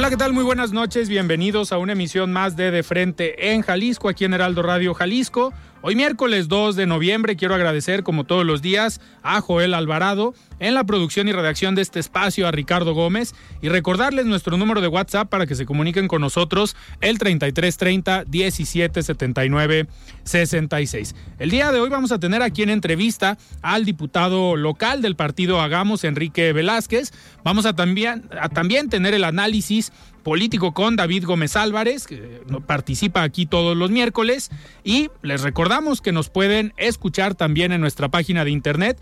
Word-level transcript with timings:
Hola, 0.00 0.08
¿qué 0.08 0.16
tal? 0.16 0.32
Muy 0.32 0.44
buenas 0.44 0.72
noches. 0.72 1.10
Bienvenidos 1.10 1.72
a 1.72 1.76
una 1.76 1.92
emisión 1.92 2.32
más 2.32 2.56
de 2.56 2.70
De 2.70 2.82
Frente 2.82 3.52
en 3.52 3.60
Jalisco, 3.60 4.08
aquí 4.08 4.24
en 4.24 4.32
Heraldo 4.32 4.62
Radio 4.62 4.94
Jalisco. 4.94 5.52
Hoy 5.82 5.94
miércoles 5.94 6.48
2 6.48 6.74
de 6.74 6.86
noviembre 6.86 7.36
quiero 7.36 7.54
agradecer 7.54 8.02
como 8.02 8.24
todos 8.24 8.46
los 8.46 8.62
días 8.62 8.98
a 9.22 9.42
Joel 9.42 9.74
Alvarado 9.74 10.32
en 10.60 10.74
la 10.74 10.84
producción 10.84 11.28
y 11.28 11.32
redacción 11.32 11.74
de 11.74 11.82
este 11.82 11.98
espacio, 11.98 12.46
a 12.46 12.52
Ricardo 12.52 12.94
Gómez 12.94 13.34
y 13.60 13.68
recordarles 13.68 14.26
nuestro 14.26 14.56
número 14.56 14.80
de 14.80 14.88
WhatsApp 14.88 15.28
para 15.28 15.46
que 15.46 15.56
se 15.56 15.66
comuniquen 15.66 16.06
con 16.06 16.20
nosotros 16.20 16.76
el 17.00 17.18
3330 17.18 18.24
1779 18.30 19.88
66. 20.22 21.14
El 21.38 21.50
día 21.50 21.72
de 21.72 21.80
hoy 21.80 21.88
vamos 21.88 22.12
a 22.12 22.20
tener 22.20 22.42
aquí 22.42 22.62
en 22.62 22.70
entrevista 22.70 23.38
al 23.62 23.84
diputado 23.84 24.56
local 24.56 25.02
del 25.02 25.16
partido 25.16 25.60
Hagamos, 25.60 26.04
Enrique 26.04 26.52
Velázquez. 26.52 27.12
Vamos 27.42 27.66
a 27.66 27.74
también, 27.74 28.28
también 28.52 28.88
tener 28.88 29.14
el 29.14 29.24
análisis 29.24 29.92
político 30.20 30.72
con 30.72 30.96
David 30.96 31.24
Gómez 31.24 31.56
Álvarez, 31.56 32.06
que 32.06 32.42
participa 32.66 33.22
aquí 33.22 33.46
todos 33.46 33.76
los 33.76 33.90
miércoles. 33.90 34.50
Y 34.84 35.10
les 35.22 35.42
recordamos 35.42 36.00
que 36.00 36.12
nos 36.12 36.28
pueden 36.28 36.72
escuchar 36.76 37.34
también 37.34 37.72
en 37.72 37.80
nuestra 37.80 38.08
página 38.08 38.44
de 38.44 38.50
internet, 38.50 39.00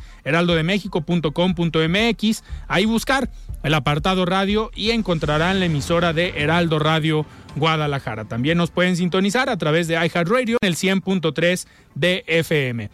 heraldodemexico.com.mx. 1.48 2.42
Ahí 2.68 2.84
buscar 2.84 3.30
el 3.62 3.74
apartado 3.74 4.24
radio 4.24 4.70
y 4.74 4.91
encontrarán 4.91 5.60
la 5.60 5.66
emisora 5.66 6.12
de 6.12 6.34
Heraldo 6.36 6.78
Radio 6.78 7.27
Guadalajara. 7.56 8.24
También 8.24 8.58
nos 8.58 8.70
pueden 8.70 8.96
sintonizar 8.96 9.48
a 9.48 9.56
través 9.56 9.88
de 9.88 9.94
iHeartRadio 9.94 10.58
en 10.60 10.68
el 10.68 10.77
100.3 10.77 11.66
de 11.94 12.24
FM. 12.27 12.90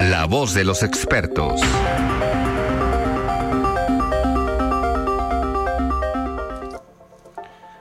La 0.00 0.26
voz 0.26 0.54
de 0.54 0.64
los 0.64 0.82
expertos. 0.82 1.60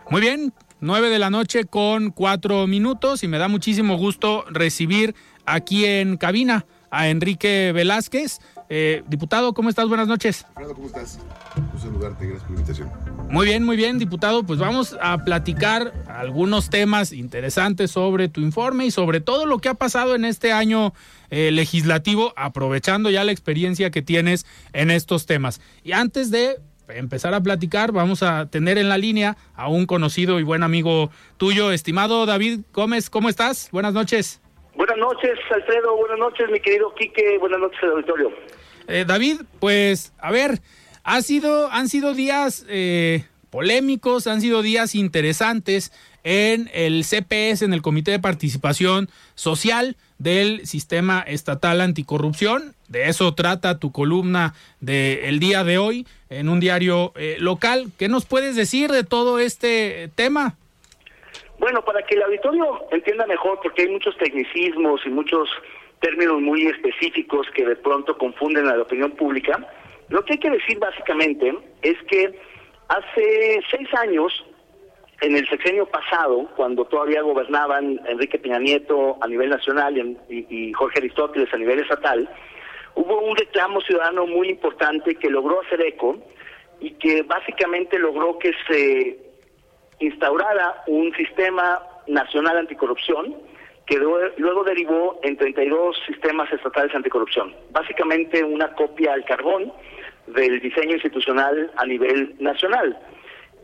Muy 0.10 0.22
bien, 0.22 0.54
nueve 0.80 1.10
de 1.10 1.20
la 1.20 1.30
noche 1.30 1.66
con 1.66 2.12
cuatro 2.12 2.66
minutos 2.66 3.24
y 3.24 3.28
me 3.28 3.38
da 3.38 3.50
muchísimo 3.50 3.98
gusto 3.98 4.46
recibir 4.50 5.16
aquí 5.46 5.86
en 5.86 6.16
cabina 6.16 6.66
a 6.92 7.10
Enrique 7.10 7.72
Velázquez. 7.74 8.40
Eh, 8.70 9.04
diputado, 9.08 9.54
¿cómo 9.54 9.70
estás? 9.70 9.88
Buenas 9.88 10.08
noches. 10.08 10.46
Fernando, 10.54 10.76
¿cómo 10.76 10.88
estás? 10.88 11.20
Un 11.56 11.80
saludarte, 11.80 12.26
gracias 12.26 12.44
por 12.44 12.52
la 12.52 12.60
invitación. 12.60 12.92
Muy 13.30 13.46
bien, 13.46 13.64
muy 13.64 13.78
bien, 13.78 13.98
diputado. 13.98 14.44
Pues 14.44 14.60
vamos 14.60 14.98
a 15.02 15.24
platicar 15.24 15.94
algunos 16.08 16.70
temas 16.70 17.14
interesantes 17.14 17.92
sobre 17.92 18.28
tu 18.28 18.42
informe 18.42 18.86
y 18.86 18.92
sobre 18.92 19.22
todo 19.22 19.46
lo 19.46 19.60
que 19.60 19.70
ha 19.70 19.74
pasado 19.74 20.16
en 20.16 20.26
este 20.26 20.52
año 20.52 20.94
eh, 21.30 21.52
legislativo, 21.52 22.34
aprovechando 22.36 23.10
ya 23.10 23.24
la 23.24 23.32
experiencia 23.32 23.90
que 23.90 24.02
tienes 24.02 24.46
en 24.74 24.92
estos 24.92 25.26
temas. 25.26 25.62
Y 25.84 25.94
antes 25.94 26.30
de 26.30 26.58
empezar 26.90 27.34
a 27.34 27.42
platicar, 27.42 27.92
vamos 27.92 28.24
a 28.24 28.48
tener 28.50 28.78
en 28.78 28.90
la 28.90 28.98
línea 28.98 29.38
a 29.56 29.70
un 29.70 29.86
conocido 29.86 30.40
y 30.40 30.44
buen 30.44 30.64
amigo 30.64 31.10
tuyo, 31.38 31.72
estimado 31.72 32.26
David 32.26 32.62
Gómez. 32.74 33.10
¿Cómo 33.10 33.30
estás? 33.30 33.70
Buenas 33.72 33.94
noches. 33.94 34.42
Buenas 34.76 34.98
noches, 34.98 35.40
Alfredo. 35.50 35.96
Buenas 35.98 36.20
noches, 36.20 36.50
mi 36.52 36.60
querido 36.60 36.94
Quique. 36.94 37.38
Buenas 37.40 37.60
noches, 37.60 37.80
auditorio. 37.84 38.32
Eh, 38.88 39.06
David, 39.06 39.42
pues, 39.60 40.14
a 40.20 40.32
ver, 40.32 40.60
ha 41.04 41.22
sido, 41.22 41.72
han 41.72 41.90
sido 41.90 42.14
días 42.14 42.66
eh, 42.70 43.26
polémicos, 43.50 44.28
han 44.28 44.42
sido 44.42 44.62
días 44.62 44.96
interesantes 44.96 45.92
en 46.24 46.70
el 46.74 47.04
CPS, 47.04 47.64
en 47.64 47.74
el 47.74 47.82
Comité 47.82 48.12
de 48.12 48.20
Participación 48.20 49.10
Social 49.36 49.96
del 50.18 50.66
Sistema 50.66 51.22
Estatal 51.22 51.82
Anticorrupción. 51.82 52.76
De 52.88 53.10
eso 53.10 53.34
trata 53.34 53.80
tu 53.80 53.92
columna 53.92 54.54
del 54.80 55.40
día 55.40 55.64
de 55.64 55.78
hoy 55.78 56.08
en 56.30 56.50
un 56.50 56.60
diario 56.60 57.14
eh, 57.16 57.38
local. 57.40 57.92
¿Qué 57.98 58.08
nos 58.08 58.26
puedes 58.26 58.56
decir 58.56 58.92
de 58.92 59.04
todo 59.04 59.40
este 59.40 60.10
tema? 60.16 60.56
Bueno, 61.60 61.84
para 61.84 62.02
que 62.04 62.16
el 62.16 62.24
auditorio 62.24 62.86
entienda 62.92 63.26
mejor, 63.26 63.60
porque 63.64 63.84
hay 63.84 63.90
muchos 63.90 64.16
tecnicismos 64.18 65.02
y 65.06 65.10
muchos 65.10 65.50
términos 66.00 66.42
muy 66.42 66.68
específicos 66.68 67.48
que 67.54 67.66
de 67.66 67.76
pronto 67.76 68.18
confunden 68.18 68.68
a 68.68 68.76
la 68.76 68.84
opinión 68.84 69.12
pública, 69.12 69.68
lo 70.10 70.24
que 70.24 70.34
hay 70.34 70.40
que 70.40 70.50
decir 70.50 70.80
básicamente 70.80 71.54
es 71.82 71.98
que 72.04 72.40
hace 72.88 73.62
seis 73.70 73.94
años 73.96 74.46
en 75.22 75.36
el 75.36 75.48
sexenio 75.50 75.86
pasado, 75.88 76.48
cuando 76.56 76.86
todavía 76.86 77.22
gobernaban 77.22 78.00
Enrique 78.08 78.38
Peña 78.38 78.60
Nieto 78.60 79.18
a 79.20 79.28
nivel 79.28 79.50
nacional 79.50 80.18
y, 80.30 80.72
Jorge 80.74 81.00
Aristóteles 81.00 81.52
a 81.54 81.58
nivel 81.58 81.80
estatal, 81.80 82.30
hubo 82.96 83.20
un 83.22 83.36
reclamo 83.36 83.82
ciudadano 83.82 84.28
muy 84.28 84.50
importante 84.50 85.16
que 85.16 85.30
logró 85.30 85.62
hacer 85.62 85.82
eco 85.82 86.18
y 86.80 86.92
que 86.92 87.24
básicamente 87.24 87.98
logró 87.98 88.38
que 88.38 88.52
se 88.68 89.18
instaurara 90.00 90.84
un 90.86 91.12
sistema 91.16 91.82
nacional 92.06 92.58
anticorrupción 92.58 93.36
que 93.88 93.98
luego 93.98 94.64
derivó 94.66 95.18
en 95.24 95.38
32 95.38 95.98
sistemas 96.06 96.52
estatales 96.52 96.94
anticorrupción. 96.94 97.56
Básicamente 97.72 98.44
una 98.44 98.74
copia 98.74 99.14
al 99.14 99.24
carbón 99.24 99.72
del 100.28 100.60
diseño 100.60 100.94
institucional 100.94 101.72
a 101.78 101.86
nivel 101.86 102.36
nacional. 102.40 102.98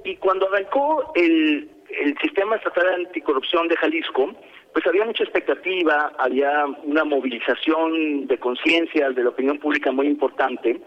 Y 0.06 0.16
cuando 0.16 0.47
arrancó 0.47 1.12
el, 1.16 1.69
el 1.89 2.17
sistema 2.19 2.56
estatal 2.56 2.88
anticorrupción 2.94 3.67
de 3.67 3.75
Jalisco, 3.75 4.33
pues 4.72 4.88
había 4.88 5.06
mucha 5.06 5.23
expectativa, 5.23 6.13
había 6.17 6.66
una 6.83 7.03
movilización 7.03 8.25
de 8.28 8.38
conciencia 8.38 9.12
de 9.12 9.23
la 9.23 9.29
opinión 9.29 9.59
pública 9.59 9.91
muy 9.91 10.07
importante, 10.07 10.79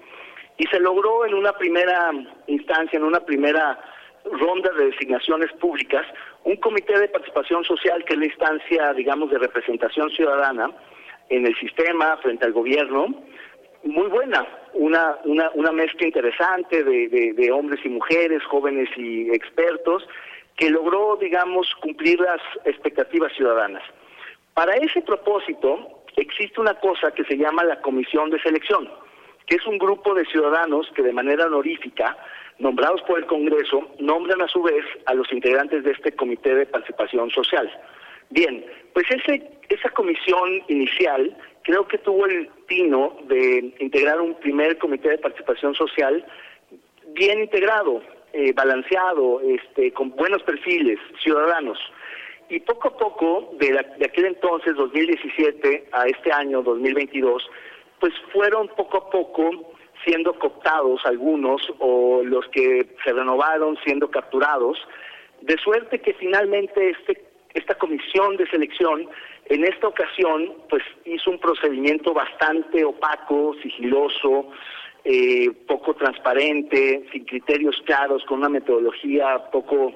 y 0.58 0.66
se 0.66 0.80
logró 0.80 1.26
en 1.26 1.34
una 1.34 1.52
primera 1.52 2.10
instancia, 2.46 2.96
en 2.96 3.04
una 3.04 3.20
primera 3.20 3.78
ronda 4.24 4.70
de 4.72 4.86
designaciones 4.86 5.52
públicas, 5.52 6.06
un 6.46 6.56
comité 6.56 6.96
de 6.96 7.08
participación 7.08 7.64
social 7.64 8.04
que 8.04 8.14
es 8.14 8.20
la 8.20 8.26
instancia, 8.26 8.92
digamos, 8.92 9.30
de 9.30 9.38
representación 9.38 10.08
ciudadana 10.10 10.70
en 11.28 11.44
el 11.44 11.56
sistema 11.56 12.16
frente 12.18 12.44
al 12.44 12.52
gobierno, 12.52 13.08
muy 13.82 14.06
buena, 14.06 14.46
una, 14.74 15.16
una, 15.24 15.50
una 15.54 15.72
mezcla 15.72 16.06
interesante 16.06 16.84
de, 16.84 17.32
de, 17.36 17.50
hombres 17.50 17.80
y 17.84 17.88
mujeres, 17.88 18.44
jóvenes 18.44 18.88
y 18.96 19.28
expertos, 19.32 20.08
que 20.56 20.70
logró, 20.70 21.16
digamos, 21.20 21.66
cumplir 21.82 22.20
las 22.20 22.40
expectativas 22.64 23.32
ciudadanas. 23.32 23.82
Para 24.54 24.76
ese 24.76 25.02
propósito, 25.02 26.04
existe 26.14 26.60
una 26.60 26.74
cosa 26.74 27.10
que 27.10 27.24
se 27.24 27.36
llama 27.36 27.64
la 27.64 27.80
Comisión 27.80 28.30
de 28.30 28.40
Selección, 28.40 28.88
que 29.46 29.56
es 29.56 29.66
un 29.66 29.78
grupo 29.78 30.14
de 30.14 30.24
ciudadanos 30.26 30.88
que 30.94 31.02
de 31.02 31.12
manera 31.12 31.46
honorífica, 31.46 32.16
nombrados 32.58 33.02
por 33.02 33.18
el 33.18 33.26
Congreso, 33.26 33.88
nombran 33.98 34.40
a 34.40 34.48
su 34.48 34.62
vez 34.62 34.84
a 35.06 35.14
los 35.14 35.30
integrantes 35.32 35.84
de 35.84 35.92
este 35.92 36.12
Comité 36.12 36.54
de 36.54 36.66
Participación 36.66 37.30
Social. 37.30 37.70
Bien, 38.30 38.64
pues 38.92 39.06
ese, 39.10 39.50
esa 39.68 39.90
comisión 39.90 40.62
inicial 40.68 41.36
creo 41.62 41.86
que 41.86 41.98
tuvo 41.98 42.26
el 42.26 42.48
tino 42.66 43.16
de 43.28 43.74
integrar 43.80 44.20
un 44.20 44.34
primer 44.36 44.78
comité 44.78 45.10
de 45.10 45.18
participación 45.18 45.74
social 45.74 46.24
bien 47.08 47.40
integrado, 47.40 48.02
eh, 48.32 48.52
balanceado, 48.52 49.40
este, 49.40 49.92
con 49.92 50.10
buenos 50.10 50.42
perfiles, 50.42 50.98
ciudadanos. 51.22 51.78
y 52.48 52.60
poco 52.60 52.88
a 52.88 52.96
poco, 52.96 53.54
de, 53.58 53.72
de 53.98 54.04
aquel 54.04 54.26
entonces, 54.26 54.76
2017, 54.76 55.88
a 55.90 56.06
este 56.06 56.30
año, 56.30 56.62
2022, 56.62 57.50
pues 57.98 58.12
fueron 58.32 58.68
poco 58.68 58.98
a 58.98 59.10
poco 59.10 59.72
siendo 60.06 60.38
cooptados 60.38 61.04
algunos 61.04 61.60
o 61.80 62.22
los 62.22 62.46
que 62.48 62.86
se 63.04 63.12
renovaron 63.12 63.76
siendo 63.84 64.08
capturados, 64.08 64.78
de 65.42 65.58
suerte 65.58 66.00
que 66.00 66.14
finalmente 66.14 66.90
este, 66.90 67.24
esta 67.52 67.74
comisión 67.74 68.36
de 68.36 68.46
selección 68.46 69.08
en 69.46 69.64
esta 69.64 69.88
ocasión 69.88 70.54
pues 70.70 70.82
hizo 71.04 71.30
un 71.30 71.38
procedimiento 71.38 72.14
bastante 72.14 72.84
opaco, 72.84 73.54
sigiloso, 73.62 74.50
eh, 75.04 75.50
poco 75.66 75.94
transparente, 75.94 77.04
sin 77.12 77.24
criterios 77.24 77.80
claros, 77.84 78.24
con 78.24 78.38
una 78.38 78.48
metodología 78.48 79.50
poco 79.50 79.92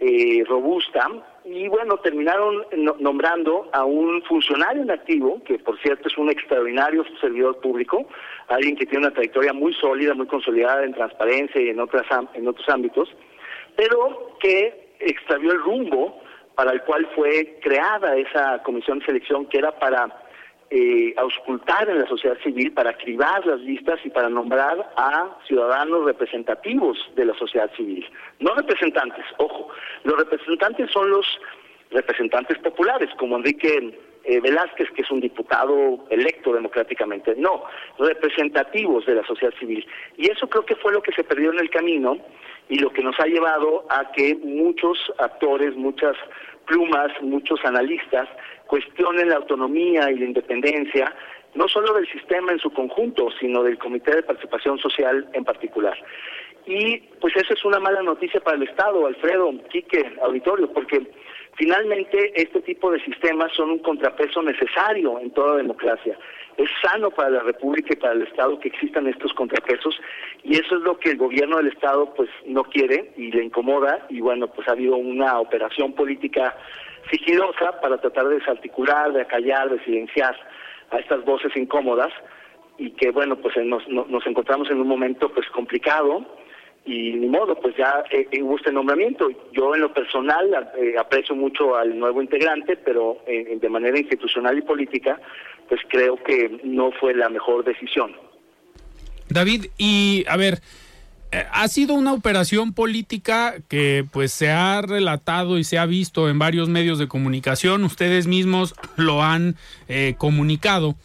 eh, 0.00 0.44
robusta 0.46 1.08
y 1.44 1.66
bueno, 1.68 1.96
terminaron 1.98 2.64
nombrando 3.00 3.68
a 3.72 3.84
un 3.84 4.22
funcionario 4.22 4.82
en 4.82 4.90
activo, 4.90 5.42
que 5.44 5.58
por 5.58 5.78
cierto 5.80 6.08
es 6.08 6.16
un 6.16 6.30
extraordinario 6.30 7.04
servidor 7.20 7.60
público, 7.60 8.06
alguien 8.48 8.76
que 8.76 8.86
tiene 8.86 9.06
una 9.06 9.14
trayectoria 9.14 9.52
muy 9.52 9.74
sólida, 9.74 10.14
muy 10.14 10.26
consolidada 10.26 10.84
en 10.84 10.94
transparencia 10.94 11.60
y 11.60 11.70
en, 11.70 11.80
otras, 11.80 12.06
en 12.34 12.46
otros 12.46 12.68
ámbitos, 12.68 13.08
pero 13.76 14.36
que 14.40 14.94
extravió 15.00 15.52
el 15.52 15.58
rumbo 15.58 16.20
para 16.54 16.72
el 16.72 16.82
cual 16.82 17.08
fue 17.16 17.58
creada 17.60 18.16
esa 18.16 18.62
comisión 18.62 19.00
de 19.00 19.06
selección, 19.06 19.46
que 19.46 19.58
era 19.58 19.78
para 19.78 20.21
eh, 20.74 21.12
auscultar 21.18 21.86
en 21.90 21.98
la 21.98 22.06
sociedad 22.06 22.38
civil, 22.42 22.72
para 22.72 22.96
cribar 22.96 23.44
las 23.46 23.60
listas 23.60 24.00
y 24.06 24.08
para 24.08 24.30
nombrar 24.30 24.90
a 24.96 25.36
ciudadanos 25.46 26.06
representativos 26.06 26.96
de 27.14 27.26
la 27.26 27.34
sociedad 27.34 27.70
civil. 27.76 28.06
No 28.40 28.54
representantes, 28.54 29.22
ojo, 29.36 29.68
los 30.04 30.16
representantes 30.16 30.90
son 30.90 31.10
los 31.10 31.26
representantes 31.90 32.58
populares, 32.60 33.10
como 33.18 33.36
Enrique 33.36 33.98
eh, 34.24 34.40
Velázquez, 34.40 34.90
que 34.92 35.02
es 35.02 35.10
un 35.10 35.20
diputado 35.20 36.06
electo 36.08 36.54
democráticamente. 36.54 37.34
No, 37.36 37.64
representativos 37.98 39.04
de 39.04 39.16
la 39.16 39.26
sociedad 39.26 39.52
civil. 39.58 39.86
Y 40.16 40.30
eso 40.30 40.48
creo 40.48 40.64
que 40.64 40.76
fue 40.76 40.94
lo 40.94 41.02
que 41.02 41.12
se 41.12 41.22
perdió 41.22 41.52
en 41.52 41.58
el 41.58 41.68
camino 41.68 42.16
y 42.70 42.78
lo 42.78 42.90
que 42.94 43.02
nos 43.02 43.20
ha 43.20 43.26
llevado 43.26 43.84
a 43.90 44.10
que 44.12 44.36
muchos 44.36 44.98
actores, 45.18 45.76
muchas 45.76 46.16
plumas, 46.64 47.12
muchos 47.20 47.62
analistas 47.64 48.26
cuestionen 48.72 49.28
la 49.28 49.36
autonomía 49.36 50.10
y 50.10 50.18
la 50.18 50.24
independencia, 50.24 51.14
no 51.54 51.68
solo 51.68 51.92
del 51.92 52.10
sistema 52.10 52.52
en 52.52 52.58
su 52.58 52.70
conjunto, 52.70 53.28
sino 53.38 53.62
del 53.62 53.76
Comité 53.76 54.16
de 54.16 54.22
Participación 54.22 54.78
Social 54.78 55.28
en 55.34 55.44
particular. 55.44 55.94
Y 56.64 56.96
pues 57.20 57.36
esa 57.36 57.52
es 57.52 57.62
una 57.66 57.78
mala 57.78 58.00
noticia 58.00 58.40
para 58.40 58.56
el 58.56 58.62
Estado, 58.62 59.06
Alfredo, 59.06 59.52
Quique, 59.70 60.14
auditorio, 60.22 60.72
porque 60.72 61.06
finalmente 61.56 62.32
este 62.34 62.62
tipo 62.62 62.90
de 62.90 63.04
sistemas 63.04 63.52
son 63.52 63.72
un 63.72 63.80
contrapeso 63.80 64.40
necesario 64.40 65.20
en 65.20 65.32
toda 65.32 65.58
democracia. 65.58 66.16
Es 66.56 66.70
sano 66.80 67.10
para 67.10 67.28
la 67.28 67.40
República 67.40 67.92
y 67.92 67.96
para 67.96 68.14
el 68.14 68.22
Estado 68.22 68.58
que 68.58 68.68
existan 68.68 69.06
estos 69.06 69.34
contrapesos 69.34 70.00
y 70.44 70.54
eso 70.54 70.76
es 70.76 70.82
lo 70.82 70.98
que 70.98 71.10
el 71.10 71.18
gobierno 71.18 71.58
del 71.58 71.68
Estado 71.68 72.14
pues 72.14 72.30
no 72.46 72.64
quiere 72.64 73.12
y 73.18 73.32
le 73.32 73.44
incomoda 73.44 74.06
y 74.08 74.22
bueno, 74.22 74.46
pues 74.46 74.66
ha 74.66 74.72
habido 74.72 74.96
una 74.96 75.40
operación 75.40 75.92
política 75.92 76.56
sigilosa 77.12 77.80
para 77.80 77.98
tratar 77.98 78.26
de 78.28 78.38
desarticular, 78.38 79.12
de 79.12 79.22
acallar, 79.22 79.70
de 79.70 79.84
silenciar 79.84 80.34
a 80.90 80.98
estas 80.98 81.24
voces 81.24 81.54
incómodas 81.56 82.12
y 82.78 82.90
que 82.92 83.10
bueno, 83.10 83.36
pues 83.36 83.54
nos, 83.64 83.86
nos 83.88 84.26
encontramos 84.26 84.70
en 84.70 84.80
un 84.80 84.88
momento 84.88 85.30
pues 85.32 85.46
complicado 85.50 86.26
y 86.84 87.12
ni 87.12 87.28
modo, 87.28 87.54
pues 87.60 87.76
ya 87.76 88.02
eh, 88.10 88.26
eh, 88.30 88.42
hubo 88.42 88.56
este 88.56 88.72
nombramiento. 88.72 89.30
Yo 89.52 89.74
en 89.74 89.82
lo 89.82 89.94
personal 89.94 90.72
eh, 90.76 90.94
aprecio 90.98 91.36
mucho 91.36 91.76
al 91.76 91.96
nuevo 91.96 92.20
integrante, 92.20 92.76
pero 92.76 93.18
de 93.26 93.68
manera 93.68 93.98
institucional 93.98 94.58
y 94.58 94.62
política, 94.62 95.20
pues 95.68 95.80
creo 95.88 96.16
que 96.16 96.60
no 96.64 96.90
fue 96.92 97.14
la 97.14 97.28
mejor 97.28 97.64
decisión. 97.64 98.16
David, 99.28 99.66
y 99.78 100.24
a 100.28 100.36
ver, 100.36 100.58
ha 101.50 101.68
sido 101.68 101.94
una 101.94 102.12
operación 102.12 102.72
política 102.72 103.54
que 103.68 104.04
pues 104.10 104.32
se 104.32 104.50
ha 104.50 104.82
relatado 104.82 105.58
y 105.58 105.64
se 105.64 105.78
ha 105.78 105.86
visto 105.86 106.28
en 106.28 106.38
varios 106.38 106.68
medios 106.68 106.98
de 106.98 107.08
comunicación, 107.08 107.84
ustedes 107.84 108.26
mismos 108.26 108.74
lo 108.96 109.22
han 109.22 109.56
comunicado. 110.18 110.96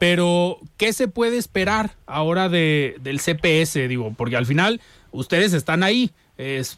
Pero, 0.00 0.58
¿qué 0.78 0.94
se 0.94 1.08
puede 1.08 1.36
esperar 1.36 1.90
ahora 2.06 2.48
de, 2.48 2.96
del 3.02 3.20
CPS? 3.20 3.86
Digo, 3.86 4.14
porque 4.16 4.36
al 4.36 4.46
final 4.46 4.80
ustedes 5.12 5.52
están 5.52 5.82
ahí, 5.82 6.10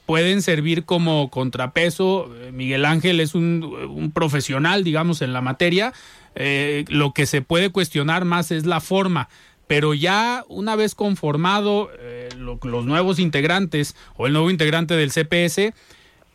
pueden 0.06 0.42
servir 0.42 0.84
como 0.84 1.30
contrapeso. 1.30 2.30
Miguel 2.52 2.84
Ángel 2.84 3.20
es 3.20 3.34
un, 3.34 4.10
profesional, 4.12 4.82
digamos, 4.84 5.22
en 5.22 5.32
la 5.32 5.40
materia. 5.40 5.92
Eh, 6.34 6.84
lo 6.88 7.12
que 7.12 7.26
se 7.26 7.42
puede 7.42 7.70
cuestionar 7.70 8.24
más 8.24 8.50
es 8.50 8.66
la 8.66 8.80
forma. 8.80 9.28
Pero 9.72 9.94
ya 9.94 10.44
una 10.48 10.76
vez 10.76 10.94
conformado 10.94 11.88
eh, 11.98 12.28
los 12.36 12.84
nuevos 12.84 13.18
integrantes 13.18 13.96
o 14.18 14.26
el 14.26 14.34
nuevo 14.34 14.50
integrante 14.50 14.96
del 14.96 15.12
CPS, 15.12 15.72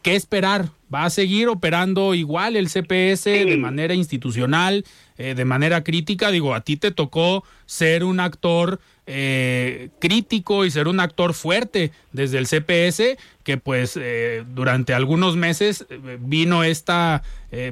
¿qué 0.02 0.16
esperar? 0.16 0.70
¿Va 0.92 1.06
a 1.06 1.12
seguir 1.12 1.48
operando 1.48 2.16
igual 2.16 2.56
el 2.56 2.68
CPS 2.68 3.26
de 3.26 3.58
manera 3.58 3.94
institucional, 3.94 4.86
eh, 5.20 5.36
de 5.36 5.46
manera 5.46 5.84
crítica? 5.84 6.32
Digo, 6.32 6.56
a 6.56 6.62
ti 6.62 6.78
te 6.78 6.90
tocó 6.90 7.44
ser 7.68 8.04
un 8.04 8.20
actor 8.22 8.80
eh, 9.06 9.90
crítico 10.00 10.66
y 10.66 10.72
ser 10.72 10.88
un 10.88 11.00
actor 11.00 11.36
fuerte 11.36 11.92
desde 12.14 12.40
el 12.40 12.48
CPS 12.48 13.20
que 13.44 13.58
pues 13.58 14.00
eh, 14.02 14.46
durante 14.48 14.96
algunos 14.96 15.36
meses 15.36 15.86
vino 16.22 16.64
esta 16.64 17.22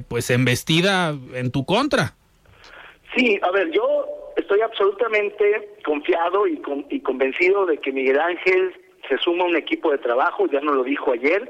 pues 0.08 0.30
embestida 0.30 1.18
en 1.34 1.50
tu 1.50 1.66
contra. 1.66 2.14
Sí, 3.16 3.40
a 3.42 3.52
ver, 3.52 3.72
yo 3.72 4.06
estoy 4.36 4.62
absolutamente 4.62 5.70
confiado 5.86 6.48
y, 6.48 6.62
y 6.90 7.00
convencido 7.00 7.66
de 7.66 7.78
que 7.78 7.92
Miguel 7.92 8.20
Ángel 8.20 8.76
se 9.08 9.18
suma 9.20 9.44
a 9.44 9.48
un 9.48 9.56
equipo 9.56 9.92
de 9.92 9.98
trabajo, 10.00 10.48
ya 10.48 10.60
nos 10.62 10.76
lo 10.76 10.84
dijo 10.84 11.12
ayer, 11.12 11.50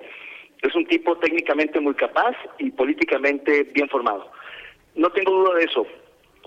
es 0.62 0.75
un 0.75 0.85
tipo 0.85 1.17
técnicamente 1.17 1.79
muy 1.79 1.94
capaz 1.95 2.35
y 2.57 2.71
políticamente 2.71 3.63
bien 3.73 3.89
formado. 3.89 4.31
No 4.95 5.09
tengo 5.12 5.31
duda 5.31 5.56
de 5.56 5.65
eso, 5.65 5.85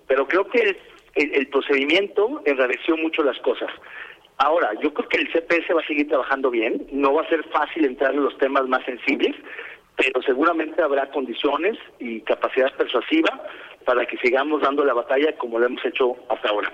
pero 0.07 0.27
creo 0.27 0.49
que 0.49 0.77
el, 1.15 1.49
procedimiento 1.49 2.43
enrareció 2.45 2.97
mucho 2.97 3.23
las 3.23 3.39
cosas. 3.41 3.71
Ahora, 4.39 4.71
yo 4.83 4.95
creo 4.95 5.09
que 5.09 5.19
el 5.19 5.33
CPS 5.33 5.75
va 5.75 5.81
a 5.81 5.87
seguir 5.87 6.09
trabajando 6.09 6.51
bien, 6.51 6.87
no 6.93 7.15
va 7.15 7.23
a 7.23 7.29
ser 7.29 7.43
fácil 7.49 7.85
entrar 7.85 8.15
en 8.15 8.23
los 8.23 8.37
temas 8.39 8.69
más 8.69 8.85
sensibles, 8.85 9.35
pero 9.99 10.23
seguramente 10.23 10.81
habrá 10.81 11.11
condiciones 11.11 11.77
y 11.99 12.21
capacidad 12.21 12.73
persuasiva 12.77 13.43
para 13.85 14.07
que 14.07 14.17
sigamos 14.19 14.63
dando 14.63 14.85
la 14.85 14.95
batalla 14.95 15.37
como 15.37 15.59
lo 15.59 15.67
hemos 15.67 15.85
hecho 15.85 16.17
hasta 16.29 16.49
ahora. 16.51 16.73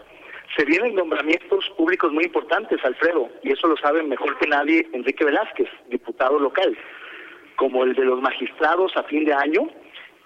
Se 0.57 0.65
vienen 0.67 0.95
nombramientos 0.95 1.69
públicos 1.77 2.13
muy 2.13 2.25
importantes, 2.25 2.85
Alfredo, 2.85 3.29
y 3.43 3.53
eso 3.53 3.67
lo 3.67 3.77
sabe 3.79 4.03
mejor 4.03 4.39
que 4.39 4.47
nadie 4.47 4.87
Enrique 4.93 5.25
Velázquez, 5.25 5.69
diputado 5.89 6.39
local, 6.39 6.77
como 7.57 7.85
el 7.85 7.95
de 7.95 8.05
los 8.05 8.21
magistrados 8.21 8.95
a 8.97 9.05
fin 9.05 9.25
de 9.25 9.33
año, 9.33 9.69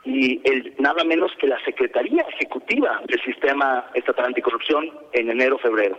y 0.04 0.40
el, 0.44 0.74
nada 0.78 1.04
menos 1.04 1.30
que 1.38 1.46
la 1.46 1.62
Secretaría 1.64 2.22
Ejecutiva 2.34 3.00
del 3.06 3.22
Sistema 3.22 3.86
Estatal 3.94 4.26
Anticorrupción 4.26 4.90
en 5.12 5.30
enero-febrero. 5.30 5.98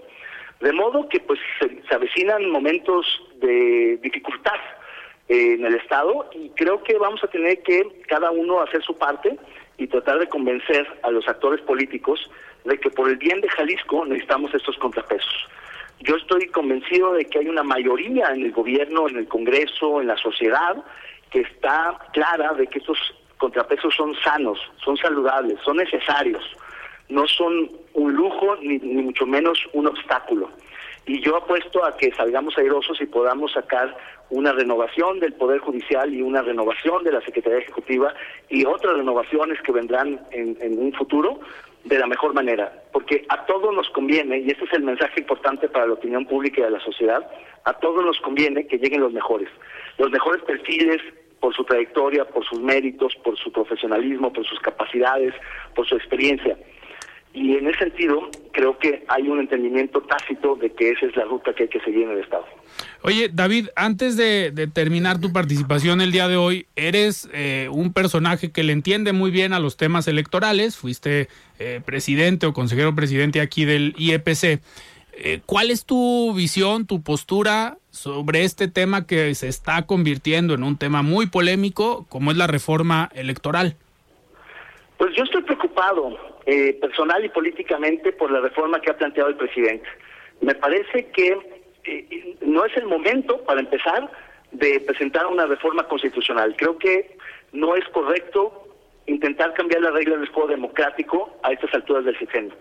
De 0.60 0.74
modo 0.74 1.08
que 1.08 1.22
pues 1.22 1.40
se, 1.60 1.96
avecinan 1.96 2.50
momentos 2.50 3.06
de 3.36 3.98
dificultad 4.02 4.60
en 5.30 5.64
el 5.64 5.76
Estado 5.76 6.28
y 6.34 6.50
creo 6.50 6.84
que 6.84 6.98
vamos 6.98 7.24
a 7.24 7.28
tener 7.28 7.62
que 7.62 8.02
cada 8.08 8.32
uno 8.32 8.62
hacer 8.62 8.84
su 8.84 8.98
parte 8.98 9.38
y 9.78 9.88
tratar 9.88 10.20
de 10.20 10.28
convencer 10.28 10.88
a 11.04 11.12
los 11.12 11.28
actores 11.28 11.62
políticos 11.62 12.30
de 12.66 12.78
que 12.80 12.90
por 12.90 13.10
el 13.10 13.18
bien 13.18 13.40
de 13.40 13.50
Jalisco 13.50 14.06
necesitamos 14.06 14.54
estos 14.54 14.78
contrapesos. 14.78 15.48
Yo 16.02 16.16
estoy 16.16 16.48
convencido 16.48 17.14
de 17.14 17.26
que 17.26 17.40
hay 17.40 17.48
una 17.48 17.64
mayoría 17.64 18.30
en 18.34 18.42
el 18.44 18.52
gobierno, 18.52 19.08
en 19.08 19.18
el 19.18 19.28
Congreso, 19.28 20.02
en 20.02 20.08
la 20.08 20.18
sociedad, 20.18 20.84
que 21.30 21.42
está 21.42 21.98
clara 22.12 22.54
de 22.54 22.68
que 22.68 22.80
estos 22.80 22.98
contrapesos 23.38 23.94
son 23.96 24.16
sanos, 24.24 24.60
son 24.84 24.98
saludables, 24.98 25.60
son 25.64 25.78
necesarios, 25.78 26.44
no 27.10 27.28
son 27.28 27.72
un 27.94 28.14
lujo 28.14 28.56
ni, 28.62 28.80
mucho 28.80 29.26
menos 29.26 29.60
un 29.74 29.88
obstáculo. 29.88 30.50
Y 31.06 31.22
yo 31.22 31.38
apuesto 31.38 31.84
a 31.84 31.96
que 31.98 32.14
salgamos 32.14 32.58
airosos 32.58 33.00
y 33.02 33.06
podamos 33.06 33.52
sacar 33.54 33.96
una 34.30 34.52
renovación 34.52 35.20
del 35.20 35.34
Poder 35.34 35.60
Judicial 35.60 36.14
y 36.14 36.22
una 36.22 36.42
renovación 36.42 37.04
de 37.04 37.12
la 37.12 37.22
Secretaría 37.22 37.60
Ejecutiva 37.60 38.14
y 38.50 38.66
otras 38.66 38.98
renovaciones 38.98 39.60
que 39.62 39.72
vendrán 39.72 40.22
en, 40.32 40.58
en 40.62 40.80
un 40.80 40.94
futuro 40.94 41.40
de 41.86 41.98
la 41.98 42.08
mejor 42.08 42.34
manera, 42.34 42.84
porque 42.92 43.26
a 43.30 43.46
todos 43.46 43.74
nos 43.74 43.90
conviene, 43.92 44.40
y 44.40 44.50
este 44.50 44.66
es 44.66 44.74
el 44.74 44.84
mensaje 44.84 45.22
importante 45.22 45.70
para 45.70 45.88
la 45.88 45.94
opinión 45.94 46.26
pública 46.26 46.62
y 46.62 46.64
de 46.66 46.72
la 46.72 46.80
sociedad, 46.82 47.26
a 47.64 47.74
todos 47.74 48.06
nos 48.06 48.20
conviene 48.20 48.68
que 48.68 48.78
lleguen 48.78 49.02
los 49.02 49.14
mejores, 49.14 49.50
los 49.98 50.12
mejores 50.12 50.44
perfiles 50.44 51.02
por 51.40 51.56
su 51.56 51.64
trayectoria, 51.64 52.26
por 52.26 52.46
sus 52.46 52.60
méritos, 52.60 53.16
por 53.24 53.38
su 53.38 53.52
profesionalismo, 53.52 54.34
por 54.34 54.46
sus 54.46 54.60
capacidades, 54.60 55.34
por 55.74 55.88
su 55.88 55.96
experiencia. 55.96 56.58
Y 57.34 57.56
en 57.56 57.68
ese 57.68 57.80
sentido, 57.80 58.30
creo 58.52 58.78
que 58.80 59.06
hay 59.08 59.28
un 59.28 59.40
entendimiento 59.40 60.02
tácito 60.02 60.56
de 60.56 60.72
que 60.72 60.90
esa 60.90 61.06
es 61.06 61.16
la 61.16 61.26
ruta 61.26 61.54
que 61.54 61.64
hay 61.64 61.70
que 61.70 61.80
seguir 61.82 62.04
en 62.04 62.12
el 62.12 62.20
Estado. 62.20 62.46
Oye, 63.04 63.30
David, 63.32 63.68
antes 63.76 64.18
de, 64.18 64.52
terminar 64.74 65.22
tu 65.22 65.32
participación 65.32 66.02
el 66.02 66.12
día 66.12 66.28
de 66.28 66.38
hoy, 66.38 66.66
eres 66.76 67.30
eh, 67.34 67.70
un 67.72 67.94
personaje 67.94 68.52
que 68.52 68.64
le 68.64 68.74
entiende 68.74 69.14
muy 69.14 69.30
bien 69.30 69.54
a 69.54 69.60
los 69.60 69.78
temas 69.78 70.08
electorales, 70.08 70.76
fuiste 70.76 71.28
eh, 71.60 71.82
presidente 71.86 72.48
o 72.48 72.54
consejero 72.54 72.96
presidente 72.96 73.42
aquí 73.42 73.64
del 73.64 73.94
IEPC. 73.98 74.62
Eh, 75.22 75.42
¿Cuál 75.46 75.70
es 75.70 75.86
tu 75.86 76.34
visión, 76.34 76.88
tu 76.88 77.04
postura 77.04 77.78
sobre 77.92 78.44
este 78.44 78.68
tema 78.68 79.06
que 79.06 79.36
se 79.36 79.48
está 79.48 79.86
convirtiendo 79.86 80.54
en 80.54 80.64
un 80.64 80.78
tema 80.78 81.04
muy 81.04 81.28
polémico, 81.28 82.06
como 82.10 82.32
es 82.32 82.38
la 82.38 82.48
reforma 82.48 83.10
electoral? 83.14 83.76
Pues 84.98 85.16
yo 85.16 85.24
estoy 85.24 85.42
preocupado 85.44 85.59
eh, 86.46 86.74
personal 86.82 87.24
y 87.24 87.30
políticamente 87.30 88.12
por 88.12 88.32
la 88.32 88.42
reforma 88.42 88.82
que 88.82 88.92
ha 88.92 88.98
planteado 88.98 89.30
el 89.30 89.36
presidente. 89.36 89.88
Me 90.42 90.56
parece 90.56 91.08
que 91.12 91.38
eh, 91.86 92.36
no 92.42 92.66
es 92.66 92.76
el 92.78 92.86
momento, 92.86 93.44
para 93.44 93.60
empezar, 93.60 94.10
de 94.52 94.80
presentar 94.82 95.28
una 95.28 95.46
reforma 95.46 95.88
constitucional. 95.88 96.56
Creo 96.58 96.78
que 96.78 97.18
no 97.52 97.76
es 97.76 97.88
correcto 97.90 98.68
intentar 99.06 99.54
cambiar 99.54 99.82
las 99.82 99.94
reglas 99.94 100.20
del 100.20 100.30
juego 100.30 100.50
democrático 100.50 101.30
a 101.44 101.52
estas 101.52 101.74
alturas 101.74 102.06
del 102.06 102.18
sexenio. 102.18 102.54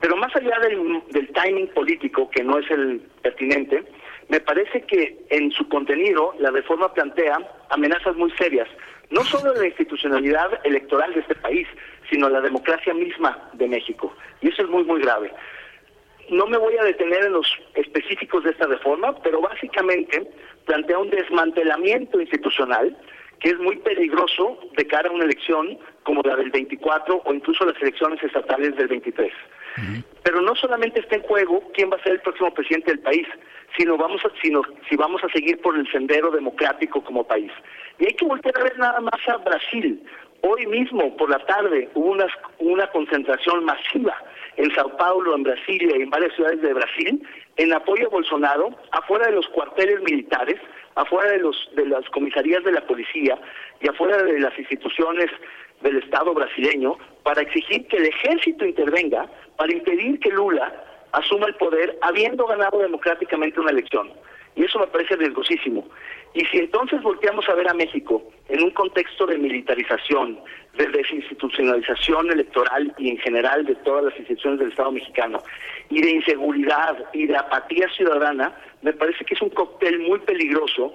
Pero 0.00 0.16
más 0.16 0.34
allá 0.36 0.58
del, 0.60 1.02
del 1.10 1.28
timing 1.28 1.68
político, 1.68 2.28
que 2.30 2.42
no 2.42 2.58
es 2.58 2.70
el 2.70 3.00
pertinente, 3.22 3.84
me 4.28 4.40
parece 4.40 4.82
que 4.82 5.16
en 5.30 5.50
su 5.52 5.68
contenido 5.68 6.34
la 6.38 6.50
reforma 6.50 6.92
plantea 6.92 7.38
amenazas 7.70 8.16
muy 8.16 8.30
serias, 8.32 8.68
no 9.10 9.22
solo 9.24 9.52
de 9.52 9.60
la 9.60 9.66
institucionalidad 9.68 10.60
electoral 10.64 11.12
de 11.14 11.20
este 11.20 11.34
país, 11.36 11.68
sino 12.14 12.28
la 12.28 12.40
democracia 12.40 12.94
misma 12.94 13.36
de 13.54 13.66
México. 13.66 14.14
Y 14.40 14.46
eso 14.48 14.62
es 14.62 14.68
muy, 14.68 14.84
muy 14.84 15.00
grave. 15.00 15.32
No 16.30 16.46
me 16.46 16.56
voy 16.56 16.76
a 16.76 16.84
detener 16.84 17.24
en 17.24 17.32
los 17.32 17.46
específicos 17.74 18.44
de 18.44 18.50
esta 18.50 18.68
reforma, 18.68 19.16
pero 19.20 19.40
básicamente 19.40 20.30
plantea 20.64 21.00
un 21.00 21.10
desmantelamiento 21.10 22.20
institucional 22.20 22.96
que 23.40 23.48
es 23.48 23.58
muy 23.58 23.76
peligroso 23.78 24.60
de 24.76 24.86
cara 24.86 25.08
a 25.08 25.12
una 25.12 25.24
elección 25.24 25.76
como 26.04 26.22
la 26.22 26.36
del 26.36 26.52
24 26.52 27.22
o 27.24 27.34
incluso 27.34 27.64
las 27.64 27.82
elecciones 27.82 28.22
estatales 28.22 28.76
del 28.76 28.86
23. 28.86 29.32
Pero 30.22 30.40
no 30.40 30.54
solamente 30.54 31.00
está 31.00 31.16
en 31.16 31.22
juego 31.22 31.64
quién 31.74 31.90
va 31.90 31.96
a 31.96 32.02
ser 32.04 32.12
el 32.12 32.20
próximo 32.20 32.54
presidente 32.54 32.92
del 32.92 33.00
país, 33.00 33.26
sino 33.76 33.96
vamos 33.96 34.24
a, 34.24 34.30
sino 34.40 34.62
si 34.88 34.94
vamos 34.94 35.22
a 35.24 35.28
seguir 35.30 35.60
por 35.60 35.76
el 35.76 35.90
sendero 35.90 36.30
democrático 36.30 37.02
como 37.02 37.26
país. 37.26 37.50
Y 37.98 38.06
hay 38.06 38.14
que 38.14 38.24
volver 38.24 38.56
a 38.56 38.62
ver 38.62 38.78
nada 38.78 39.00
más 39.00 39.28
a 39.28 39.36
Brasil. 39.38 40.00
Hoy 40.46 40.66
mismo, 40.66 41.16
por 41.16 41.30
la 41.30 41.38
tarde, 41.46 41.88
hubo 41.94 42.14
una, 42.58 42.86
concentración 42.88 43.64
masiva 43.64 44.14
en 44.58 44.70
Sao 44.74 44.94
Paulo, 44.98 45.34
en 45.34 45.42
Brasilia 45.42 45.96
y 45.96 46.02
en 46.02 46.10
varias 46.10 46.34
ciudades 46.34 46.60
de 46.60 46.74
Brasil, 46.74 47.26
en 47.56 47.72
apoyo 47.72 48.08
a 48.08 48.10
Bolsonaro, 48.10 48.68
afuera 48.90 49.28
de 49.28 49.32
los 49.32 49.48
cuarteles 49.48 50.02
militares, 50.02 50.60
afuera 50.96 51.30
de, 51.30 51.38
los, 51.38 51.56
de 51.74 51.86
las 51.86 52.06
comisarías 52.10 52.62
de 52.62 52.72
la 52.72 52.82
policía 52.82 53.38
y 53.80 53.88
afuera 53.88 54.22
de 54.22 54.38
las 54.38 54.58
instituciones 54.58 55.30
del 55.80 55.96
Estado 55.96 56.34
brasileño, 56.34 56.98
para 57.22 57.40
exigir 57.40 57.88
que 57.88 57.96
el 57.96 58.04
ejército 58.04 58.66
intervenga 58.66 59.26
para 59.56 59.72
impedir 59.72 60.20
que 60.20 60.28
Lula 60.28 60.74
asuma 61.12 61.46
el 61.46 61.54
poder 61.54 61.96
habiendo 62.02 62.46
ganado 62.46 62.80
democráticamente 62.80 63.60
una 63.60 63.70
elección. 63.70 64.12
Y 64.56 64.64
eso 64.64 64.78
me 64.78 64.86
parece 64.86 65.16
riesgosísimo. 65.16 65.86
Y 66.34 66.44
si 66.46 66.58
entonces 66.58 67.02
volteamos 67.02 67.48
a 67.48 67.54
ver 67.54 67.68
a 67.68 67.74
México 67.74 68.22
en 68.48 68.62
un 68.62 68.70
contexto 68.70 69.26
de 69.26 69.38
militarización, 69.38 70.38
de 70.76 70.86
desinstitucionalización 70.88 72.30
electoral 72.30 72.92
y 72.98 73.10
en 73.10 73.18
general 73.18 73.64
de 73.64 73.74
todas 73.76 74.04
las 74.04 74.18
instituciones 74.18 74.58
del 74.58 74.70
Estado 74.70 74.92
mexicano, 74.92 75.42
y 75.90 76.00
de 76.00 76.10
inseguridad 76.10 76.96
y 77.12 77.26
de 77.26 77.36
apatía 77.36 77.88
ciudadana, 77.90 78.56
me 78.82 78.92
parece 78.92 79.24
que 79.24 79.34
es 79.34 79.42
un 79.42 79.50
cóctel 79.50 80.00
muy 80.00 80.18
peligroso 80.20 80.94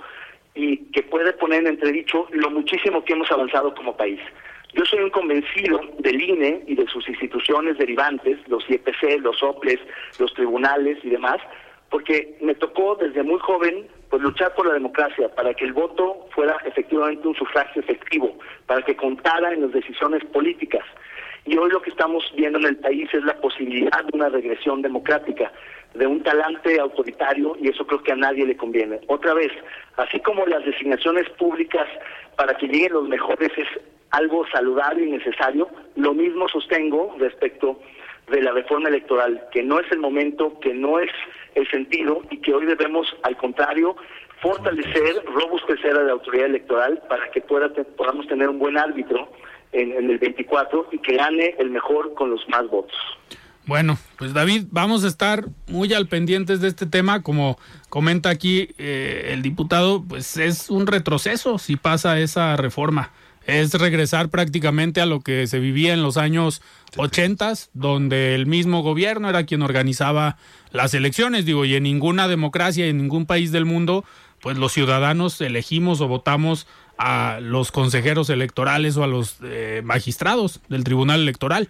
y 0.55 0.77
que 0.91 1.03
puede 1.03 1.31
poner 1.33 1.61
en 1.61 1.67
entredicho 1.67 2.27
lo 2.31 2.49
muchísimo 2.49 3.03
que 3.03 3.13
hemos 3.13 3.31
avanzado 3.31 3.73
como 3.73 3.95
país. 3.95 4.19
Yo 4.73 4.85
soy 4.85 4.99
un 4.99 5.09
convencido 5.09 5.81
del 5.99 6.21
INE 6.21 6.63
y 6.67 6.75
de 6.75 6.85
sus 6.87 7.07
instituciones 7.07 7.77
derivantes, 7.77 8.37
los 8.47 8.69
IEPC, 8.69 9.19
los 9.21 9.41
OPLES, 9.41 9.79
los 10.19 10.33
tribunales 10.33 10.97
y 11.03 11.09
demás, 11.09 11.37
porque 11.89 12.37
me 12.41 12.55
tocó 12.55 12.95
desde 12.95 13.23
muy 13.23 13.39
joven 13.39 13.87
pues 14.09 14.21
luchar 14.23 14.53
por 14.55 14.65
la 14.65 14.73
democracia, 14.73 15.29
para 15.35 15.53
que 15.53 15.65
el 15.65 15.73
voto 15.73 16.27
fuera 16.33 16.57
efectivamente 16.65 17.27
un 17.27 17.35
sufragio 17.35 17.81
efectivo, 17.81 18.35
para 18.65 18.81
que 18.81 18.95
contara 18.95 19.53
en 19.53 19.61
las 19.61 19.71
decisiones 19.71 20.23
políticas. 20.25 20.83
Y 21.45 21.57
hoy 21.57 21.69
lo 21.69 21.81
que 21.81 21.91
estamos 21.91 22.23
viendo 22.35 22.57
en 22.59 22.65
el 22.65 22.77
país 22.77 23.07
es 23.13 23.23
la 23.23 23.35
posibilidad 23.35 24.03
de 24.03 24.17
una 24.17 24.29
regresión 24.29 24.81
democrática, 24.81 25.51
de 25.93 26.07
un 26.07 26.23
talante 26.23 26.79
autoritario, 26.79 27.55
y 27.61 27.69
eso 27.69 27.85
creo 27.85 28.01
que 28.01 28.11
a 28.11 28.15
nadie 28.15 28.45
le 28.45 28.57
conviene. 28.57 28.99
Otra 29.07 29.33
vez, 29.33 29.51
así 29.97 30.19
como 30.19 30.45
las 30.47 30.65
designaciones 30.65 31.29
públicas 31.31 31.87
para 32.35 32.55
que 32.55 32.67
lleguen 32.67 32.93
los 32.93 33.07
mejores 33.07 33.51
es 33.57 33.67
algo 34.11 34.45
saludable 34.47 35.05
y 35.05 35.11
necesario, 35.11 35.69
lo 35.95 36.13
mismo 36.13 36.47
sostengo 36.49 37.15
respecto 37.19 37.79
de 38.27 38.41
la 38.41 38.51
reforma 38.51 38.89
electoral, 38.89 39.43
que 39.51 39.63
no 39.63 39.79
es 39.79 39.91
el 39.91 39.99
momento, 39.99 40.59
que 40.59 40.73
no 40.73 40.99
es 40.99 41.11
el 41.59 41.69
sentido 41.69 42.21
y 42.29 42.37
que 42.37 42.53
hoy 42.53 42.65
debemos, 42.65 43.07
al 43.23 43.37
contrario, 43.37 43.95
fortalecer, 44.41 45.23
robustecer 45.33 45.95
a 45.95 46.03
la 46.03 46.13
autoridad 46.13 46.47
electoral 46.47 47.01
para 47.09 47.29
que 47.31 47.41
pueda, 47.41 47.69
podamos 47.97 48.27
tener 48.27 48.49
un 48.49 48.59
buen 48.59 48.77
árbitro 48.77 49.31
en, 49.71 49.91
el 50.09 50.17
24 50.17 50.89
y 50.91 50.99
que 50.99 51.17
gane 51.17 51.55
el 51.59 51.69
mejor 51.69 52.13
con 52.13 52.31
los 52.31 52.47
más 52.49 52.67
votos. 52.69 52.97
Bueno, 53.65 53.97
pues 54.17 54.33
David, 54.33 54.63
vamos 54.71 55.03
a 55.03 55.07
estar 55.07 55.45
muy 55.67 55.93
al 55.93 56.07
pendientes 56.07 56.59
de 56.59 56.69
este 56.69 56.87
tema, 56.87 57.21
como 57.21 57.59
comenta 57.89 58.29
aquí 58.29 58.69
eh, 58.79 59.29
el 59.31 59.43
diputado, 59.43 60.03
pues 60.03 60.37
es 60.37 60.71
un 60.71 60.87
retroceso 60.87 61.59
si 61.59 61.75
pasa 61.75 62.19
esa 62.19 62.55
reforma 62.55 63.11
es 63.49 63.73
regresar 63.73 64.29
prácticamente 64.29 65.01
a 65.01 65.05
lo 65.05 65.21
que 65.21 65.47
se 65.47 65.59
vivía 65.59 65.93
en 65.93 66.03
los 66.03 66.17
años 66.17 66.61
80, 66.97 67.53
donde 67.73 68.35
el 68.35 68.45
mismo 68.45 68.81
gobierno 68.81 69.29
era 69.29 69.45
quien 69.45 69.61
organizaba 69.61 70.37
las 70.71 70.93
elecciones, 70.93 71.45
digo, 71.45 71.65
y 71.65 71.75
en 71.75 71.83
ninguna 71.83 72.27
democracia 72.27 72.85
en 72.85 72.97
ningún 72.97 73.25
país 73.25 73.51
del 73.51 73.65
mundo, 73.65 74.05
pues 74.41 74.57
los 74.57 74.71
ciudadanos 74.71 75.41
elegimos 75.41 76.01
o 76.01 76.07
votamos 76.07 76.67
a 76.97 77.39
los 77.41 77.71
consejeros 77.71 78.29
electorales 78.29 78.97
o 78.97 79.03
a 79.03 79.07
los 79.07 79.39
eh, 79.43 79.81
magistrados 79.83 80.61
del 80.69 80.83
Tribunal 80.83 81.21
Electoral. 81.21 81.69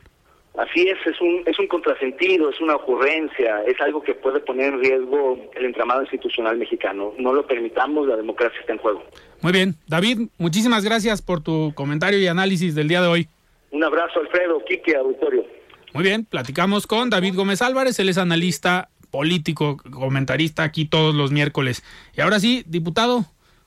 Así 0.57 0.89
es, 0.89 0.97
es 1.05 1.21
un, 1.21 1.43
es 1.45 1.57
un 1.57 1.67
contrasentido, 1.67 2.49
es 2.49 2.59
una 2.59 2.75
ocurrencia, 2.75 3.63
es 3.65 3.79
algo 3.79 4.01
que 4.01 4.13
puede 4.13 4.41
poner 4.41 4.73
en 4.73 4.79
riesgo 4.81 5.39
el 5.55 5.65
entramado 5.65 6.01
institucional 6.01 6.57
mexicano. 6.57 7.13
No 7.17 7.33
lo 7.33 7.47
permitamos, 7.47 8.07
la 8.07 8.17
democracia 8.17 8.59
está 8.59 8.73
en 8.73 8.79
juego. 8.79 9.03
Muy 9.41 9.53
bien, 9.53 9.75
David, 9.87 10.27
muchísimas 10.37 10.83
gracias 10.83 11.21
por 11.21 11.41
tu 11.41 11.73
comentario 11.73 12.19
y 12.19 12.27
análisis 12.27 12.75
del 12.75 12.89
día 12.89 13.01
de 13.01 13.07
hoy. 13.07 13.29
Un 13.71 13.83
abrazo, 13.83 14.19
Alfredo, 14.19 14.63
Quique, 14.67 14.95
auditorio. 14.97 15.45
Muy 15.93 16.03
bien, 16.03 16.25
platicamos 16.25 16.85
con 16.85 17.09
David 17.09 17.35
Gómez 17.35 17.61
Álvarez, 17.61 17.99
él 17.99 18.09
es 18.09 18.17
analista 18.17 18.89
político, 19.11 19.77
comentarista 19.77 20.63
aquí 20.63 20.85
todos 20.85 21.15
los 21.15 21.31
miércoles. 21.31 21.83
Y 22.15 22.21
ahora 22.21 22.39
sí, 22.39 22.63
diputado, 22.67 23.25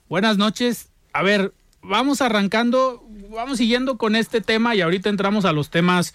buenas 0.09 0.37
noches. 0.37 0.91
A 1.13 1.23
ver, 1.23 1.53
vamos 1.83 2.21
arrancando, 2.21 3.03
vamos 3.31 3.59
siguiendo 3.59 3.97
con 3.97 4.15
este 4.15 4.41
tema 4.41 4.75
y 4.75 4.83
ahorita 4.83 5.09
entramos 5.09 5.45
a 5.45 5.53
los 5.53 5.71
temas 5.71 6.15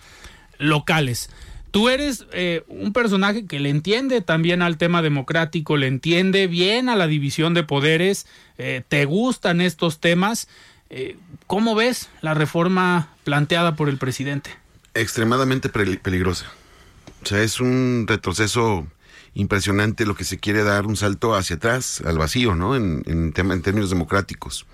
locales. 0.59 1.29
Tú 1.71 1.89
eres 1.89 2.25
eh, 2.31 2.63
un 2.67 2.93
personaje 2.93 3.45
que 3.45 3.59
le 3.59 3.69
entiende 3.69 4.21
también 4.21 4.61
al 4.61 4.77
tema 4.77 5.01
democrático, 5.01 5.77
le 5.77 5.87
entiende 5.87 6.47
bien 6.47 6.89
a 6.89 6.95
la 6.95 7.07
división 7.07 7.53
de 7.53 7.63
poderes, 7.63 8.25
eh, 8.57 8.83
te 8.87 9.05
gustan 9.05 9.61
estos 9.61 9.99
temas. 9.99 10.47
Eh, 10.89 11.17
¿Cómo 11.45 11.75
ves 11.75 12.09
la 12.21 12.33
reforma 12.33 13.09
planteada 13.23 13.75
por 13.75 13.89
el 13.89 13.97
presidente? 13.97 14.51
Extremadamente 14.93 15.69
peligrosa. 15.69 16.45
O 17.23 17.25
sea, 17.25 17.41
es 17.41 17.59
un 17.59 18.05
retroceso 18.07 18.87
impresionante 19.33 20.05
lo 20.05 20.15
que 20.15 20.23
se 20.23 20.39
quiere 20.39 20.63
dar 20.63 20.87
un 20.87 20.95
salto 20.95 21.35
hacia 21.35 21.57
atrás, 21.57 22.01
al 22.05 22.17
vacío, 22.17 22.55
¿no? 22.55 22.75
En, 22.75 23.03
en 23.05 23.33
términos 23.33 23.89
democráticos 23.89 24.65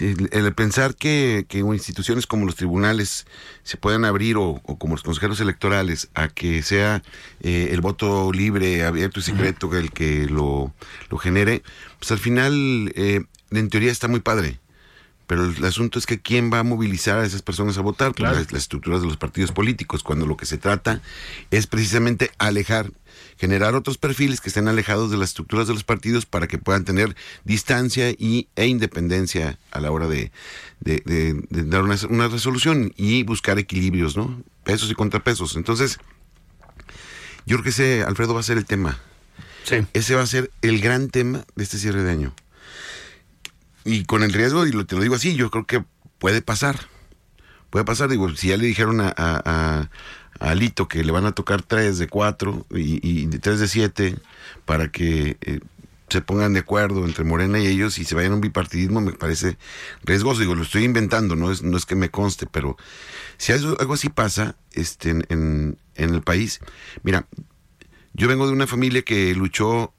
el 0.00 0.54
pensar 0.54 0.94
que, 0.94 1.46
instituciones 1.50 2.26
como 2.26 2.44
los 2.44 2.56
tribunales 2.56 3.26
se 3.62 3.76
puedan 3.76 4.04
abrir 4.04 4.36
o, 4.36 4.60
como 4.78 4.94
los 4.94 5.02
consejeros 5.02 5.40
electorales 5.40 6.08
a 6.14 6.28
que 6.28 6.62
sea 6.62 7.02
eh, 7.40 7.68
el 7.72 7.80
voto 7.80 8.32
libre, 8.32 8.84
abierto 8.84 9.20
y 9.20 9.22
secreto 9.22 9.74
el 9.76 9.90
que 9.92 10.26
lo, 10.26 10.72
genere, 11.18 11.62
pues 11.98 12.10
al 12.12 12.18
final 12.18 12.92
eh, 12.94 13.22
en 13.50 13.68
teoría 13.70 13.92
está 13.92 14.08
muy 14.08 14.20
padre. 14.20 14.60
Pero 15.26 15.44
el 15.44 15.64
asunto 15.64 15.98
es 15.98 16.06
que 16.06 16.20
quién 16.20 16.52
va 16.52 16.60
a 16.60 16.62
movilizar 16.62 17.18
a 17.18 17.24
esas 17.24 17.42
personas 17.42 17.76
a 17.78 17.80
votar, 17.80 18.14
pues 18.14 18.30
las, 18.30 18.52
las 18.52 18.62
estructuras 18.62 19.00
de 19.00 19.08
los 19.08 19.16
partidos 19.16 19.50
políticos, 19.50 20.04
cuando 20.04 20.24
lo 20.24 20.36
que 20.36 20.46
se 20.46 20.56
trata 20.56 21.00
es 21.50 21.66
precisamente 21.66 22.30
alejar 22.38 22.92
generar 23.38 23.74
otros 23.74 23.98
perfiles 23.98 24.40
que 24.40 24.48
estén 24.48 24.68
alejados 24.68 25.10
de 25.10 25.16
las 25.16 25.30
estructuras 25.30 25.66
de 25.66 25.74
los 25.74 25.84
partidos 25.84 26.26
para 26.26 26.46
que 26.46 26.58
puedan 26.58 26.84
tener 26.84 27.16
distancia 27.44 28.10
y, 28.10 28.48
e 28.56 28.66
independencia 28.66 29.58
a 29.70 29.80
la 29.80 29.90
hora 29.90 30.08
de, 30.08 30.32
dar 31.50 31.82
una, 31.82 32.28
resolución 32.28 32.92
y 32.96 33.22
buscar 33.22 33.58
equilibrios, 33.58 34.16
¿no? 34.16 34.42
pesos 34.64 34.90
y 34.90 34.94
contrapesos. 34.94 35.56
Entonces, 35.56 35.98
yo 37.46 37.56
creo 37.56 37.62
que 37.62 37.70
ese, 37.70 38.02
Alfredo, 38.02 38.34
va 38.34 38.40
a 38.40 38.42
ser 38.42 38.58
el 38.58 38.66
tema. 38.66 38.98
Sí. 39.64 39.86
Ese 39.92 40.14
va 40.14 40.22
a 40.22 40.26
ser 40.26 40.50
el 40.62 40.80
gran 40.80 41.08
tema 41.08 41.44
de 41.54 41.64
este 41.64 41.78
cierre 41.78 42.02
de 42.02 42.10
año. 42.10 42.34
Y 43.84 44.04
con 44.04 44.24
el 44.24 44.32
riesgo, 44.32 44.66
y 44.66 44.72
lo, 44.72 44.84
te 44.84 44.96
lo 44.96 45.02
digo 45.02 45.14
así, 45.14 45.36
yo 45.36 45.50
creo 45.50 45.66
que 45.66 45.84
puede 46.18 46.42
pasar. 46.42 46.88
Puede 47.70 47.84
pasar, 47.84 48.08
digo, 48.08 48.34
si 48.36 48.48
ya 48.48 48.56
le 48.56 48.66
dijeron 48.66 49.00
a, 49.00 49.08
a, 49.16 49.42
a, 49.44 49.90
a 50.38 50.54
Lito 50.54 50.88
que 50.88 51.04
le 51.04 51.12
van 51.12 51.26
a 51.26 51.32
tocar 51.32 51.62
tres 51.62 51.98
de 51.98 52.08
cuatro 52.08 52.66
y, 52.70 53.00
y 53.02 53.26
tres 53.38 53.60
de 53.60 53.68
siete 53.68 54.16
para 54.64 54.88
que 54.88 55.36
eh, 55.40 55.60
se 56.08 56.20
pongan 56.20 56.52
de 56.52 56.60
acuerdo 56.60 57.04
entre 57.04 57.24
Morena 57.24 57.58
y 57.58 57.66
ellos 57.66 57.98
y 57.98 58.04
se 58.04 58.14
vayan 58.14 58.32
a 58.32 58.34
un 58.36 58.40
bipartidismo, 58.40 59.00
me 59.00 59.12
parece 59.12 59.58
riesgoso. 60.04 60.40
Digo, 60.40 60.54
lo 60.54 60.62
estoy 60.62 60.84
inventando, 60.84 61.34
no 61.34 61.50
es, 61.50 61.62
no 61.62 61.76
es 61.76 61.84
que 61.84 61.96
me 61.96 62.10
conste, 62.10 62.46
pero 62.46 62.76
si 63.38 63.52
algo, 63.52 63.76
algo 63.80 63.94
así 63.94 64.08
pasa 64.08 64.56
este, 64.72 65.10
en, 65.10 65.26
en, 65.28 65.78
en 65.96 66.14
el 66.14 66.22
país, 66.22 66.60
mira, 67.02 67.26
yo 68.12 68.28
vengo 68.28 68.46
de 68.46 68.52
una 68.52 68.66
familia 68.66 69.02
que 69.02 69.34
luchó 69.34 69.92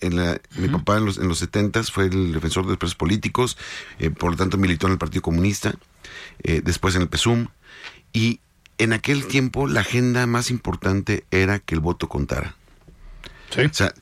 en 0.00 0.16
la, 0.16 0.40
mi 0.56 0.68
papá 0.68 0.98
en 0.98 1.06
los, 1.06 1.18
en 1.18 1.28
los 1.28 1.38
70 1.38 1.82
fue 1.84 2.06
el 2.06 2.32
defensor 2.32 2.64
de 2.64 2.70
los 2.70 2.78
presos 2.78 2.96
políticos, 2.96 3.56
eh, 3.98 4.10
por 4.10 4.32
lo 4.32 4.36
tanto 4.36 4.58
militó 4.58 4.86
en 4.86 4.94
el 4.94 4.98
Partido 4.98 5.22
Comunista, 5.22 5.74
eh, 6.42 6.60
después 6.62 6.94
en 6.96 7.02
el 7.02 7.08
PESUM, 7.08 7.46
y 8.12 8.40
en 8.78 8.92
aquel 8.92 9.26
tiempo 9.26 9.66
la 9.66 9.80
agenda 9.80 10.26
más 10.26 10.50
importante 10.50 11.24
era 11.30 11.58
que 11.58 11.74
el 11.74 11.80
voto 11.80 12.08
contara. 12.08 12.56
Sí. 13.50 13.62
O 13.62 13.72
sea, 13.74 13.92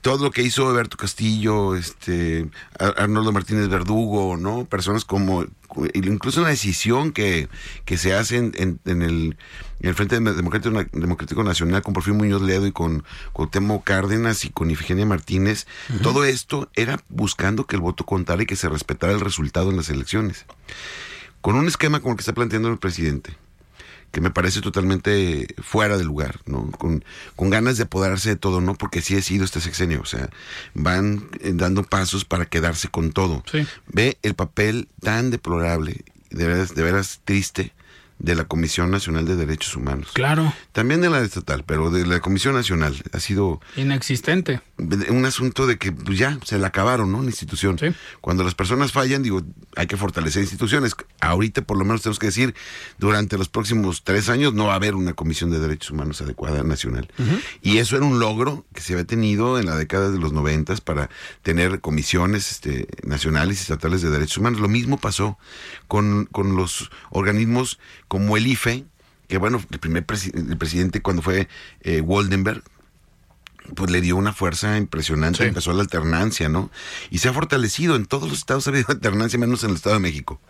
todo 0.00 0.24
lo 0.24 0.30
que 0.30 0.42
hizo 0.42 0.68
Alberto 0.68 0.96
Castillo, 0.98 1.76
este, 1.76 2.48
Ar- 2.78 2.94
Arnoldo 2.98 3.32
Martínez 3.32 3.68
Verdugo, 3.68 4.36
¿no? 4.36 4.66
Personas 4.66 5.04
como, 5.06 5.46
incluso 5.94 6.40
una 6.40 6.50
decisión 6.50 7.10
que, 7.12 7.48
que 7.86 7.96
se 7.96 8.12
hace 8.14 8.36
en, 8.36 8.52
en- 8.56 8.80
en 8.84 9.00
el, 9.02 9.36
en 9.80 9.88
el 9.88 9.94
Frente 9.94 10.20
Democrático, 10.20 10.84
Democrático 10.92 11.42
Nacional 11.42 11.82
con 11.82 11.94
Porfirio 11.94 12.18
Muñoz 12.18 12.42
Ledo 12.42 12.66
y 12.66 12.72
con 12.72 13.02
Cuauhtémoc 13.32 13.82
Cárdenas 13.84 14.44
y 14.44 14.50
con 14.50 14.70
Ifigenia 14.70 15.06
Martínez, 15.06 15.66
todo 16.02 16.24
esto 16.24 16.70
era 16.74 17.02
buscando 17.08 17.66
que 17.66 17.76
el 17.76 17.82
voto 17.82 18.04
contara 18.04 18.42
y 18.42 18.46
que 18.46 18.56
se 18.56 18.68
respetara 18.68 19.12
el 19.14 19.20
resultado 19.20 19.70
en 19.70 19.76
las 19.78 19.88
elecciones. 19.88 20.44
Con 21.40 21.56
un 21.56 21.66
esquema 21.66 22.00
como 22.00 22.12
el 22.12 22.16
que 22.18 22.22
está 22.22 22.34
planteando 22.34 22.68
el 22.68 22.78
presidente, 22.78 23.36
que 24.14 24.20
me 24.20 24.30
parece 24.30 24.60
totalmente 24.60 25.48
fuera 25.60 25.98
de 25.98 26.04
lugar, 26.04 26.38
¿no? 26.46 26.70
Con, 26.70 27.04
con 27.34 27.50
ganas 27.50 27.78
de 27.78 27.82
apoderarse 27.82 28.28
de 28.28 28.36
todo, 28.36 28.60
¿no? 28.60 28.76
Porque 28.76 29.02
sí 29.02 29.16
ha 29.16 29.20
sido 29.20 29.44
este 29.44 29.60
sexenio, 29.60 30.00
o 30.02 30.06
sea, 30.06 30.30
van 30.72 31.28
eh, 31.40 31.50
dando 31.52 31.82
pasos 31.82 32.24
para 32.24 32.46
quedarse 32.46 32.86
con 32.86 33.10
todo. 33.10 33.42
Sí. 33.50 33.66
Ve 33.88 34.16
el 34.22 34.34
papel 34.34 34.86
tan 35.00 35.32
deplorable, 35.32 36.04
de 36.30 36.46
veras, 36.46 36.76
de 36.76 36.82
veras 36.84 37.22
triste, 37.24 37.72
de 38.18 38.34
la 38.34 38.44
Comisión 38.44 38.90
Nacional 38.90 39.26
de 39.26 39.36
Derechos 39.36 39.76
Humanos. 39.76 40.10
Claro, 40.12 40.52
También 40.72 41.00
de 41.00 41.10
la 41.10 41.20
estatal, 41.20 41.64
pero 41.66 41.90
de 41.90 42.06
la 42.06 42.20
Comisión 42.20 42.54
Nacional. 42.54 43.02
Ha 43.12 43.20
sido 43.20 43.60
inexistente. 43.76 44.60
un 44.78 45.24
asunto 45.24 45.66
de 45.66 45.78
que 45.78 45.92
pues, 45.92 46.18
ya 46.18 46.38
se 46.44 46.58
la 46.58 46.68
acabaron, 46.68 47.10
¿no? 47.12 47.20
La 47.22 47.28
institución. 47.28 47.78
Sí. 47.78 47.88
Cuando 48.20 48.44
las 48.44 48.54
personas 48.54 48.92
fallan, 48.92 49.22
digo, 49.22 49.42
hay 49.76 49.86
que 49.86 49.96
fortalecer 49.96 50.42
instituciones. 50.42 50.94
Ahorita, 51.20 51.62
por 51.62 51.76
lo 51.76 51.84
menos, 51.84 52.02
tenemos 52.02 52.18
que 52.18 52.26
decir, 52.26 52.54
durante 52.98 53.36
los 53.36 53.48
próximos 53.48 54.04
tres 54.04 54.28
años 54.28 54.54
no 54.54 54.66
va 54.66 54.72
a 54.72 54.76
haber 54.76 54.94
una 54.94 55.12
comisión 55.12 55.50
de 55.50 55.58
derechos 55.58 55.90
humanos 55.90 56.20
adecuada 56.20 56.62
nacional. 56.62 57.08
Y 57.62 57.78
eso 57.78 57.96
era 57.96 58.04
un 58.04 58.18
logro 58.18 58.64
que 58.74 58.80
se 58.80 58.94
había 58.94 59.04
tenido 59.04 59.58
en 59.58 59.66
la 59.66 59.76
década 59.76 60.10
de 60.10 60.18
los 60.18 60.32
noventas 60.32 60.80
para 60.80 61.10
tener 61.42 61.80
comisiones 61.80 62.50
este, 62.50 62.86
nacionales 63.02 63.58
y 63.58 63.62
estatales 63.62 64.02
de 64.02 64.10
derechos 64.10 64.38
humanos. 64.38 64.60
Lo 64.60 64.68
mismo 64.68 64.98
pasó 64.98 65.38
con, 65.88 66.26
con 66.26 66.56
los 66.56 66.90
organismos 67.10 67.78
como 68.14 68.36
el 68.36 68.46
IFE, 68.46 68.84
que 69.26 69.38
bueno, 69.38 69.60
el 69.72 69.78
primer 69.80 70.06
presi- 70.06 70.32
el 70.36 70.56
presidente 70.56 71.02
cuando 71.02 71.20
fue 71.20 71.48
eh, 71.80 72.00
Waldenberg, 72.00 72.62
pues 73.74 73.90
le 73.90 74.00
dio 74.00 74.14
una 74.14 74.32
fuerza 74.32 74.76
impresionante, 74.78 75.38
Sí. 75.38 75.48
empezó 75.48 75.72
la 75.72 75.82
alternancia, 75.82 76.48
¿no? 76.48 76.70
Y 77.10 77.18
se 77.18 77.28
ha 77.28 77.32
fortalecido, 77.32 77.96
en 77.96 78.06
todos 78.06 78.28
los 78.28 78.38
estados 78.38 78.68
ha 78.68 78.70
habido 78.70 78.86
alternancia, 78.90 79.36
menos 79.36 79.64
en 79.64 79.70
el 79.70 79.76
Estado 79.76 79.96
de 79.96 80.00
México. 80.00 80.40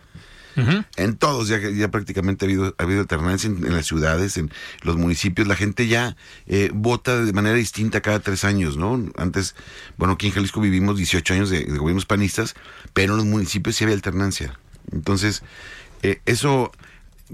En 0.95 1.17
todos 1.17 1.47
ya, 1.49 1.57
ya 1.59 1.89
prácticamente 1.89 2.45
ha 2.45 2.47
habido, 2.47 2.75
ha 2.77 2.83
habido 2.83 3.01
alternancia 3.01 3.49
en, 3.49 3.65
en 3.65 3.73
las 3.75 3.87
ciudades, 3.87 4.37
en 4.37 4.51
los 4.83 4.95
municipios. 4.95 5.47
La 5.49 5.55
gente 5.57 5.87
ya 5.87 6.15
eh, 6.45 6.69
vota 6.73 7.25
de 7.25 7.33
manera 7.33 7.55
distinta 7.57 7.99
cada 8.01 8.19
tres 8.21 8.45
años, 8.45 8.77
¿no? 8.77 9.03
Antes, 9.17 9.55
bueno, 9.97 10.13
aquí 10.13 10.27
en 10.27 10.33
Jalisco 10.33 10.61
vivimos 10.61 10.95
18 10.97 11.33
años 11.33 11.49
de, 11.49 11.65
de 11.65 11.77
gobiernos 11.77 12.05
panistas, 12.05 12.55
pero 12.93 13.13
en 13.13 13.17
los 13.17 13.25
municipios 13.25 13.75
sí 13.75 13.83
había 13.85 13.95
alternancia. 13.95 14.57
Entonces, 14.93 15.41
eh, 16.03 16.21
eso 16.25 16.71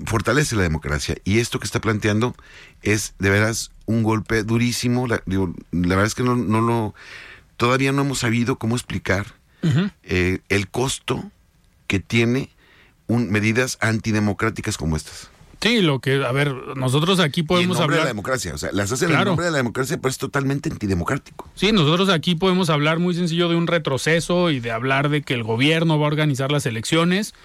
fortalece 0.05 0.55
la 0.55 0.63
democracia. 0.63 1.15
Y 1.23 1.39
esto 1.39 1.59
que 1.59 1.65
está 1.65 1.81
planteando 1.81 2.35
es 2.81 3.13
de 3.19 3.29
veras 3.29 3.71
un 3.85 4.03
golpe 4.03 4.43
durísimo. 4.43 5.07
La, 5.07 5.21
digo, 5.25 5.53
la 5.71 5.89
verdad 5.89 6.05
es 6.05 6.15
que 6.15 6.23
no, 6.23 6.35
no 6.35 6.61
lo, 6.61 6.93
todavía 7.57 7.91
no 7.91 8.01
hemos 8.03 8.19
sabido 8.19 8.57
cómo 8.57 8.75
explicar 8.75 9.25
eh, 10.03 10.39
el 10.49 10.69
costo 10.69 11.23
que 11.87 11.99
tiene 11.99 12.49
un, 13.07 13.29
medidas 13.29 13.77
antidemocráticas 13.81 14.77
como 14.77 14.95
estas. 14.95 15.29
Sí, 15.61 15.81
lo 15.81 15.99
que, 15.99 16.25
a 16.25 16.31
ver, 16.31 16.51
nosotros 16.75 17.19
aquí 17.19 17.41
y 17.41 17.43
en 17.43 17.47
podemos 17.47 17.77
nombre 17.77 17.97
de 17.97 17.99
la 17.99 18.01
hablar. 18.09 18.15
democracia. 18.15 18.55
O 18.55 18.57
sea, 18.57 18.71
las 18.71 18.91
hacen 18.91 19.09
en 19.09 19.15
Claro. 19.15 19.29
nombre 19.31 19.45
de 19.45 19.51
la 19.51 19.57
democracia, 19.57 19.97
pero 19.97 20.09
es 20.09 20.17
totalmente 20.17 20.69
antidemocrático. 20.71 21.47
Sí, 21.53 21.71
nosotros 21.71 22.09
aquí 22.09 22.33
podemos 22.33 22.71
hablar 22.71 22.97
muy 22.97 23.13
sencillo 23.13 23.47
de 23.47 23.55
un 23.55 23.67
retroceso 23.67 24.49
y 24.49 24.59
de 24.59 24.71
hablar 24.71 25.09
de 25.09 25.21
que 25.21 25.35
el 25.35 25.43
gobierno 25.43 25.99
va 25.99 26.05
a 26.05 26.07
organizar 26.07 26.51
las 26.51 26.65
elecciones, 26.65 27.35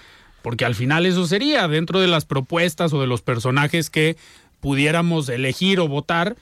porque 0.47 0.63
al 0.63 0.75
final 0.75 1.05
eso 1.05 1.27
sería 1.27 1.67
dentro 1.67 1.99
de 1.99 2.07
las 2.07 2.23
propuestas 2.23 2.93
o 2.93 3.01
de 3.01 3.07
los 3.07 3.21
personajes 3.21 3.89
que 3.89 4.15
pudiéramos 4.61 5.27
elegir 5.27 5.81
o 5.81 5.89
votar, 5.89 6.37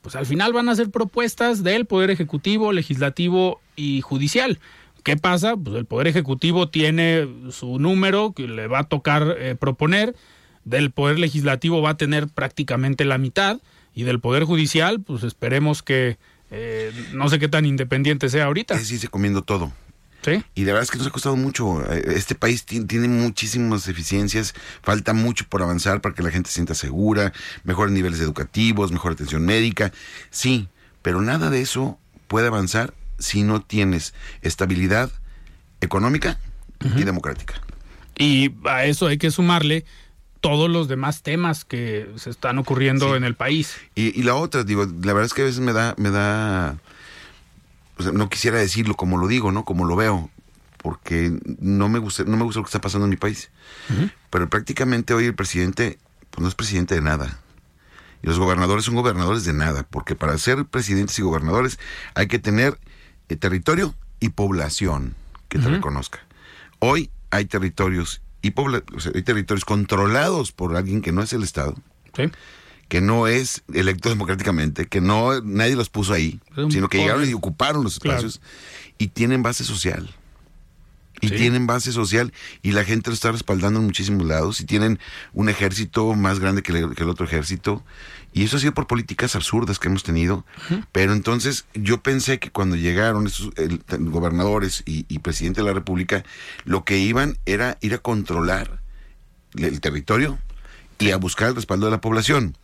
pues 0.00 0.16
al 0.16 0.24
final 0.24 0.54
van 0.54 0.70
a 0.70 0.74
ser 0.74 0.88
propuestas 0.88 1.62
del 1.62 1.84
Poder 1.84 2.08
Ejecutivo, 2.08 2.72
Legislativo 2.72 3.60
y 3.76 4.00
Judicial. 4.00 4.60
¿Qué 5.02 5.18
pasa? 5.18 5.58
Pues 5.58 5.76
el 5.76 5.84
Poder 5.84 6.06
Ejecutivo 6.06 6.70
tiene 6.70 7.28
su 7.50 7.78
número 7.78 8.32
que 8.32 8.48
le 8.48 8.66
va 8.66 8.78
a 8.78 8.84
tocar 8.84 9.36
eh, 9.38 9.54
proponer, 9.56 10.16
del 10.64 10.90
Poder 10.90 11.18
Legislativo 11.18 11.82
va 11.82 11.90
a 11.90 11.96
tener 11.98 12.28
prácticamente 12.28 13.04
la 13.04 13.18
mitad 13.18 13.60
y 13.94 14.04
del 14.04 14.20
Poder 14.20 14.44
Judicial, 14.44 15.02
pues 15.02 15.22
esperemos 15.22 15.82
que 15.82 16.16
eh, 16.50 16.92
no 17.12 17.28
sé 17.28 17.38
qué 17.38 17.48
tan 17.48 17.66
independiente 17.66 18.30
sea 18.30 18.46
ahorita. 18.46 18.76
Es 18.76 18.90
irse 18.90 19.08
comiendo 19.08 19.42
todo. 19.42 19.70
¿Sí? 20.22 20.44
Y 20.54 20.64
de 20.64 20.72
verdad 20.72 20.82
es 20.82 20.90
que 20.90 20.98
nos 20.98 21.06
ha 21.06 21.10
costado 21.10 21.36
mucho. 21.36 21.82
Eh, 21.92 22.12
Este 22.16 22.34
país 22.34 22.64
ti- 22.64 22.84
tiene 22.84 23.08
muchísimas 23.08 23.86
deficiencias, 23.86 24.54
falta 24.82 25.12
mucho 25.14 25.46
por 25.48 25.62
avanzar 25.62 26.00
para 26.00 26.14
que 26.14 26.22
la 26.22 26.30
gente 26.30 26.48
se 26.48 26.54
sienta 26.54 26.74
segura, 26.74 27.32
mejores 27.64 27.92
niveles 27.92 28.20
educativos, 28.20 28.92
mejor 28.92 29.12
atención 29.12 29.44
médica. 29.46 29.92
Sí, 30.30 30.68
pero 31.02 31.22
nada 31.22 31.48
de 31.48 31.62
eso 31.62 31.98
puede 32.28 32.48
avanzar 32.48 32.92
si 33.18 33.42
no 33.42 33.62
tienes 33.62 34.12
estabilidad 34.42 35.10
económica 35.80 36.38
y 36.96 37.04
democrática. 37.04 37.54
Y 38.16 38.52
a 38.66 38.84
eso 38.84 39.06
hay 39.06 39.18
que 39.18 39.30
sumarle 39.30 39.84
todos 40.40 40.70
los 40.70 40.88
demás 40.88 41.22
temas 41.22 41.64
que 41.64 42.10
se 42.16 42.30
están 42.30 42.58
ocurriendo 42.58 43.10
Sí. 43.10 43.16
en 43.16 43.24
el 43.24 43.34
país. 43.34 43.76
Y, 43.94 44.18
y 44.18 44.22
la 44.22 44.34
otra, 44.34 44.64
digo, 44.64 44.84
la 44.86 45.12
verdad 45.12 45.24
es 45.26 45.34
que 45.34 45.42
a 45.42 45.44
veces 45.46 45.60
me 45.60 45.72
da, 45.74 45.94
me 45.98 46.10
da, 46.10 46.78
o 48.00 48.02
sea, 48.02 48.12
no 48.12 48.30
quisiera 48.30 48.58
decirlo 48.58 48.96
como 48.96 49.18
lo 49.18 49.28
digo, 49.28 49.52
¿no? 49.52 49.64
Como 49.64 49.84
lo 49.84 49.94
veo, 49.94 50.30
porque 50.78 51.38
no 51.58 51.88
me 51.90 51.98
gusta, 51.98 52.24
no 52.24 52.36
me 52.38 52.44
gusta 52.44 52.60
lo 52.60 52.64
que 52.64 52.68
está 52.68 52.80
pasando 52.80 53.04
en 53.04 53.10
mi 53.10 53.16
país. 53.16 53.50
Pero 54.30 54.48
prácticamente 54.48 55.12
hoy 55.12 55.26
el 55.26 55.34
presidente, 55.34 55.98
pues 56.30 56.42
no 56.42 56.48
es 56.48 56.54
presidente 56.54 56.94
de 56.94 57.02
nada. 57.02 57.38
Y 58.22 58.26
los 58.26 58.38
gobernadores 58.38 58.86
son 58.86 58.94
gobernadores 58.94 59.44
de 59.44 59.52
nada, 59.52 59.86
porque 59.88 60.14
para 60.14 60.36
ser 60.38 60.64
presidentes 60.64 61.18
y 61.18 61.22
gobernadores 61.22 61.78
hay 62.14 62.26
que 62.26 62.38
tener 62.38 62.78
eh, 63.28 63.36
territorio 63.36 63.94
y 64.18 64.30
población 64.30 65.14
que 65.48 65.58
te 65.58 65.68
reconozca. 65.68 66.20
Hoy 66.78 67.10
hay 67.30 67.44
territorios 67.44 68.22
y 68.40 68.54
o 68.56 69.00
sea, 69.00 69.12
hay 69.14 69.22
territorios 69.22 69.66
controlados 69.66 70.52
por 70.52 70.74
alguien 70.74 71.02
que 71.02 71.12
no 71.12 71.22
es 71.22 71.32
el 71.34 71.42
Estado 71.42 71.74
¿Sí? 72.14 72.30
Que 72.90 73.00
no 73.00 73.26
es 73.28 73.62
electo 73.72 74.08
democráticamente, 74.08 74.84
que 74.86 75.00
no 75.00 75.40
nadie 75.42 75.76
los 75.76 75.88
puso 75.88 76.12
ahí, 76.12 76.40
sino 76.70 76.88
que 76.88 76.98
llegaron 76.98 77.26
y 77.28 77.32
ocuparon 77.32 77.84
los 77.84 78.00
Claro. 78.00 78.18
espacios 78.18 78.42
y 78.98 79.06
tienen 79.08 79.42
base 79.44 79.64
social. 79.64 80.12
Y 81.22 81.28
Sí. 81.28 81.36
tienen 81.36 81.66
base 81.66 81.92
social 81.92 82.32
y 82.62 82.72
la 82.72 82.82
gente 82.84 83.10
lo 83.10 83.14
está 83.14 83.30
respaldando 83.30 83.78
en 83.78 83.86
muchísimos 83.86 84.26
lados 84.26 84.60
y 84.60 84.64
tienen 84.64 84.98
un 85.34 85.48
ejército 85.50 86.14
más 86.14 86.40
grande 86.40 86.62
que, 86.62 86.72
el- 86.72 86.94
que 86.96 87.02
el 87.04 87.10
otro 87.10 87.26
ejército. 87.26 87.84
Y 88.32 88.42
eso 88.44 88.56
ha 88.56 88.60
sido 88.60 88.72
por 88.74 88.86
políticas 88.86 89.36
absurdas 89.36 89.78
que 89.78 89.88
hemos 89.88 90.02
tenido. 90.02 90.44
Pero 90.92 91.12
entonces 91.12 91.66
yo 91.74 92.02
pensé 92.02 92.38
que 92.40 92.50
cuando 92.50 92.74
llegaron 92.74 93.26
estos 93.26 93.50
el- 93.56 93.82
gobernadores 94.10 94.82
y, 94.86 95.04
y 95.08 95.18
presidente 95.20 95.60
de 95.60 95.66
la 95.68 95.74
República, 95.74 96.24
lo 96.64 96.84
que 96.84 96.98
iban 96.98 97.38
era 97.46 97.76
ir 97.82 97.94
a 97.94 97.98
controlar 97.98 98.80
el 99.54 99.80
territorio 99.80 100.38
y 100.98 101.10
a 101.12 101.18
buscar 101.18 101.48
el 101.50 101.54
respaldo 101.54 101.86
de 101.86 101.92
la 101.92 102.00
población. 102.00 102.56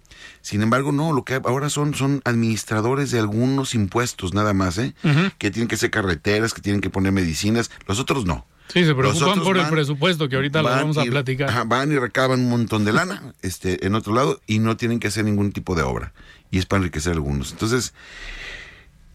Sin 0.43 0.63
embargo, 0.63 0.93
no, 0.93 1.13
lo 1.13 1.25
que 1.25 1.35
ahora 1.45 1.71
son 1.71 1.95
son 1.95 2.21
administradores 2.25 3.11
de 3.11 3.19
algunos 3.19 3.75
impuestos 3.75 4.35
nada 4.35 4.53
más, 4.55 4.79
¿eh? 4.79 4.95
Que 5.39 5.51
tienen 5.51 5.69
que 5.69 5.75
hacer 5.77 5.91
carreteras, 5.91 6.55
que 6.55 6.61
tienen 6.63 6.81
que 6.81 6.91
poner 6.91 7.13
medicinas, 7.13 7.71
los 7.87 7.99
otros 7.99 8.25
no. 8.27 8.47
Sí, 8.69 8.85
se 8.85 8.95
preocupan 8.97 9.41
por 9.45 9.57
el 9.59 9.67
presupuesto, 9.69 10.29
que 10.29 10.35
ahorita 10.37 10.61
lo 10.61 10.69
vamos 10.69 10.99
a 10.99 11.05
y- 11.07 11.11
platicar. 11.11 11.49
ajá, 11.51 11.63
van 11.65 11.93
y 11.93 11.99
recaban 11.99 12.41
un 12.41 12.49
montón 12.51 12.85
de 12.85 12.93
lana 12.93 13.23
este, 13.43 13.87
en 13.87 13.95
otro 13.95 14.13
lado 14.13 14.41
y 14.47 14.59
no 14.59 14.77
tienen 14.77 14.99
que 14.99 15.07
hacer 15.09 15.25
ningún 15.25 15.53
tipo 15.53 15.75
de 15.77 15.83
obra. 15.83 16.13
Y 16.51 16.59
es 16.59 16.67
para 16.67 16.79
enriquecer 16.79 17.13
a 17.13 17.15
algunos. 17.15 17.53
Entonces, 17.53 17.95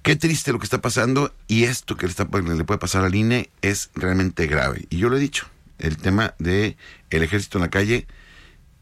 qué 0.04 0.16
triste 0.16 0.52
lo 0.52 0.60
que 0.60 0.64
está 0.66 0.82
pasando 0.82 1.34
y 1.48 1.64
esto 1.64 1.98
que 1.98 2.06
le, 2.08 2.12
está, 2.12 2.24
le 2.26 2.64
puede 2.64 2.78
pasar 2.80 3.04
al 3.04 3.14
INE 3.16 3.50
es 3.62 3.90
realmente 3.96 4.48
grave. 4.48 4.86
Y 4.90 4.98
yo 4.98 5.10
lo 5.10 5.18
he 5.18 5.20
dicho, 5.20 5.48
el 5.80 5.98
tema 5.98 6.34
de 6.40 6.78
el 7.10 7.24
ejército 7.24 7.58
en 7.58 7.64
la 7.64 7.70
calle, 7.70 8.08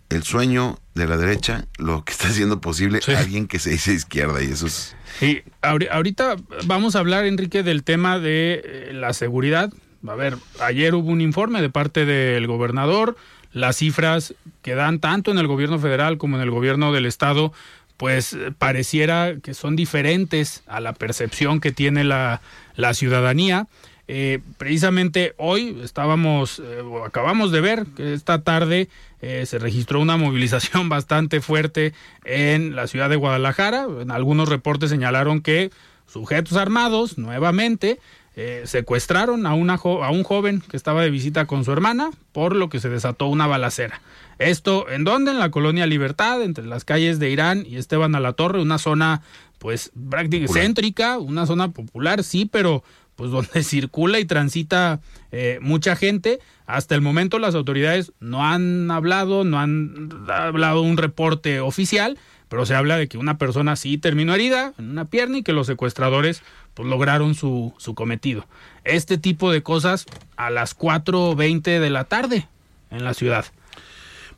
el 0.09 0.23
sueño 0.23 0.79
de 0.95 1.07
la 1.07 1.17
derecha, 1.17 1.65
lo 1.77 2.03
que 2.03 2.11
está 2.11 2.27
haciendo 2.29 2.61
posible 2.61 2.99
Sí. 3.01 3.13
alguien 3.13 3.47
que 3.47 3.59
se 3.59 3.69
dice 3.71 3.93
izquierda 3.93 4.41
y 4.43 4.47
eso 4.47 4.67
es... 4.67 4.95
Y 5.21 5.41
ahorita 5.61 6.35
vamos 6.65 6.95
a 6.95 6.99
hablar, 6.99 7.25
Enrique, 7.25 7.63
del 7.63 7.83
tema 7.83 8.19
de 8.19 8.61
eh, 8.63 8.89
la 8.93 9.13
seguridad. 9.13 9.71
A 10.07 10.15
ver, 10.15 10.37
ayer 10.61 10.95
hubo 10.95 11.09
un 11.11 11.21
informe 11.21 11.61
de 11.61 11.69
parte 11.69 12.05
del 12.05 12.47
gobernador, 12.47 13.17
las 13.51 13.77
cifras 13.77 14.33
que 14.61 14.75
dan 14.75 14.99
tanto 14.99 15.31
en 15.31 15.37
el 15.39 15.47
gobierno 15.47 15.77
federal 15.79 16.17
como 16.17 16.37
en 16.37 16.43
el 16.43 16.51
gobierno 16.51 16.93
del 16.93 17.05
estado, 17.05 17.51
pues 17.97 18.33
eh, 18.33 18.51
pareciera 18.57 19.35
que 19.43 19.53
son 19.53 19.75
diferentes 19.75 20.63
a 20.67 20.79
la 20.79 20.93
percepción 20.93 21.59
que 21.59 21.71
tiene 21.71 22.03
la, 22.03 22.41
la 22.75 22.93
ciudadanía. 22.93 23.67
Eh, 24.11 24.39
precisamente 24.57 25.35
hoy 25.37 25.79
estábamos, 25.83 26.57
eh, 26.57 26.81
o 26.81 27.05
acabamos 27.05 27.51
de 27.51 27.61
ver 27.61 27.85
que 27.95 28.15
esta 28.15 28.41
tarde 28.41 28.89
eh, 29.21 29.45
se 29.45 29.59
registró 29.59 29.99
una 29.99 30.17
movilización 30.17 30.89
bastante 30.89 31.41
fuerte 31.41 31.93
en 32.25 32.75
la 32.75 32.87
ciudad 32.87 33.07
de 33.07 33.17
Guadalajara. 33.17 33.85
En 34.01 34.09
algunos 34.09 34.49
reportes 34.49 34.89
señalaron 34.89 35.41
que 35.41 35.69
sujetos 36.11 36.57
armados 36.57 37.19
nuevamente 37.19 37.99
eh, 38.35 38.63
secuestraron 38.65 39.45
a, 39.45 39.53
una 39.53 39.77
jo- 39.77 40.03
a 40.03 40.09
un 40.09 40.23
joven 40.23 40.61
que 40.67 40.75
estaba 40.75 41.03
de 41.03 41.11
visita 41.11 41.45
con 41.45 41.63
su 41.63 41.71
hermana, 41.71 42.09
por 42.31 42.55
lo 42.55 42.67
que 42.69 42.79
se 42.79 42.89
desató 42.89 43.27
una 43.27 43.45
balacera. 43.45 44.01
Esto, 44.39 44.89
¿en 44.89 45.03
dónde? 45.03 45.31
En 45.31 45.39
la 45.39 45.51
colonia 45.51 45.85
Libertad, 45.85 46.41
entre 46.41 46.65
las 46.65 46.83
calles 46.83 47.19
de 47.19 47.29
Irán 47.29 47.63
y 47.63 47.75
Esteban 47.75 48.15
a 48.15 48.19
la 48.19 48.33
Torre, 48.33 48.59
una 48.59 48.79
zona 48.79 49.21
pues 49.59 49.91
prácticamente 50.09 50.57
céntrica, 50.61 51.17
una 51.19 51.45
zona 51.45 51.67
popular, 51.71 52.23
sí, 52.23 52.45
pero 52.49 52.81
pues 53.19 53.31
donde 53.31 53.63
circula 53.63 54.17
y 54.19 54.25
transita 54.25 55.01
eh, 55.33 55.59
mucha 55.61 55.97
gente. 55.97 56.39
Hasta 56.65 56.95
el 56.95 57.01
momento 57.01 57.37
las 57.37 57.53
autoridades 57.53 58.13
no 58.21 58.45
han 58.47 58.89
hablado, 58.91 59.43
no 59.43 59.59
han 59.59 60.23
hablado 60.29 60.81
un 60.81 60.95
reporte 60.97 61.59
oficial, 61.59 62.17
pero 62.47 62.65
se 62.65 62.75
habla 62.75 62.95
de 62.95 63.09
que 63.09 63.17
una 63.17 63.37
persona 63.37 63.75
sí 63.75 63.97
terminó 63.97 64.33
herida 64.33 64.73
en 64.77 64.89
una 64.91 65.05
pierna 65.05 65.39
y 65.39 65.43
que 65.43 65.51
los 65.51 65.67
secuestradores 65.67 66.41
pues 66.75 66.87
lograron 66.87 67.35
su, 67.35 67.73
su 67.77 67.93
cometido. 67.93 68.47
Este 68.85 69.17
tipo 69.17 69.51
de 69.51 69.63
cosas 69.63 70.05
a 70.37 70.49
las 70.49 70.77
4.20 70.77 71.79
de 71.79 71.89
la 71.89 72.05
tarde 72.05 72.47
en 72.89 73.03
la 73.03 73.13
ciudad. 73.13 73.45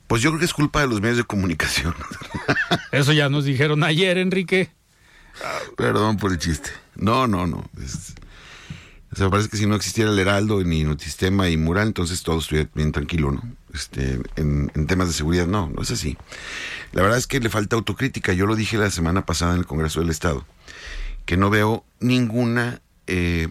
Pues 0.07 0.21
yo 0.23 0.31
creo 0.31 0.39
que 0.39 0.45
es 0.45 0.53
culpa 0.53 0.81
de 0.81 0.87
los 0.87 1.01
medios 1.01 1.17
de 1.17 1.23
comunicación. 1.25 1.93
Eso 2.91 3.13
ya 3.13 3.29
nos 3.29 3.45
dijeron 3.45 3.83
ayer, 3.83 4.17
Enrique. 4.17 4.71
Perdón 5.77 6.17
por 6.17 6.31
el 6.31 6.39
chiste. 6.39 6.71
No, 6.95 7.27
no, 7.27 7.45
no. 7.45 7.69
Es- 7.81 8.15
o 9.13 9.15
sea, 9.15 9.29
parece 9.29 9.49
que 9.49 9.57
si 9.57 9.65
no 9.65 9.75
existiera 9.75 10.09
el 10.09 10.17
Heraldo, 10.17 10.63
ni 10.63 10.83
Notisistema 10.83 11.49
y 11.49 11.57
Mural, 11.57 11.87
entonces 11.87 12.23
todo 12.23 12.39
estuviera 12.39 12.69
bien 12.73 12.93
tranquilo, 12.93 13.31
¿no? 13.31 13.43
Este, 13.73 14.19
en, 14.37 14.71
en 14.73 14.87
temas 14.87 15.07
de 15.07 15.13
seguridad, 15.13 15.47
no, 15.47 15.69
no 15.69 15.81
es 15.81 15.91
así. 15.91 16.17
La 16.93 17.01
verdad 17.01 17.17
es 17.17 17.27
que 17.27 17.41
le 17.41 17.49
falta 17.49 17.75
autocrítica. 17.75 18.31
Yo 18.31 18.45
lo 18.45 18.55
dije 18.55 18.77
la 18.77 18.89
semana 18.89 19.25
pasada 19.25 19.53
en 19.53 19.59
el 19.59 19.65
Congreso 19.65 19.99
del 19.99 20.09
Estado, 20.09 20.45
que 21.25 21.35
no 21.35 21.49
veo 21.49 21.83
ninguna 21.99 22.81
eh, 23.07 23.49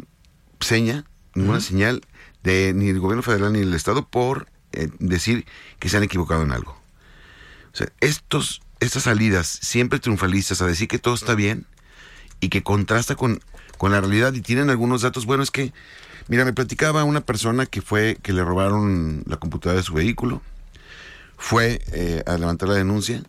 seña, 0.61 1.05
ninguna 1.35 1.61
señal 1.61 2.03
de 2.42 2.73
ni 2.75 2.88
el 2.88 2.99
gobierno 2.99 3.23
federal 3.23 3.53
ni 3.53 3.61
el 3.61 3.75
Estado 3.75 4.09
por 4.09 4.49
eh, 4.73 4.88
decir 4.99 5.44
que 5.79 5.90
se 5.90 5.99
han 5.99 6.03
equivocado 6.03 6.42
en 6.42 6.53
algo. 6.53 6.81
O 7.73 7.77
sea, 7.77 7.88
estos, 8.01 8.62
estas 8.81 9.03
salidas 9.03 9.46
siempre 9.46 9.99
triunfalistas 9.99 10.62
a 10.62 10.66
decir 10.66 10.88
que 10.88 10.99
todo 10.99 11.14
está 11.14 11.35
bien 11.35 11.66
y 12.40 12.49
que 12.49 12.62
contrasta 12.62 13.14
con, 13.14 13.40
con 13.81 13.93
la 13.93 14.01
realidad 14.03 14.35
y 14.35 14.43
tienen 14.43 14.69
algunos 14.69 15.01
datos. 15.01 15.25
Bueno, 15.25 15.43
es 15.43 15.51
que, 15.51 15.73
mira, 16.29 16.45
me 16.45 16.53
platicaba 16.53 17.03
una 17.05 17.23
persona 17.23 17.64
que 17.64 17.81
fue, 17.81 18.19
que 18.23 18.35
le 18.35 18.45
robaron 18.45 19.23
la 19.27 19.38
computadora 19.38 19.79
de 19.81 19.83
su 19.87 19.95
vehículo, 19.95 20.43
fue 21.38 21.81
eh, 21.93 22.23
a 22.27 22.37
levantar 22.37 22.69
la 22.69 22.75
denuncia 22.75 23.23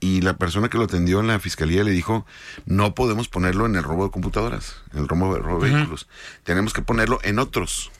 y 0.00 0.20
la 0.22 0.36
persona 0.36 0.68
que 0.68 0.78
lo 0.78 0.84
atendió 0.84 1.20
en 1.20 1.28
la 1.28 1.38
fiscalía 1.38 1.84
le 1.84 1.92
dijo, 1.92 2.26
no 2.66 2.96
podemos 2.96 3.28
ponerlo 3.28 3.66
en 3.66 3.76
el 3.76 3.84
robo 3.84 4.04
de 4.06 4.10
computadoras, 4.10 4.74
en 4.92 4.98
el 4.98 5.06
robo 5.08 5.32
de, 5.34 5.40
robo 5.42 5.62
de 5.62 5.70
vehículos, 5.72 6.08
tenemos 6.42 6.72
que 6.72 6.82
ponerlo 6.82 7.20
en 7.22 7.38
otros. 7.38 7.92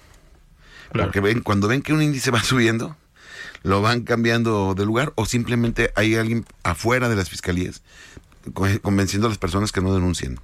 Claro. 0.90 1.06
Porque 1.06 1.20
ven, 1.20 1.42
cuando 1.42 1.68
ven 1.68 1.82
que 1.82 1.92
un 1.92 2.02
índice 2.02 2.32
va 2.32 2.42
subiendo, 2.42 2.96
lo 3.62 3.82
van 3.82 4.00
cambiando 4.02 4.74
de 4.74 4.84
lugar 4.84 5.12
o 5.14 5.26
simplemente 5.26 5.92
hay 5.94 6.16
alguien 6.16 6.44
afuera 6.64 7.08
de 7.08 7.14
las 7.14 7.30
fiscalías 7.30 7.82
co- 8.52 8.66
convenciendo 8.82 9.28
a 9.28 9.30
las 9.30 9.38
personas 9.38 9.70
que 9.70 9.80
no 9.80 9.94
denuncien. 9.94 10.40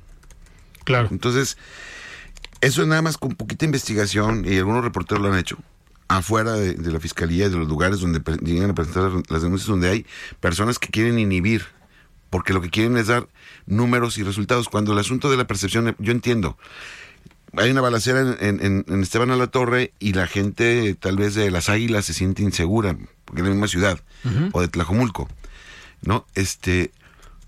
Claro. 0.84 1.08
Entonces, 1.10 1.56
eso 2.60 2.82
es 2.82 2.88
nada 2.88 3.02
más 3.02 3.18
con 3.18 3.32
poquita 3.34 3.64
investigación 3.64 4.44
y 4.46 4.56
algunos 4.58 4.84
reporteros 4.84 5.22
lo 5.22 5.32
han 5.32 5.38
hecho 5.38 5.58
afuera 6.08 6.52
de, 6.52 6.74
de 6.74 6.92
la 6.92 7.00
fiscalía 7.00 7.46
y 7.46 7.50
de 7.50 7.56
los 7.56 7.68
lugares 7.68 8.00
donde 8.00 8.20
llegan 8.42 8.70
a 8.70 8.74
presentar 8.74 9.10
las- 9.28 9.42
denuncias 9.42 9.68
donde 9.68 9.88
hay 9.90 10.06
personas 10.40 10.78
que 10.78 10.88
quieren 10.88 11.18
inhibir 11.18 11.64
porque 12.30 12.52
lo 12.52 12.60
que 12.60 12.68
quieren 12.70 12.96
es 12.98 13.06
dar 13.06 13.26
números 13.66 14.18
y 14.18 14.22
resultados 14.22 14.68
cuando 14.68 14.92
el 14.92 14.98
asunto 14.98 15.30
de 15.30 15.36
la 15.38 15.46
percepción 15.46 15.96
yo 15.98 16.12
entiendo 16.12 16.58
hay 17.56 17.70
una 17.70 17.80
balacera 17.80 18.20
en, 18.20 18.36
en- 18.40 18.60
en- 18.66 18.84
en 18.88 19.02
Esteban 19.02 19.30
a 19.30 19.36
la 19.36 19.46
Torre 19.46 19.92
y 19.98 20.12
la 20.12 20.26
gente 20.26 20.94
tal 20.94 21.16
vez 21.16 21.34
de 21.34 21.50
las 21.50 21.68
Águilas 21.70 22.04
se 22.04 22.12
siente 22.12 22.42
insegura 22.42 22.96
porque 23.24 23.40
es 23.40 23.46
la 23.46 23.52
misma 23.54 23.68
ciudad 23.68 23.98
o 24.52 24.60
de 24.60 24.68
Tlajomulco 24.68 25.28
no 26.02 26.26
este 26.34 26.92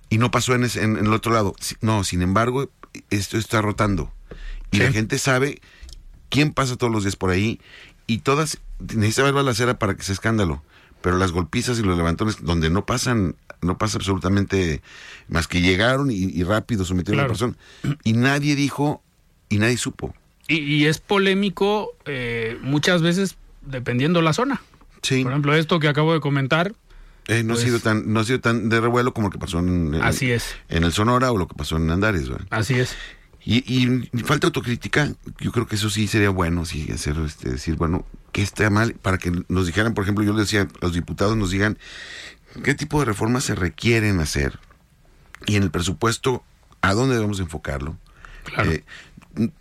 y 0.08 0.18
no 0.18 0.30
pasó 0.30 0.54
en, 0.54 0.64
ese- 0.64 0.82
en- 0.84 0.96
en 0.96 1.06
el 1.06 1.12
otro 1.12 1.32
lado. 1.32 1.54
No 1.80 2.04
sin 2.04 2.22
embargo 2.22 2.70
esto 3.10 3.38
está 3.38 3.60
rotando. 3.62 4.12
Y 4.70 4.78
Sí. 4.78 4.82
la 4.82 4.92
gente 4.92 5.18
sabe 5.18 5.60
quién 6.28 6.52
pasa 6.52 6.76
todos 6.76 6.92
los 6.92 7.04
días 7.04 7.16
por 7.16 7.30
ahí 7.30 7.60
y 8.06 8.18
todas 8.18 8.58
necesita 8.80 9.22
haber 9.22 9.34
balacera 9.34 9.78
para 9.78 9.96
que 9.96 10.02
sea 10.02 10.12
escándalo. 10.14 10.62
Pero 11.02 11.18
las 11.18 11.30
golpizas 11.32 11.78
y 11.78 11.82
los 11.82 11.96
levantones 11.96 12.42
donde 12.42 12.68
no 12.70 12.84
pasan 12.86 13.36
no 13.62 13.78
pasa 13.78 13.98
absolutamente 13.98 14.82
más 15.28 15.46
que 15.48 15.60
llegaron 15.60 16.10
y, 16.10 16.16
y 16.24 16.42
rápido 16.42 16.84
sometieron 16.84 17.20
a 17.20 17.22
la 17.24 17.28
persona. 17.28 17.54
Y 18.04 18.12
nadie 18.14 18.54
dijo 18.56 19.02
y 19.48 19.58
nadie 19.58 19.76
supo. 19.76 20.14
Y, 20.48 20.56
y 20.58 20.86
es 20.86 20.98
polémico 20.98 21.90
eh, 22.06 22.58
muchas 22.62 23.02
veces 23.02 23.36
dependiendo 23.62 24.20
la 24.22 24.32
zona. 24.32 24.62
sí. 25.02 25.22
Por 25.22 25.32
ejemplo, 25.32 25.54
esto 25.54 25.78
que 25.80 25.88
acabo 25.88 26.12
de 26.12 26.20
comentar, 26.20 26.74
Eh, 27.28 27.42
no 27.42 27.54
pues- 27.54 27.64
ha 27.64 27.66
sido 27.66 27.80
tan 27.80 28.12
no 28.12 28.20
ha 28.20 28.24
sido 28.24 28.40
tan 28.40 28.68
de 28.68 28.80
revuelo 28.80 29.12
como 29.12 29.28
lo 29.28 29.32
que 29.32 29.38
pasó 29.38 29.58
en, 29.58 29.94
en- 29.94 30.02
Así 30.02 30.30
es. 30.30 30.54
en 30.68 30.84
el 30.84 30.92
Sonora 30.92 31.32
o 31.32 31.38
lo 31.38 31.48
que 31.48 31.54
pasó 31.56 31.76
en 31.76 31.90
Andares 31.90 32.28
¿verdad? 32.28 32.46
así 32.50 32.74
es. 32.74 32.94
Y, 33.48 33.62
y 33.72 34.08
falta 34.24 34.48
autocrítica, 34.48 35.12
yo 35.38 35.52
creo 35.52 35.68
que 35.68 35.76
eso 35.76 35.88
sí 35.88 36.08
sería 36.08 36.30
bueno, 36.30 36.64
sí, 36.64 36.88
hacer, 36.92 37.16
este, 37.24 37.50
decir, 37.50 37.76
bueno, 37.76 38.04
¿qué 38.32 38.42
está 38.42 38.68
mal? 38.70 38.94
Para 38.94 39.18
que 39.18 39.30
nos 39.46 39.66
dijeran, 39.68 39.94
por 39.94 40.02
ejemplo, 40.02 40.24
yo 40.24 40.32
le 40.32 40.40
decía, 40.40 40.66
los 40.80 40.94
diputados 40.94 41.36
nos 41.36 41.52
digan 41.52 41.78
qué 42.64 42.74
tipo 42.74 42.98
de 42.98 43.04
reformas 43.04 43.44
se 43.44 43.54
requieren 43.54 44.18
hacer 44.18 44.58
y 45.46 45.54
en 45.54 45.62
el 45.62 45.70
presupuesto, 45.70 46.42
¿a 46.80 46.92
dónde 46.94 47.14
debemos 47.14 47.38
enfocarlo? 47.38 47.96
Claro. 48.46 48.72
Eh, 48.72 48.84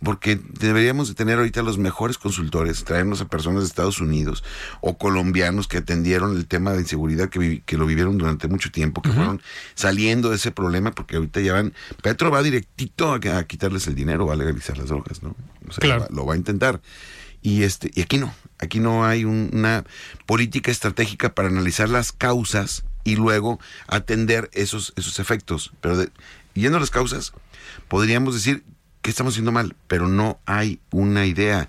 porque 0.02 0.40
deberíamos 0.58 1.08
de 1.08 1.14
tener 1.14 1.38
ahorita 1.38 1.62
los 1.62 1.78
mejores 1.78 2.18
consultores, 2.18 2.84
traernos 2.84 3.20
a 3.20 3.28
personas 3.28 3.62
de 3.62 3.66
Estados 3.68 4.00
Unidos 4.00 4.42
o 4.80 4.96
colombianos 4.98 5.68
que 5.68 5.78
atendieron 5.78 6.36
el 6.36 6.46
tema 6.46 6.72
de 6.72 6.80
inseguridad 6.80 7.28
que, 7.28 7.62
que 7.64 7.76
lo 7.76 7.86
vivieron 7.86 8.18
durante 8.18 8.48
mucho 8.48 8.70
tiempo, 8.70 9.02
que 9.02 9.12
fueron 9.12 9.42
saliendo 9.74 10.30
de 10.30 10.36
ese 10.36 10.50
problema 10.50 10.92
porque 10.92 11.16
ahorita 11.16 11.40
ya 11.40 11.52
van, 11.52 11.74
Petro 12.02 12.30
va 12.30 12.42
directito 12.42 13.12
a, 13.12 13.16
a 13.38 13.44
quitarles 13.44 13.86
el 13.86 13.94
dinero, 13.94 14.26
va 14.26 14.32
a 14.34 14.36
legalizar 14.36 14.78
las 14.78 14.88
drogas, 14.88 15.22
¿no? 15.22 15.36
O 15.68 15.72
sea, 15.72 15.80
Claro. 15.80 16.02
va- 16.02 16.08
lo 16.10 16.24
va 16.26 16.34
a 16.34 16.36
intentar. 16.36 16.80
Y 17.42 17.62
este 17.62 17.90
y 17.94 18.00
aquí 18.00 18.18
no, 18.18 18.34
aquí 18.58 18.80
no 18.80 19.04
hay 19.04 19.24
un- 19.24 19.50
una 19.52 19.84
política 20.26 20.70
estratégica 20.70 21.34
para 21.34 21.48
analizar 21.48 21.88
las 21.88 22.10
causas 22.12 22.84
y 23.04 23.14
luego 23.16 23.60
atender 23.86 24.48
esos 24.52 24.92
esos 24.96 25.18
efectos. 25.20 25.72
Pero 25.80 25.96
de- 25.98 26.10
yendo 26.54 26.78
a 26.78 26.80
las 26.80 26.90
causas, 26.90 27.32
podríamos 27.88 28.34
decir 28.34 28.64
que 29.06 29.10
estamos 29.10 29.34
haciendo 29.34 29.52
mal, 29.52 29.76
pero 29.86 30.08
no 30.08 30.40
hay 30.46 30.80
una 30.90 31.26
idea. 31.26 31.68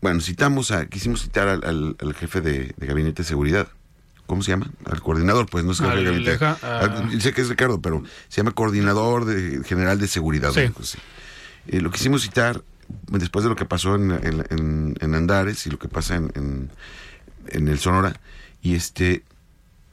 Bueno, 0.00 0.20
citamos 0.20 0.70
a, 0.70 0.86
quisimos 0.86 1.22
citar 1.22 1.48
al, 1.48 1.64
al- 1.64 1.96
al 2.00 2.14
jefe 2.14 2.40
de, 2.40 2.74
de 2.76 2.86
gabinete 2.86 3.22
de 3.22 3.28
seguridad. 3.28 3.66
¿Cómo 4.26 4.42
se 4.42 4.52
llama? 4.52 4.70
Al 4.84 5.00
coordinador, 5.02 5.46
pues 5.50 5.64
no 5.64 5.72
es 5.72 5.80
jefe 5.80 5.96
de 5.96 6.04
gabinete. 6.04 6.44
Al- 6.44 7.20
sé 7.20 7.32
que 7.32 7.40
es 7.40 7.48
Ricardo, 7.48 7.80
pero 7.82 8.04
se 8.28 8.36
llama 8.36 8.52
coordinador 8.52 9.24
de- 9.24 9.64
general 9.64 9.98
de 9.98 10.06
seguridad. 10.06 10.52
Sí. 10.52 10.98
Eh, 11.66 11.80
lo 11.80 11.90
quisimos 11.90 12.22
citar 12.22 12.62
después 13.08 13.42
de 13.42 13.48
lo 13.48 13.56
que 13.56 13.64
pasó 13.64 13.96
en, 13.96 14.12
en- 14.12 14.44
en- 14.50 14.94
en 15.00 15.14
Andares 15.16 15.66
y 15.66 15.70
lo 15.70 15.78
que 15.80 15.88
pasa 15.88 16.14
en, 16.14 16.70
el 17.68 17.78
Sonora. 17.80 18.20
Y 18.62 18.76
este 18.76 19.24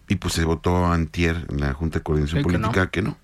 y 0.07 0.17
pues 0.17 0.35
se 0.35 0.43
votó 0.45 0.85
antier 0.85 1.47
en 1.49 1.61
la 1.61 1.73
Junta 1.73 1.97
de 1.97 2.03
Coordinación 2.03 2.43
Sí, 2.43 2.47
que 2.47 2.57
Política 2.59 2.91
que 2.91 3.01
no. 3.01 3.17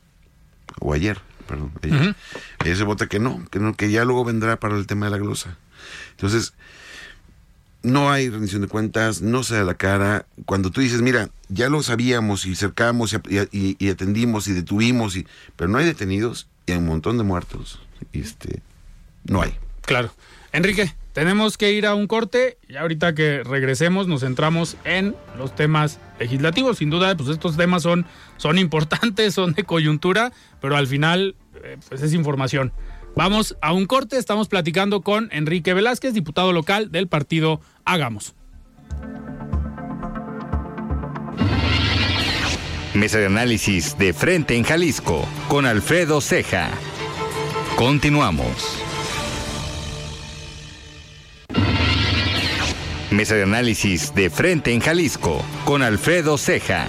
O 0.79 0.93
ayer, 0.93 1.21
perdón. 1.51 2.15
Ayer 2.59 2.77
se 2.77 2.83
vota 2.83 3.07
que 3.07 3.19
no, 3.19 3.45
que 3.51 3.59
no, 3.59 3.75
que 3.75 3.91
ya 3.91 4.05
luego 4.05 4.23
vendrá 4.25 4.59
para 4.59 4.77
el 4.77 4.87
tema 4.87 5.05
de 5.07 5.11
la 5.11 5.17
glosa. 5.17 5.57
Entonces, 6.11 6.53
no 7.83 8.11
hay 8.11 8.29
rendición 8.29 8.61
de 8.61 8.67
cuentas, 8.67 9.21
no 9.21 9.43
se 9.43 9.55
da 9.55 9.63
la 9.63 9.73
cara. 9.73 10.25
Cuando 10.45 10.69
tú 10.69 10.81
dices, 10.81 11.01
mira, 11.01 11.29
ya 11.49 11.67
lo 11.69 11.81
sabíamos 11.81 12.45
y 12.45 12.55
cercamos 12.55 13.13
y, 13.13 13.37
y- 13.51 13.75
y 13.79 13.89
atendimos 13.89 14.47
y 14.47 14.53
detuvimos, 14.53 15.15
y, 15.15 15.25
pero 15.55 15.69
no 15.69 15.79
hay 15.79 15.85
detenidos 15.85 16.47
y 16.67 16.73
hay 16.73 16.77
un 16.77 16.85
montón 16.85 17.17
de 17.17 17.23
muertos. 17.23 17.81
Este, 18.13 18.61
no 19.25 19.41
hay. 19.41 19.55
Claro. 19.81 20.13
Enrique, 20.53 20.93
tenemos 21.13 21.57
que 21.57 21.71
ir 21.71 21.87
a 21.87 21.95
un 21.95 22.05
corte 22.07 22.57
y 22.69 22.75
ahorita 22.75 23.15
que 23.15 23.41
regresemos 23.43 24.07
nos 24.07 24.21
centramos 24.21 24.77
en 24.83 25.15
los 25.37 25.55
temas 25.55 25.97
legislativos. 26.19 26.77
Sin 26.77 26.89
duda, 26.91 27.15
pues 27.17 27.29
estos 27.29 27.57
temas 27.57 27.81
son, 27.83 28.05
son 28.37 28.59
importantes, 28.59 29.33
son 29.35 29.53
de 29.53 29.63
coyuntura, 29.63 30.31
pero 30.61 30.77
al 30.77 30.85
final, 30.87 31.35
pues 31.89 32.01
es 32.01 32.13
información. 32.13 32.71
Vamos 33.15 33.57
a 33.61 33.73
un 33.73 33.85
corte, 33.85 34.17
estamos 34.17 34.47
platicando 34.47 35.01
con 35.01 35.29
Enrique 35.31 35.73
Velázquez, 35.73 36.13
diputado 36.13 36.53
local 36.53 36.91
del 36.91 37.07
partido 37.07 37.61
Hagamos. 37.85 38.35
Mesa 42.93 43.19
de 43.19 43.25
análisis 43.25 43.97
de 43.97 44.13
frente 44.13 44.55
en 44.55 44.63
Jalisco 44.63 45.25
con 45.47 45.65
Alfredo 45.65 46.19
Ceja. 46.19 46.69
Continuamos. 47.77 48.81
Mesa 53.11 53.35
de 53.35 53.43
análisis 53.43 54.13
de 54.13 54.29
frente 54.29 54.73
en 54.73 54.81
Jalisco 54.81 55.41
con 55.65 55.81
Alfredo 55.81 56.37
Ceja. 56.37 56.87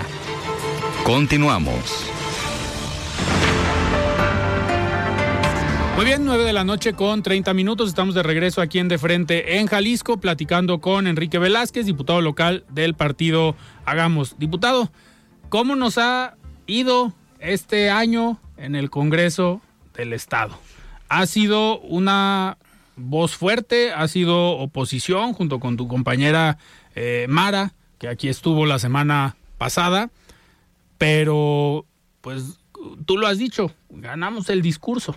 Continuamos. 1.04 2.11
Bien, 6.04 6.24
9 6.24 6.44
de 6.44 6.52
la 6.52 6.64
noche 6.64 6.94
con 6.94 7.22
30 7.22 7.54
minutos. 7.54 7.88
Estamos 7.88 8.16
de 8.16 8.24
regreso 8.24 8.60
aquí 8.60 8.80
en 8.80 8.88
De 8.88 8.98
Frente 8.98 9.58
en 9.58 9.68
Jalisco, 9.68 10.18
platicando 10.18 10.80
con 10.80 11.06
Enrique 11.06 11.38
Velázquez, 11.38 11.86
diputado 11.86 12.20
local 12.20 12.64
del 12.68 12.94
partido 12.94 13.54
Hagamos. 13.84 14.36
Diputado, 14.36 14.90
¿cómo 15.48 15.76
nos 15.76 15.98
ha 15.98 16.36
ido 16.66 17.14
este 17.38 17.88
año 17.88 18.40
en 18.56 18.74
el 18.74 18.90
Congreso 18.90 19.62
del 19.94 20.12
Estado? 20.12 20.58
¿Ha 21.08 21.24
sido 21.26 21.78
una 21.80 22.58
voz 22.96 23.36
fuerte? 23.36 23.92
¿Ha 23.92 24.08
sido 24.08 24.58
oposición 24.58 25.34
junto 25.34 25.60
con 25.60 25.76
tu 25.76 25.86
compañera 25.86 26.58
eh, 26.96 27.26
Mara, 27.28 27.74
que 27.98 28.08
aquí 28.08 28.28
estuvo 28.28 28.66
la 28.66 28.80
semana 28.80 29.36
pasada? 29.56 30.10
Pero, 30.98 31.86
pues, 32.20 32.58
tú 33.06 33.18
lo 33.18 33.28
has 33.28 33.38
dicho, 33.38 33.70
ganamos 33.88 34.50
el 34.50 34.62
discurso. 34.62 35.16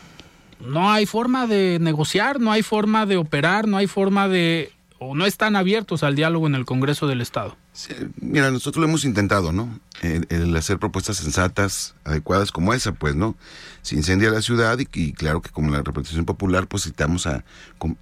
no 0.65 0.91
hay 0.91 1.05
forma 1.05 1.47
de 1.47 1.77
negociar, 1.81 2.39
no 2.39 2.51
hay 2.51 2.61
forma 2.63 3.05
de 3.05 3.17
operar, 3.17 3.67
no 3.67 3.77
hay 3.77 3.87
forma 3.87 4.27
de... 4.27 4.71
o 4.99 5.15
no 5.15 5.25
están 5.25 5.55
abiertos 5.55 6.03
al 6.03 6.15
diálogo 6.15 6.47
en 6.47 6.55
el 6.55 6.65
Congreso 6.65 7.07
del 7.07 7.21
Estado. 7.21 7.57
Sí, 7.73 7.93
mira, 8.19 8.51
nosotros 8.51 8.81
lo 8.81 8.87
hemos 8.89 9.05
intentado, 9.05 9.51
¿no? 9.53 9.79
El, 10.01 10.27
el 10.29 10.55
hacer 10.57 10.77
propuestas 10.77 11.17
sensatas, 11.17 11.95
adecuadas 12.03 12.51
como 12.51 12.73
esa, 12.73 12.91
pues, 12.91 13.15
¿no? 13.15 13.35
Se 13.81 13.95
incendia 13.95 14.29
la 14.29 14.41
ciudad 14.41 14.77
y, 14.79 14.87
y 14.93 15.13
claro 15.13 15.41
que 15.41 15.49
como 15.51 15.71
la 15.71 15.77
representación 15.77 16.25
popular, 16.25 16.67
pues 16.67 16.83
citamos 16.83 17.27
a, 17.27 17.45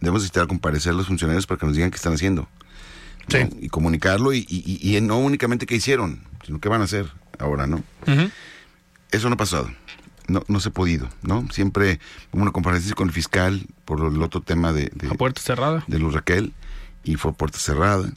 debemos 0.01 0.23
citar 0.23 0.43
a 0.43 0.47
comparecer 0.47 0.93
a 0.93 0.95
los 0.95 1.07
funcionarios 1.07 1.45
para 1.45 1.59
que 1.59 1.65
nos 1.67 1.75
digan 1.75 1.91
qué 1.91 1.97
están 1.97 2.13
haciendo. 2.13 2.47
¿no? 3.31 3.37
Sí. 3.37 3.47
Y 3.61 3.69
comunicarlo 3.69 4.33
y, 4.33 4.39
y- 4.49 4.63
y- 4.81 4.97
y 4.97 5.01
no 5.01 5.19
únicamente 5.19 5.67
qué 5.67 5.75
hicieron, 5.75 6.23
sino 6.45 6.59
qué 6.59 6.67
van 6.67 6.81
a 6.81 6.85
hacer 6.85 7.05
ahora, 7.37 7.67
¿no? 7.67 7.83
Eso 9.11 9.29
no 9.29 9.35
ha 9.35 9.37
pasado. 9.37 9.69
No, 10.29 10.43
no 10.47 10.59
se 10.59 10.69
ha 10.69 10.71
podido, 10.71 11.09
¿no? 11.23 11.47
Siempre 11.51 11.99
hubo 12.31 12.41
una 12.41 12.51
comparecencia 12.51 12.95
con 12.95 13.07
el 13.07 13.13
fiscal 13.13 13.65
por 13.85 13.99
el 14.05 14.21
otro 14.21 14.41
tema 14.41 14.71
de, 14.73 14.91
de, 14.93 15.07
A 15.09 15.15
puerta 15.15 15.41
cerrada. 15.41 15.83
de 15.87 15.99
Luz 15.99 16.13
Raquel 16.13 16.53
y 17.03 17.15
fue 17.15 17.31
a 17.31 17.33
puerta 17.33 17.57
cerrada, 17.57 18.09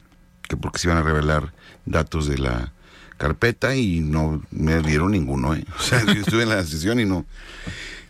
que 0.43 0.55
porque 0.57 0.79
se 0.79 0.87
iban 0.87 0.97
a 0.97 1.03
revelar 1.03 1.53
datos 1.85 2.27
de 2.27 2.37
la 2.37 2.71
carpeta 3.17 3.75
y 3.75 3.99
no 4.01 4.41
me 4.51 4.81
dieron 4.81 5.11
ninguno, 5.11 5.55
¿eh? 5.55 5.65
O 5.79 5.81
sea, 5.81 6.03
yo 6.05 6.11
estuve 6.13 6.43
en 6.43 6.49
la 6.49 6.63
sesión 6.63 6.99
y 6.99 7.05
no, 7.05 7.25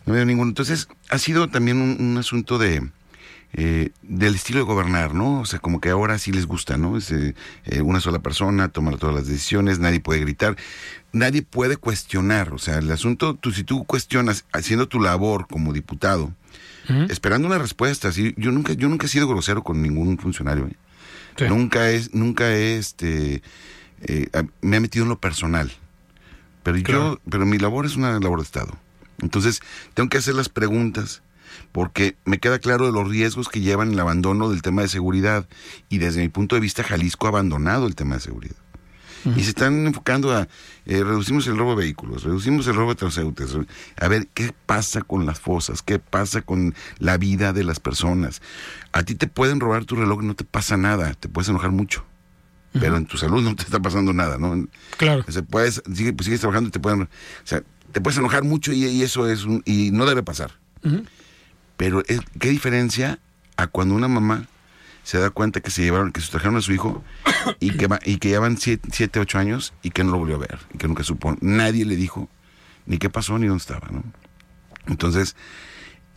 no 0.06 0.12
me 0.12 0.12
dieron 0.12 0.28
ninguno. 0.28 0.48
Entonces, 0.50 0.88
ha 1.08 1.18
sido 1.18 1.48
también 1.48 1.80
un, 1.80 1.96
un 2.00 2.18
asunto 2.18 2.58
de 2.58 2.88
eh, 3.56 3.90
del 4.02 4.34
estilo 4.34 4.58
de 4.58 4.64
gobernar, 4.64 5.14
¿no? 5.14 5.40
O 5.40 5.46
sea, 5.46 5.60
como 5.60 5.80
que 5.80 5.90
ahora 5.90 6.18
sí 6.18 6.32
les 6.32 6.46
gusta, 6.46 6.76
¿no? 6.76 6.96
Es, 6.96 7.12
eh, 7.12 7.34
una 7.82 8.00
sola 8.00 8.18
persona 8.18 8.68
toma 8.68 8.96
todas 8.96 9.14
las 9.14 9.28
decisiones, 9.28 9.78
nadie 9.78 10.00
puede 10.00 10.20
gritar, 10.20 10.56
nadie 11.12 11.42
puede 11.42 11.76
cuestionar. 11.76 12.52
O 12.52 12.58
sea, 12.58 12.78
el 12.78 12.90
asunto, 12.90 13.34
tú, 13.34 13.52
si 13.52 13.62
tú 13.62 13.84
cuestionas 13.84 14.44
haciendo 14.52 14.88
tu 14.88 15.00
labor 15.00 15.46
como 15.48 15.72
diputado, 15.72 16.32
esperando 17.08 17.48
una 17.48 17.56
respuesta, 17.58 18.12
¿sí? 18.12 18.34
yo 18.36 18.50
nunca, 18.50 18.74
yo 18.74 18.88
nunca 18.88 19.06
he 19.06 19.08
sido 19.08 19.26
grosero 19.26 19.62
con 19.62 19.80
ningún 19.80 20.18
funcionario, 20.18 20.66
¿eh? 20.66 20.76
Sí. 21.36 21.44
Nunca 21.48 21.90
es, 21.90 22.14
nunca 22.14 22.52
he, 22.54 22.76
este, 22.76 23.42
eh, 24.02 24.28
me 24.60 24.76
ha 24.76 24.80
metido 24.80 25.04
en 25.04 25.08
lo 25.08 25.18
personal. 25.18 25.72
Pero 26.62 26.82
Claro. 26.82 27.14
yo, 27.14 27.20
pero 27.30 27.46
mi 27.46 27.58
labor 27.58 27.86
es 27.86 27.96
una 27.96 28.18
labor 28.18 28.38
de 28.40 28.44
Estado. 28.44 28.76
Entonces, 29.20 29.60
tengo 29.94 30.08
que 30.08 30.18
hacer 30.18 30.34
las 30.34 30.48
preguntas 30.48 31.22
porque 31.72 32.16
me 32.24 32.38
queda 32.38 32.58
claro 32.58 32.86
de 32.86 32.92
los 32.92 33.08
riesgos 33.08 33.48
que 33.48 33.60
llevan 33.60 33.92
el 33.92 34.00
abandono 34.00 34.48
del 34.50 34.62
tema 34.62 34.82
de 34.82 34.88
seguridad. 34.88 35.48
Y 35.88 35.98
desde 35.98 36.20
mi 36.22 36.28
punto 36.28 36.54
de 36.54 36.60
vista, 36.60 36.82
Jalisco 36.84 37.26
ha 37.26 37.30
abandonado 37.30 37.86
el 37.86 37.94
tema 37.94 38.14
de 38.16 38.20
seguridad. 38.20 38.56
Y 39.36 39.42
se 39.44 39.48
están 39.48 39.86
enfocando 39.86 40.32
a 40.36 40.48
eh, 40.84 41.02
reducimos 41.02 41.46
el 41.46 41.56
robo 41.56 41.70
de 41.70 41.76
vehículos, 41.84 42.24
reducimos 42.24 42.66
el 42.66 42.74
robo 42.74 42.90
de 42.90 42.96
transeúntes. 42.96 43.56
A 43.98 44.06
ver, 44.08 44.26
¿qué 44.34 44.52
pasa 44.66 45.00
con 45.00 45.24
las 45.24 45.40
fosas? 45.40 45.80
¿Qué 45.80 45.98
pasa 45.98 46.42
con 46.42 46.74
la 46.98 47.16
vida 47.16 47.54
de 47.54 47.64
las 47.64 47.80
personas? 47.80 48.42
A 48.92 49.02
ti 49.02 49.14
te 49.14 49.26
pueden 49.26 49.60
robar 49.60 49.86
tu 49.86 49.96
reloj 49.96 50.22
no 50.22 50.34
te 50.34 50.44
pasa 50.44 50.76
nada, 50.76 51.14
te 51.14 51.30
puedes 51.30 51.48
enojar 51.48 51.70
mucho. 51.70 52.04
Pero 52.74 52.98
en 52.98 53.06
tu 53.06 53.16
salud 53.16 53.40
no 53.42 53.56
te 53.56 53.62
está 53.62 53.80
pasando 53.80 54.12
nada, 54.12 54.36
¿no? 54.36 54.66
Claro. 54.98 55.24
O 55.26 55.32
sea, 55.32 55.40
puedes, 55.42 55.80
pues, 55.86 56.24
sigues 56.24 56.40
trabajando 56.40 56.68
y 56.68 56.72
te 56.72 56.80
pueden, 56.80 57.02
o 57.04 57.08
sea, 57.44 57.62
te 57.92 58.00
puedes 58.02 58.18
enojar 58.18 58.42
mucho 58.44 58.72
y, 58.74 58.84
y 58.84 59.02
eso 59.04 59.26
es 59.26 59.44
un- 59.44 59.62
y 59.64 59.90
no 59.90 60.04
debe 60.04 60.22
pasar. 60.22 60.50
Pero 61.76 62.02
es- 62.06 62.20
qué 62.38 62.50
diferencia 62.50 63.18
a 63.56 63.66
cuando 63.66 63.94
una 63.94 64.08
mamá 64.08 64.46
se 65.02 65.18
da 65.18 65.30
cuenta 65.30 65.60
que 65.60 65.70
se 65.70 65.82
llevaron, 65.82 66.12
que 66.12 66.20
se 66.20 66.30
trajeron 66.30 66.56
a 66.56 66.60
su 66.62 66.72
hijo 66.72 67.04
y 67.60 67.72
que 67.76 67.88
y 68.06 68.16
que 68.18 68.28
llevan 68.28 68.56
siete, 68.56 68.88
siete, 68.92 69.20
ocho 69.20 69.38
años 69.38 69.74
y 69.82 69.90
que 69.90 70.02
no 70.04 70.12
lo 70.12 70.18
volvió 70.18 70.36
a 70.36 70.38
ver, 70.38 70.58
y 70.72 70.78
que 70.78 70.88
nunca 70.88 71.02
supo, 71.04 71.36
nadie 71.40 71.84
le 71.84 71.96
dijo 71.96 72.28
ni 72.86 72.98
qué 72.98 73.10
pasó 73.10 73.38
ni 73.38 73.46
dónde 73.46 73.60
estaba, 73.62 73.88
¿no? 73.90 74.02
Entonces, 74.86 75.36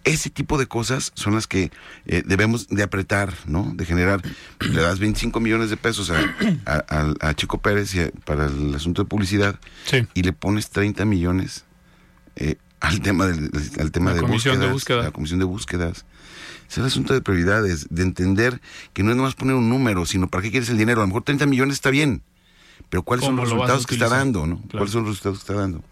ese 0.04 0.30
tipo 0.30 0.58
de 0.58 0.67
cosas 0.67 1.12
son 1.15 1.36
las 1.36 1.48
que 1.48 1.70
eh, 2.06 2.24
debemos 2.26 2.67
de 2.70 2.82
apretar, 2.84 3.34
¿no? 3.46 3.72
De 3.76 3.86
generar. 3.86 4.22
Le 4.60 4.82
das 4.82 5.00
25 5.00 5.39
millones 5.41 5.70
de 5.70 5.76
pesos 5.78 6.10
a, 6.12 6.17
a- 6.65 6.86
a- 7.22 7.30
a 7.30 7.34
Chico 7.34 7.58
Pérez 7.58 7.93
y 7.96 8.06
para 8.24 8.46
el 8.46 8.74
asunto 8.74 9.04
de 9.04 9.10
publicidad 9.10 9.60
Sí. 9.86 10.08
y 10.13 10.24
le 10.24 10.32
pones 10.32 10.70
30 10.70 11.04
millones 11.04 11.65
eh, 12.38 12.56
al 12.80 13.02
tema, 13.02 13.26
del, 13.26 13.50
al 13.80 13.92
tema 13.92 14.12
La 14.12 14.18
de, 14.18 14.22
comisión 14.22 14.60
de 14.60 14.68
búsquedas, 14.68 14.74
búsqueda. 14.74 15.04
la 15.04 15.12
comisión 15.12 15.40
de 15.40 15.46
búsquedas. 15.46 16.06
Es 16.70 16.78
el 16.78 16.86
asunto 16.86 17.13
de 17.13 17.22
prioridades, 17.22 17.88
de 17.90 18.04
entender 18.04 18.62
que 18.94 19.04
no 19.04 19.12
es 19.12 19.18
nomás 19.18 19.36
poner 19.36 19.56
un 19.56 19.70
número, 19.70 20.06
sino 20.06 20.28
para 20.28 20.44
qué 20.44 20.52
quieres 20.52 20.70
el 20.70 20.78
dinero. 20.78 21.02
A 21.02 21.04
lo 21.04 21.08
mejor 21.08 21.24
30 21.24 21.46
millones 21.46 21.76
está 21.76 21.90
bien, 21.90 22.24
pero 22.90 23.04
¿cuáles 23.04 23.26
son 23.26 23.36
¿Cómo 23.36 23.44
los 23.44 23.52
lo 23.52 23.56
resultados 23.56 23.88
que 23.88 23.96
está 23.96 24.10
dando? 24.10 24.46
¿no? 24.46 24.58
Claro. 24.58 24.70
¿Cuáles 24.72 24.92
son 24.92 25.04
los 25.04 25.12
resultados 25.12 25.40
que 25.40 25.44
está 25.44 25.54
dando? 25.54 25.84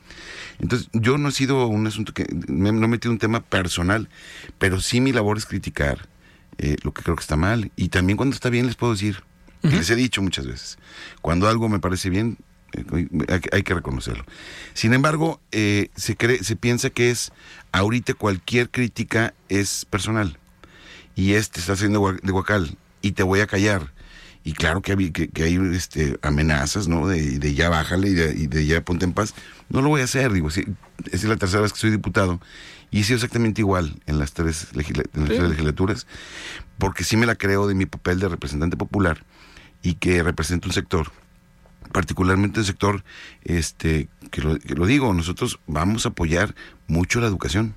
Entonces, 0.59 0.89
yo 0.93 1.17
no 1.17 1.29
he 1.29 1.31
sido 1.31 1.67
un 1.67 1.87
asunto 1.87 2.13
que, 2.13 2.25
me, 2.47 2.71
no 2.71 2.85
he 2.85 2.89
metido 2.89 3.11
un 3.11 3.19
tema 3.19 3.41
personal, 3.41 4.09
pero 4.57 4.79
sí 4.81 5.01
mi 5.01 5.11
labor 5.11 5.37
es 5.37 5.45
criticar 5.45 6.07
eh, 6.57 6.77
lo 6.83 6.93
que 6.93 7.03
creo 7.03 7.15
que 7.15 7.21
está 7.21 7.35
mal. 7.35 7.71
Y 7.75 7.89
también 7.89 8.17
cuando 8.17 8.35
está 8.35 8.49
bien 8.49 8.65
les 8.65 8.75
puedo 8.75 8.93
decir, 8.93 9.23
y 9.63 9.69
les 9.69 9.89
he 9.89 9.95
dicho 9.95 10.21
muchas 10.21 10.45
veces, 10.45 10.77
cuando 11.21 11.47
algo 11.47 11.67
me 11.69 11.79
parece 11.79 12.09
bien, 12.09 12.37
hay, 12.93 13.39
que- 13.41 13.49
hay 13.51 13.63
que 13.63 13.73
reconocerlo. 13.73 14.25
Sin 14.73 14.93
embargo, 14.93 15.41
eh, 15.51 15.89
se, 15.95 16.15
cree, 16.15 16.43
se 16.43 16.55
piensa 16.55 16.89
que 16.89 17.11
es, 17.11 17.31
ahorita 17.71 18.13
cualquier 18.13 18.69
crítica 18.69 19.33
es 19.49 19.85
personal. 19.85 20.37
Y 21.15 21.33
este 21.33 21.59
está 21.59 21.73
haciendo 21.73 22.11
de 22.21 22.31
guacal, 22.31 22.77
y 23.01 23.13
te 23.13 23.23
voy 23.23 23.39
a 23.39 23.47
callar. 23.47 23.93
Y 24.43 24.53
claro 24.53 24.81
que 24.81 24.91
hay, 24.91 25.11
que, 25.11 25.29
que 25.29 25.43
hay 25.43 25.55
este, 25.73 26.19
amenazas, 26.21 26.87
¿no? 26.87 27.07
De, 27.07 27.39
de 27.39 27.53
ya 27.55 27.69
bájale 27.69 28.09
y 28.09 28.13
de, 28.13 28.33
y 28.37 28.47
de 28.47 28.65
ya 28.65 28.81
ponte 28.81 29.05
en 29.05 29.13
paz. 29.13 29.33
No 29.69 29.81
lo 29.81 29.89
voy 29.89 30.01
a 30.01 30.03
hacer, 30.03 30.31
digo, 30.33 30.51
sí, 30.51 30.63
es 31.11 31.23
la 31.23 31.35
tercera 31.37 31.61
vez 31.61 31.73
que 31.73 31.79
soy 31.79 31.89
diputado 31.89 32.39
y 32.91 32.99
he 32.99 33.03
sido 33.03 33.15
exactamente 33.15 33.61
igual 33.61 33.99
en 34.05 34.19
las 34.19 34.33
tres, 34.33 34.67
legisla- 34.73 35.05
en 35.15 35.21
las 35.21 35.29
Sí. 35.31 35.37
tres 35.37 35.49
legislaturas, 35.49 36.05
porque 36.77 37.03
sí 37.03 37.17
me 37.17 37.25
la 37.25 37.33
creo 37.35 37.67
de 37.67 37.73
mi 37.73 37.87
papel 37.87 38.19
de 38.19 38.27
representante 38.29 38.77
popular 38.77 39.23
y 39.81 39.95
que 39.95 40.21
represento 40.21 40.67
un 40.67 40.73
sector, 40.73 41.11
particularmente 41.91 42.59
el 42.59 42.65
sector, 42.65 43.03
este, 43.43 44.07
que 44.31 44.41
lo, 44.41 44.57
que 44.59 44.75
lo 44.75 44.85
digo, 44.85 45.13
nosotros 45.13 45.59
vamos 45.67 46.05
a 46.05 46.09
apoyar 46.09 46.55
mucho 46.87 47.19
la 47.21 47.27
educación. 47.27 47.75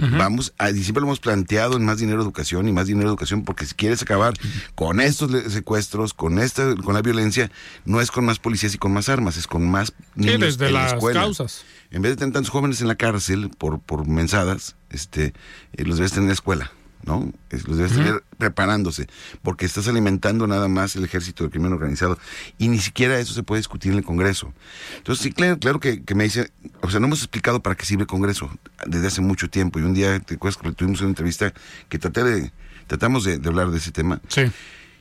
Vamos 0.00 0.52
a, 0.58 0.70
y 0.70 0.82
siempre 0.82 1.00
lo 1.00 1.06
hemos 1.06 1.20
planteado 1.20 1.76
en 1.76 1.84
más 1.84 1.98
dinero 1.98 2.20
educación 2.20 2.68
y 2.68 2.72
más 2.72 2.88
dinero 2.88 3.08
educación, 3.08 3.44
porque 3.44 3.64
si 3.64 3.74
quieres 3.74 4.02
acabar 4.02 4.34
con 4.74 5.00
estos 5.00 5.30
secuestros, 5.52 6.14
con 6.14 6.40
esta, 6.40 6.74
con 6.74 6.94
la 6.94 7.02
violencia, 7.02 7.50
no 7.84 8.00
es 8.00 8.10
con 8.10 8.24
más 8.24 8.40
policías 8.40 8.74
y 8.74 8.78
con 8.78 8.92
más 8.92 9.08
armas, 9.08 9.36
es 9.36 9.46
con 9.46 9.70
más 9.70 9.88
Sí, 10.16 10.22
niños 10.24 10.40
desde 10.40 10.66
en 10.66 10.74
la 10.74 10.82
las 10.82 10.92
escuela. 10.94 11.20
causas. 11.20 11.64
En 11.92 12.02
vez 12.02 12.12
de 12.12 12.16
tener 12.16 12.32
tantos 12.34 12.50
jóvenes 12.50 12.80
en 12.80 12.88
la 12.88 12.96
cárcel 12.96 13.50
por, 13.56 13.80
por 13.80 14.06
mensadas, 14.06 14.74
este, 14.90 15.32
eh, 15.74 15.84
los 15.84 15.96
debes 15.96 16.10
tener 16.10 16.24
en 16.24 16.28
la 16.28 16.34
escuela, 16.34 16.72
¿no? 17.04 17.32
Los 17.50 17.76
debes 17.76 17.92
tener 17.92 18.22
preparándose, 18.36 19.06
porque 19.42 19.66
estás 19.66 19.88
alimentando 19.88 20.46
nada 20.46 20.68
más 20.68 20.96
el 20.96 21.04
ejército 21.04 21.44
del 21.44 21.50
crimen 21.50 21.72
organizado. 21.72 22.18
Y 22.58 22.68
ni 22.68 22.78
siquiera 22.78 23.18
eso 23.18 23.34
se 23.34 23.42
puede 23.42 23.60
discutir 23.60 23.92
en 23.92 23.98
el 23.98 24.04
Congreso. 24.04 24.52
Entonces, 24.96 25.22
sí, 25.22 25.32
claro, 25.32 25.58
claro 25.58 25.80
que, 25.80 26.02
que 26.02 26.14
me 26.14 26.24
dice, 26.24 26.50
o 26.80 26.90
sea, 26.90 27.00
no 27.00 27.06
hemos 27.06 27.20
explicado 27.20 27.60
para 27.62 27.76
qué 27.76 27.84
sirve 27.84 28.02
el 28.02 28.08
Congreso 28.08 28.50
desde 28.86 29.06
hace 29.06 29.20
mucho 29.20 29.48
tiempo. 29.48 29.78
Y 29.78 29.82
un 29.82 29.94
día, 29.94 30.18
te 30.20 30.34
acuerdas 30.34 30.60
que 30.60 30.72
tuvimos 30.72 31.00
una 31.00 31.10
entrevista 31.10 31.52
que 31.88 31.98
traté 31.98 32.24
de, 32.24 32.52
tratamos 32.86 33.24
de, 33.24 33.38
de 33.38 33.48
hablar 33.48 33.70
de 33.70 33.78
ese 33.78 33.92
tema. 33.92 34.20
Sí. 34.28 34.42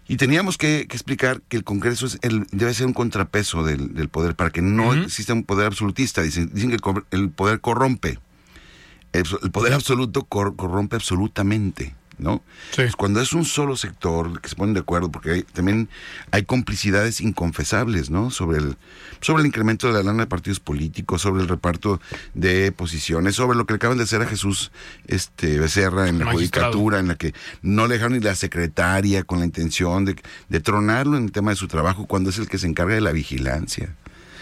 Y 0.10 0.16
teníamos 0.16 0.58
que, 0.58 0.88
que 0.88 0.96
explicar 0.96 1.42
que 1.50 1.58
el 1.58 1.66
Congreso 1.66 2.06
es 2.06 2.18
el, 2.22 2.48
debe 2.52 2.74
ser 2.74 2.86
un 2.86 2.94
contrapeso 2.94 3.64
del, 3.64 3.94
del 3.94 4.08
poder 4.08 4.36
para 4.36 4.52
que 4.52 4.62
no 4.62 4.94
exista 4.94 5.34
un 5.34 5.44
poder 5.44 5.68
absolutista. 5.68 6.22
Dicen, 6.22 6.50
dicen 6.54 6.72
que 6.72 6.78
el 7.12 7.30
poder 7.30 7.60
corrompe. 7.60 8.20
El, 9.14 9.24
poder 9.52 9.74
absoluto 9.74 10.24
cor- 10.24 10.56
corrompe 10.56 10.96
absolutamente, 10.96 11.96
¿no? 12.20 12.44
Sí. 12.76 12.84
Cuando 12.98 13.22
es 13.22 13.34
un 13.34 13.46
solo 13.46 13.76
sector 13.78 14.42
que 14.42 14.50
se 14.50 14.56
ponen 14.56 14.74
de 14.74 14.82
acuerdo, 14.82 15.10
porque 15.12 15.32
hay- 15.32 15.44
también 15.44 15.88
hay 16.32 16.44
complicidades 16.46 17.22
inconfesables, 17.22 18.10
¿no? 18.10 18.32
Sobre 18.32 18.58
el, 18.60 18.76
sobre 19.22 19.42
el 19.42 19.48
incremento 19.48 19.88
de 19.88 19.94
la 19.94 20.04
lana 20.04 20.24
de 20.24 20.28
partidos 20.28 20.60
políticos, 20.60 21.22
sobre 21.22 21.42
el 21.42 21.48
reparto 21.48 22.00
de 22.34 22.72
posiciones, 22.72 23.36
sobre 23.36 23.58
lo 23.58 23.66
que 23.66 23.74
le 23.74 23.78
acaban 23.78 23.98
de 23.98 24.04
hacer 24.04 24.22
a 24.22 24.28
Jesús 24.28 24.72
este, 25.08 25.58
Becerra 25.60 26.10
en 26.10 26.20
la 26.20 26.26
Magistrado. 26.26 26.68
judicatura, 26.74 27.00
en 27.00 27.08
la 27.08 27.16
que 27.16 27.34
no 27.62 27.88
le 27.88 27.96
dejaron 27.96 28.14
ni 28.18 28.20
la 28.24 28.36
secretaria 28.36 29.24
con 29.24 29.40
la 29.40 29.46
intención 29.46 30.06
de, 30.06 30.16
de 30.50 30.60
tronarlo 30.60 31.18
en 31.18 31.26
el 31.26 31.32
tema 31.32 31.52
de 31.52 31.56
su 31.58 31.68
trabajo 31.68 32.06
cuando 32.08 32.30
es 32.30 32.38
el 32.40 32.48
que 32.50 32.58
se 32.58 32.68
encarga 32.68 32.94
de 32.96 33.02
la 33.02 33.12
vigilancia. 33.12 33.96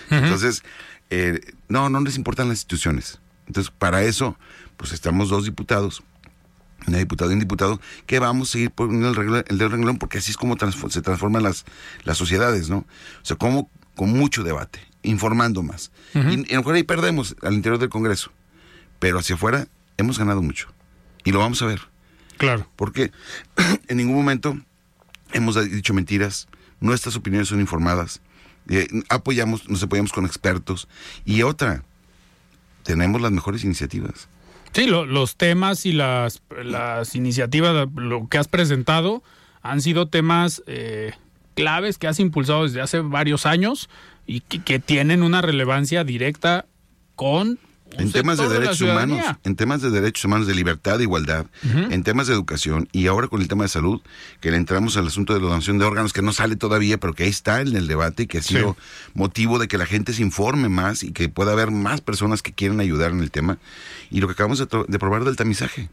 Entonces, 0.09 0.63
eh, 1.09 1.39
no, 1.67 1.89
no 1.89 1.99
les 2.01 2.15
importan 2.17 2.47
las 2.49 2.57
instituciones. 2.57 3.19
Entonces, 3.47 3.71
para 3.77 4.03
eso, 4.03 4.37
pues 4.77 4.91
estamos 4.91 5.29
dos 5.29 5.45
diputados, 5.45 6.03
una 6.87 6.97
diputada 6.97 7.31
y 7.31 7.33
un 7.33 7.39
diputado, 7.39 7.79
que 8.05 8.19
vamos 8.19 8.49
a 8.49 8.51
seguir 8.53 8.71
poniendo 8.71 9.09
el, 9.09 9.15
regla- 9.15 9.45
el 9.47 9.57
dedo 9.57 9.67
en 9.67 9.71
el 9.73 9.77
renglón 9.79 9.97
porque 9.97 10.17
así 10.19 10.31
es 10.31 10.37
como 10.37 10.55
transfo- 10.57 10.89
se 10.89 11.01
transforman 11.01 11.43
las, 11.43 11.65
las 12.03 12.17
sociedades, 12.17 12.69
¿no? 12.69 12.77
O 12.79 12.85
sea, 13.23 13.37
como 13.37 13.69
con 13.95 14.11
mucho 14.11 14.43
debate, 14.43 14.79
informando 15.03 15.63
más. 15.63 15.91
y, 16.13 16.19
y 16.19 16.51
a 16.51 16.55
lo 16.55 16.59
mejor 16.61 16.75
ahí 16.75 16.83
perdemos 16.83 17.35
al 17.41 17.53
interior 17.53 17.79
del 17.79 17.89
Congreso, 17.89 18.31
pero 18.99 19.19
hacia 19.19 19.35
afuera 19.35 19.67
hemos 19.97 20.19
ganado 20.19 20.41
mucho. 20.41 20.67
Y 21.23 21.31
lo 21.31 21.39
vamos 21.39 21.61
a 21.61 21.65
ver. 21.65 21.81
Claro. 22.37 22.67
Porque 22.75 23.11
en 23.87 23.97
ningún 23.97 24.15
momento 24.15 24.57
hemos 25.33 25.55
dicho 25.71 25.93
mentiras, 25.93 26.47
nuestras 26.81 27.15
opiniones 27.15 27.47
son 27.47 27.61
informadas, 27.61 28.21
eh, 28.69 28.87
apoyamos, 29.09 29.69
nos 29.69 29.81
apoyamos 29.81 30.11
con 30.11 30.25
expertos. 30.25 30.87
Y 31.23 31.41
otra, 31.43 31.83
tenemos 32.85 33.19
las 33.21 33.31
mejores 33.31 33.63
iniciativas. 33.65 34.29
Sí, 34.71 34.85
lo- 34.87 35.05
los 35.05 35.35
temas 35.35 35.85
y 35.85 35.91
las, 35.91 36.41
las 36.63 37.15
iniciativas, 37.15 37.87
lo 37.95 38.27
que 38.29 38.37
has 38.37 38.47
presentado, 38.47 39.23
han 39.61 39.81
sido 39.81 40.07
temas 40.07 40.63
eh, 40.67 41.13
claves 41.55 41.97
que 41.97 42.07
has 42.07 42.19
impulsado 42.19 42.63
desde 42.63 42.81
hace 42.81 42.99
varios 42.99 43.45
años 43.45 43.89
y 44.27 44.41
que, 44.41 44.79
tienen 44.79 45.23
una 45.23 45.41
relevancia 45.41 46.03
directa 46.03 46.65
con 47.15 47.59
En 47.97 48.11
temas 48.11 48.37
de 48.37 48.49
derechos 48.49 48.81
humanos, 48.81 49.23
en 49.43 49.55
temas 49.55 49.81
de 49.81 49.89
derechos 49.89 50.25
humanos, 50.25 50.47
de 50.47 50.55
libertad, 50.55 50.97
de 50.97 51.03
igualdad, 51.03 51.45
en 51.63 52.03
temas 52.03 52.27
de 52.27 52.33
educación 52.33 52.87
y 52.91 53.07
ahora 53.07 53.27
con 53.27 53.41
el 53.41 53.47
tema 53.47 53.63
de 53.63 53.69
salud, 53.69 54.01
que 54.41 54.51
le 54.51 54.57
entramos 54.57 54.97
al 54.97 55.07
asunto 55.07 55.33
de 55.33 55.39
la 55.39 55.47
donación 55.47 55.77
de 55.77 55.85
órganos, 55.85 56.13
que 56.13 56.21
no 56.21 56.33
sale 56.33 56.55
todavía, 56.55 56.99
pero 56.99 57.13
que 57.13 57.23
ahí 57.23 57.29
está 57.29 57.61
en 57.61 57.75
el 57.75 57.87
debate 57.87 58.23
y 58.23 58.27
que 58.27 58.39
ha 58.39 58.41
sido 58.41 58.77
motivo 59.13 59.59
de 59.59 59.67
que 59.67 59.77
la 59.77 59.85
gente 59.85 60.13
se 60.13 60.21
informe 60.21 60.69
más 60.69 61.03
y 61.03 61.11
que 61.11 61.29
pueda 61.29 61.51
haber 61.53 61.71
más 61.71 62.01
personas 62.01 62.41
que 62.41 62.53
quieran 62.53 62.79
ayudar 62.79 63.11
en 63.11 63.19
el 63.21 63.31
tema. 63.31 63.57
Y 64.11 64.21
lo 64.21 64.27
que 64.27 64.33
acabamos 64.33 64.59
de, 64.59 64.99
probar 64.99 65.23
del 65.23 65.35
tamizaje, 65.35 65.89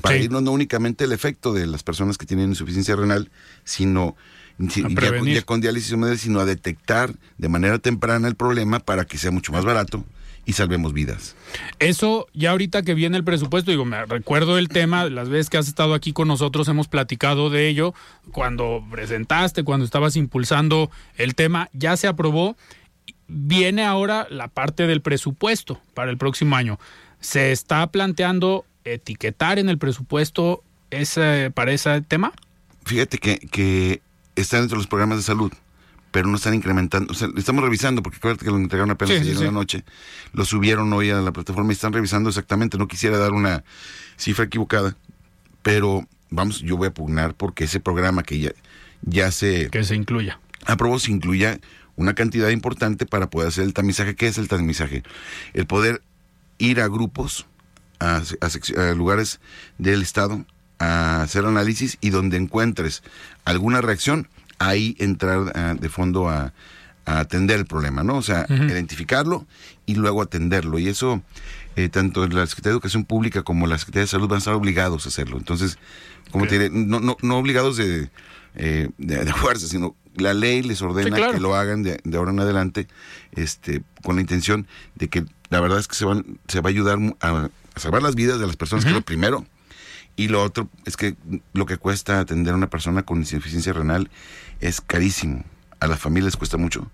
para 0.00 0.16
Sí. 0.16 0.24
irnos 0.24 0.42
no 0.42 0.52
únicamente 0.52 1.04
el 1.04 1.12
efecto 1.12 1.52
de 1.52 1.66
las 1.66 1.82
personas 1.82 2.16
que 2.18 2.26
tienen 2.26 2.50
insuficiencia 2.50 2.96
renal, 2.96 3.30
sino 3.64 4.16
ya, 4.58 5.42
con 5.42 5.60
diálisis 5.60 5.96
sino 6.20 6.40
a 6.40 6.44
detectar 6.44 7.14
de 7.38 7.48
manera 7.48 7.78
temprana 7.78 8.28
el 8.28 8.34
problema 8.34 8.80
para 8.80 9.04
que 9.04 9.18
sea 9.18 9.30
mucho 9.30 9.52
más 9.52 9.64
barato 9.64 10.04
y 10.44 10.54
salvemos 10.54 10.92
vidas. 10.92 11.36
Eso, 11.78 12.26
ya 12.34 12.50
ahorita 12.50 12.82
que 12.82 12.94
viene 12.94 13.16
el 13.16 13.24
presupuesto, 13.24 13.70
digo, 13.70 13.84
me 13.84 14.04
recuerdo 14.06 14.58
el 14.58 14.68
tema, 14.68 15.04
las 15.04 15.28
veces 15.28 15.50
que 15.50 15.58
has 15.58 15.68
estado 15.68 15.94
aquí 15.94 16.12
con 16.12 16.28
nosotros 16.28 16.68
hemos 16.68 16.88
platicado 16.88 17.50
de 17.50 17.68
ello, 17.68 17.94
cuando 18.32 18.84
presentaste, 18.90 19.62
cuando 19.62 19.84
estabas 19.84 20.16
impulsando 20.16 20.90
el 21.16 21.34
tema, 21.34 21.68
ya 21.72 21.96
se 21.96 22.08
aprobó. 22.08 22.56
Viene 23.28 23.84
ahora 23.84 24.26
la 24.30 24.48
parte 24.48 24.86
del 24.86 25.00
presupuesto 25.00 25.80
para 25.94 26.10
el 26.10 26.18
próximo 26.18 26.56
año. 26.56 26.78
¿Se 27.20 27.52
está 27.52 27.86
planteando 27.86 28.66
etiquetar 28.84 29.58
en 29.58 29.68
el 29.68 29.78
presupuesto 29.78 30.62
ese, 30.90 31.50
para 31.54 31.72
ese 31.72 32.02
tema? 32.02 32.32
Fíjate 32.84 33.18
que, 33.18 33.38
que 33.38 34.02
están 34.34 34.60
dentro 34.60 34.76
de 34.76 34.80
los 34.80 34.88
programas 34.88 35.18
de 35.18 35.22
salud, 35.22 35.52
pero 36.12 36.28
no 36.28 36.36
están 36.36 36.54
incrementando. 36.54 37.10
O 37.10 37.14
sea, 37.16 37.28
estamos 37.36 37.64
revisando, 37.64 38.02
porque 38.02 38.18
acuérdate 38.18 38.44
que 38.44 38.50
lo 38.52 38.58
entregaron 38.58 38.90
apenas 38.92 39.18
Sí, 39.18 39.24
sí, 39.30 39.34
sí. 39.36 39.44
la 39.44 39.50
noche. 39.50 39.82
Lo 40.32 40.44
subieron 40.44 40.92
hoy 40.92 41.10
a 41.10 41.16
la 41.16 41.32
plataforma 41.32 41.72
y 41.72 41.74
están 41.74 41.92
revisando 41.92 42.28
exactamente. 42.28 42.78
No 42.78 42.86
quisiera 42.86 43.18
dar 43.18 43.32
una 43.32 43.64
cifra 44.16 44.44
equivocada, 44.44 44.96
pero 45.62 46.06
vamos, 46.30 46.60
yo 46.60 46.76
voy 46.76 46.88
a 46.88 46.94
pugnar 46.94 47.34
porque 47.34 47.64
ese 47.64 47.80
programa 47.80 48.22
que 48.22 48.38
ya, 48.38 48.50
ya 49.02 49.30
se 49.32 49.68
Que 49.70 49.82
se 49.84 49.94
incluya. 49.96 50.38
aprobó 50.66 50.98
se 50.98 51.10
incluya 51.10 51.58
una 51.96 52.14
cantidad 52.14 52.48
importante 52.50 53.04
para 53.06 53.28
poder 53.28 53.48
hacer 53.48 53.64
el 53.64 53.74
tamizaje. 53.74 54.14
¿Qué 54.14 54.26
es 54.28 54.38
el 54.38 54.48
tamizaje? 54.48 55.02
El 55.54 55.66
poder 55.66 56.02
ir 56.58 56.80
a 56.80 56.88
grupos, 56.88 57.46
a, 58.00 58.16
a 58.16 58.20
sec- 58.48 58.76
a 58.78 58.94
lugares 58.94 59.40
del 59.78 60.02
Estado, 60.02 60.44
a 60.78 61.22
hacer 61.22 61.44
análisis 61.44 61.98
y 62.00 62.10
donde 62.10 62.36
encuentres 62.36 63.02
alguna 63.44 63.80
reacción, 63.82 64.28
ahí 64.68 64.94
entrar 64.98 65.52
ah, 65.54 65.74
de 65.78 65.88
fondo 65.88 66.28
a, 66.28 66.52
a 67.04 67.18
atender 67.20 67.58
el 67.58 67.66
problema, 67.66 68.02
¿no? 68.02 68.16
O 68.16 68.22
sea, 68.22 68.46
identificarlo 68.48 69.46
y 69.86 69.94
luego 69.94 70.22
atenderlo. 70.22 70.78
Y 70.78 70.88
eso, 70.88 71.22
eh, 71.76 71.88
tanto 71.88 72.26
la 72.28 72.46
Secretaría 72.46 72.72
de 72.72 72.76
Educación 72.76 73.04
Pública 73.04 73.42
como 73.42 73.66
la 73.66 73.78
Secretaría 73.78 74.02
de 74.02 74.08
Salud 74.08 74.28
van 74.28 74.36
a 74.36 74.38
estar 74.38 74.54
obligados 74.54 75.06
a 75.06 75.08
hacerlo. 75.08 75.36
Entonces, 75.36 75.78
como 76.30 76.46
te 76.46 76.58
diré, 76.58 76.70
no, 76.70 77.00
no, 77.00 77.16
no 77.22 77.38
obligados 77.38 77.76
de, 77.76 78.08
eh, 78.54 78.88
de, 78.98 79.24
de 79.24 79.32
fuerza, 79.34 79.66
sino 79.66 79.96
la 80.16 80.34
ley 80.34 80.62
les 80.62 80.80
ordena 80.82 81.08
Sí, 81.08 81.12
claro. 81.22 81.32
que 81.32 81.40
lo 81.40 81.54
hagan 81.56 81.82
de, 81.82 81.98
de 82.04 82.16
ahora 82.16 82.30
en 82.32 82.40
adelante, 82.40 82.86
este, 83.32 83.82
con 84.02 84.16
la 84.16 84.20
intención 84.20 84.66
de 84.94 85.08
que 85.08 85.24
la 85.50 85.60
verdad 85.60 85.78
es 85.78 85.88
que 85.88 85.96
se 85.96 86.04
van, 86.04 86.38
se 86.48 86.60
va 86.60 86.68
a 86.68 86.72
ayudar 86.72 86.98
a 87.20 87.48
salvar 87.76 88.02
las 88.02 88.14
vidas 88.14 88.38
de 88.38 88.46
las 88.46 88.56
personas, 88.56 88.84
que 88.84 88.90
es 88.90 88.94
lo 88.96 89.02
primero. 89.02 89.44
Y 90.14 90.28
lo 90.28 90.42
otro 90.42 90.68
es 90.84 90.98
que 90.98 91.16
lo 91.54 91.64
que 91.64 91.78
cuesta 91.78 92.20
atender 92.20 92.52
a 92.52 92.56
una 92.56 92.68
persona 92.68 93.02
con 93.02 93.18
insuficiencia 93.18 93.72
renal 93.72 94.10
es 94.62 94.80
carísimo. 94.80 95.44
A 95.80 95.86
las 95.88 95.98
familias 95.98 96.36
cuesta 96.36 96.56
mucho, 96.56 96.90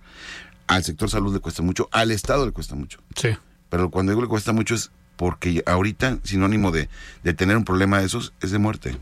al 0.66 0.83
sector 0.83 1.11
salud 1.11 1.33
le 1.35 1.41
cuesta 1.41 1.62
mucho, 1.62 1.89
al 1.93 2.11
Estado 2.11 2.47
le 2.47 2.53
cuesta 2.53 2.75
mucho. 2.75 2.99
Sí. 3.14 3.29
Pero 3.69 3.91
cuando 3.91 4.12
digo 4.12 4.23
le 4.23 4.29
cuesta 4.29 4.53
mucho 4.53 4.75
es 4.75 4.91
porque 5.16 5.62
ahorita 5.66 6.19
sinónimo 6.23 6.71
de, 6.71 6.89
de 7.23 7.35
tener 7.35 7.57
un 7.57 7.64
problema 7.64 7.99
de 8.01 8.07
esos 8.07 8.33
es 8.41 8.51
de 8.51 8.59
muerte, 8.59 8.97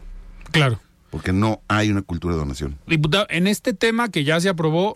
Claro. 0.50 0.80
porque 1.10 1.32
no 1.32 1.60
hay 1.68 1.90
una 1.90 2.02
cultura 2.02 2.34
de 2.34 2.40
donación. 2.40 2.78
Diputado, 2.86 3.26
en 3.30 3.46
este 3.46 3.74
tema 3.74 4.08
que 4.10 4.24
ya 4.24 4.40
se 4.40 4.48
aprobó, 4.48 4.94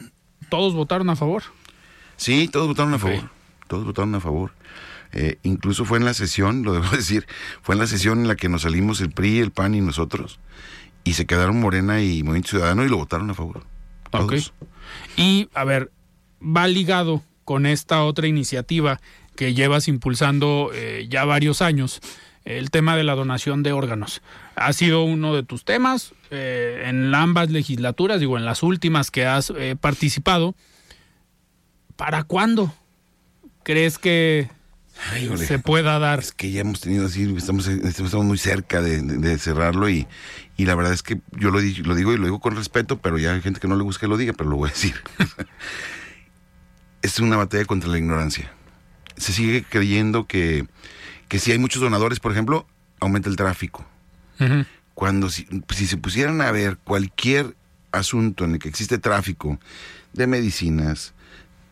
todos 0.48 0.74
votaron 0.74 1.08
a 1.10 1.14
favor. 1.16 1.42
Sí, 2.16 2.48
todos 2.48 2.66
votaron 2.66 2.94
a 2.94 2.98
favor. 2.98 3.30
Todos 3.68 3.84
votaron 3.84 4.14
a 4.16 4.20
favor. 4.20 4.50
Eh, 5.12 5.38
incluso 5.44 5.84
fue 5.84 5.98
en 5.98 6.04
la 6.04 6.14
sesión, 6.14 6.62
lo 6.64 6.72
debo 6.72 6.88
decir, 6.90 7.26
fue 7.62 7.74
en 7.76 7.80
la 7.80 7.86
sesión 7.86 8.20
en 8.20 8.28
la 8.28 8.34
que 8.34 8.48
nos 8.48 8.62
salimos 8.62 9.00
el 9.00 9.10
PRI, 9.12 9.38
el 9.38 9.52
PAN 9.52 9.74
y 9.76 9.80
nosotros. 9.80 10.40
Y 11.04 11.14
se 11.14 11.26
quedaron 11.26 11.60
Morena 11.60 12.02
y 12.02 12.22
Movimiento 12.22 12.50
Ciudadano 12.50 12.84
y 12.84 12.88
lo 12.88 12.98
votaron 12.98 13.30
a 13.30 13.34
favor. 13.34 13.64
Ok. 14.12 14.30
Todos. 14.30 14.52
Y, 15.16 15.48
a 15.54 15.64
ver, 15.64 15.90
va 16.42 16.66
ligado 16.66 17.22
con 17.44 17.66
esta 17.66 18.04
otra 18.04 18.26
iniciativa 18.26 19.00
que 19.36 19.54
llevas 19.54 19.88
impulsando 19.88 20.70
eh, 20.74 21.06
ya 21.08 21.24
varios 21.24 21.62
años, 21.62 22.00
el 22.44 22.70
tema 22.70 22.96
de 22.96 23.04
la 23.04 23.14
donación 23.14 23.62
de 23.62 23.72
órganos. 23.72 24.22
Ha 24.54 24.72
sido 24.72 25.02
uno 25.02 25.34
de 25.34 25.42
tus 25.42 25.64
temas 25.64 26.12
eh, 26.30 26.84
en 26.86 27.14
ambas 27.14 27.50
legislaturas, 27.50 28.20
digo, 28.20 28.36
en 28.36 28.44
las 28.44 28.62
últimas 28.62 29.10
que 29.10 29.26
has 29.26 29.50
eh, 29.56 29.76
participado. 29.80 30.54
¿Para 31.96 32.24
cuándo 32.24 32.72
crees 33.62 33.98
que 33.98 34.50
Ay, 35.12 35.28
se 35.38 35.58
pueda 35.58 35.98
dar? 35.98 36.18
Es 36.18 36.32
que 36.32 36.50
ya 36.50 36.60
hemos 36.60 36.80
tenido 36.80 37.06
así, 37.06 37.32
estamos, 37.36 37.66
estamos 37.66 38.14
muy 38.24 38.38
cerca 38.38 38.82
de, 38.82 39.00
de- 39.02 39.16
de 39.18 39.38
cerrarlo 39.38 39.88
y, 39.88 40.06
y 40.56 40.66
la 40.66 40.74
verdad 40.74 40.92
es 40.92 41.02
que 41.02 41.20
yo 41.32 41.50
lo, 41.50 41.60
di- 41.60 41.76
lo 41.76 41.94
digo 41.94 42.12
y 42.12 42.18
lo 42.18 42.24
digo 42.24 42.40
con 42.40 42.54
respeto, 42.54 43.00
pero 43.00 43.16
ya 43.18 43.32
hay 43.32 43.40
gente 43.40 43.60
que 43.60 43.68
no 43.68 43.76
le 43.76 43.82
gusta 43.82 44.00
que 44.00 44.08
lo 44.08 44.16
diga, 44.16 44.32
pero 44.34 44.50
lo 44.50 44.56
voy 44.56 44.68
a 44.68 44.72
decir. 44.72 44.94
es 47.02 47.18
una 47.18 47.36
batalla 47.36 47.64
contra 47.64 47.88
la 47.90 47.98
ignorancia. 47.98 48.52
Se 49.16 49.32
sigue 49.32 49.64
creyendo 49.68 50.26
que, 50.26 50.66
que 51.28 51.38
si 51.38 51.52
hay 51.52 51.58
muchos 51.58 51.82
donadores, 51.82 52.20
por 52.20 52.32
ejemplo, 52.32 52.66
aumenta 53.00 53.28
el 53.28 53.36
tráfico. 53.36 53.86
Cuando 54.94 55.28
si, 55.28 55.46
si 55.70 55.86
se 55.86 55.96
pusieran 55.98 56.40
a 56.40 56.50
ver 56.50 56.78
cualquier 56.78 57.54
asunto 57.92 58.44
en 58.44 58.52
el 58.52 58.58
que 58.58 58.68
existe 58.68 58.98
tráfico 58.98 59.58
de 60.12 60.26
medicinas, 60.26 61.12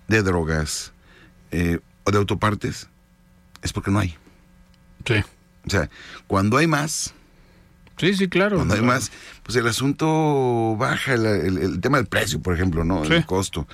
de 0.06 0.22
drogas 0.22 0.92
eh, 1.50 1.78
o 2.04 2.10
de 2.10 2.18
autopartes, 2.18 2.88
es 3.62 3.72
porque 3.72 3.90
no 3.90 3.98
hay. 3.98 4.16
Sí. 5.04 5.14
O 5.66 5.70
sea, 5.70 5.90
cuando 6.26 6.56
hay 6.56 6.66
más, 6.66 7.14
Sí, 7.98 8.14
sí, 8.14 8.28
claro. 8.28 8.56
cuando 8.56 8.74
hay 8.74 8.82
más, 8.82 9.10
pues 9.42 9.56
el 9.56 9.66
asunto 9.66 10.76
baja, 10.78 11.14
el, 11.14 11.26
el- 11.26 11.58
el 11.58 11.80
tema 11.80 11.98
del 11.98 12.06
precio, 12.06 12.40
por 12.40 12.54
ejemplo, 12.54 12.84
¿no? 12.84 13.04
Sí. 13.04 13.12
El 13.12 13.26
costo. 13.26 13.66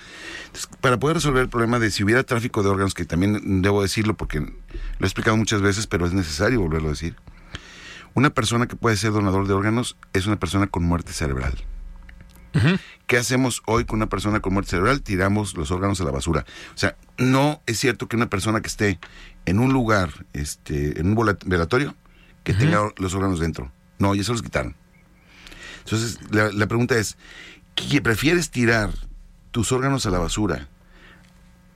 Entonces, 0.46 0.68
para 0.80 0.98
poder 0.98 1.16
resolver 1.16 1.42
el 1.42 1.48
problema 1.50 1.78
de 1.78 1.90
si 1.90 2.02
hubiera 2.04 2.22
tráfico 2.22 2.62
de 2.62 2.70
órganos, 2.70 2.94
que 2.94 3.04
también 3.04 3.60
debo 3.62 3.82
decirlo 3.82 4.14
porque 4.14 4.40
lo 4.40 4.46
he 5.00 5.04
explicado 5.04 5.36
muchas 5.36 5.60
veces, 5.60 5.86
pero 5.86 6.06
es 6.06 6.12
necesario 6.14 6.60
volverlo 6.60 6.88
a 6.88 6.92
decir. 6.92 7.16
Una 8.14 8.30
persona 8.30 8.66
que 8.68 8.76
puede 8.76 8.96
ser 8.96 9.12
donador 9.12 9.46
de 9.46 9.52
órganos 9.54 9.96
es 10.12 10.26
una 10.26 10.36
persona 10.36 10.68
con 10.68 10.84
muerte 10.84 11.12
cerebral. 11.12 11.54
¿Qué 13.08 13.16
hacemos 13.16 13.62
hoy 13.66 13.84
con 13.84 13.96
una 13.98 14.08
persona 14.08 14.38
con 14.38 14.52
muerte 14.52 14.70
cerebral? 14.70 15.02
Tiramos 15.02 15.54
los 15.56 15.72
órganos 15.72 16.00
a 16.00 16.04
la 16.04 16.12
basura. 16.12 16.46
O 16.74 16.78
sea, 16.78 16.96
no 17.18 17.60
es 17.66 17.80
cierto 17.80 18.06
que 18.06 18.14
una 18.14 18.30
persona 18.30 18.60
que 18.60 18.68
esté 18.68 19.00
en 19.46 19.58
un 19.58 19.72
lugar, 19.72 20.26
este, 20.32 20.98
en 21.00 21.16
un 21.16 21.36
velatorio, 21.46 21.94
que 22.42 22.52
tenga 22.54 22.90
los 22.98 23.14
órganos 23.14 23.40
dentro. 23.40 23.70
No, 23.98 24.14
ya 24.14 24.24
se 24.24 24.32
los 24.32 24.42
quitaron. 24.42 24.74
Entonces, 25.84 26.18
la, 26.30 26.50
la 26.52 26.66
pregunta 26.66 26.96
es, 26.96 27.16
¿qué- 27.74 28.00
¿prefieres 28.02 28.50
tirar 28.50 28.90
tus 29.50 29.72
órganos 29.72 30.06
a 30.06 30.10
la 30.10 30.18
basura 30.18 30.68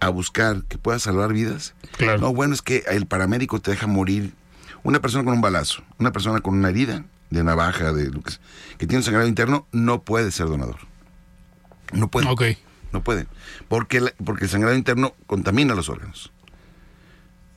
a 0.01 0.09
buscar 0.11 0.63
que 0.65 0.79
puedas 0.79 1.03
salvar 1.03 1.33
vidas? 1.33 1.75
Claro. 1.97 2.19
No, 2.21 2.35
bueno, 2.35 2.55
es 2.55 2.63
que 2.63 2.85
el 2.89 3.07
paramédico 3.07 3.61
te 3.61 3.71
deja 3.71 3.87
morir. 3.87 4.33
Una 4.83 5.01
persona 5.01 5.25
con 5.25 5.35
un 5.35 5.41
balazo, 5.41 5.83
una 5.99 6.13
persona 6.13 6.41
con 6.41 6.55
una 6.55 6.69
herida 6.71 7.05
de 7.31 7.45
navaja, 7.45 7.93
de 7.93 8.11
lo 8.11 8.23
que, 8.23 8.31
sea, 8.31 8.41
que 8.79 8.87
tiene 8.87 8.99
un 8.99 9.03
sangrado 9.05 9.27
interno, 9.29 9.67
no 9.73 10.03
puede 10.03 10.31
ser 10.31 10.47
donador. 10.47 10.79
No 11.93 12.09
puede. 12.11 12.27
No 12.93 13.03
puede. 13.03 13.27
Porque, 13.69 14.01
la- 14.01 14.15
porque 14.25 14.45
el 14.45 14.51
sangrado 14.51 14.77
interno 14.77 15.15
contamina 15.27 15.75
los 15.75 15.89
órganos. 15.89 16.33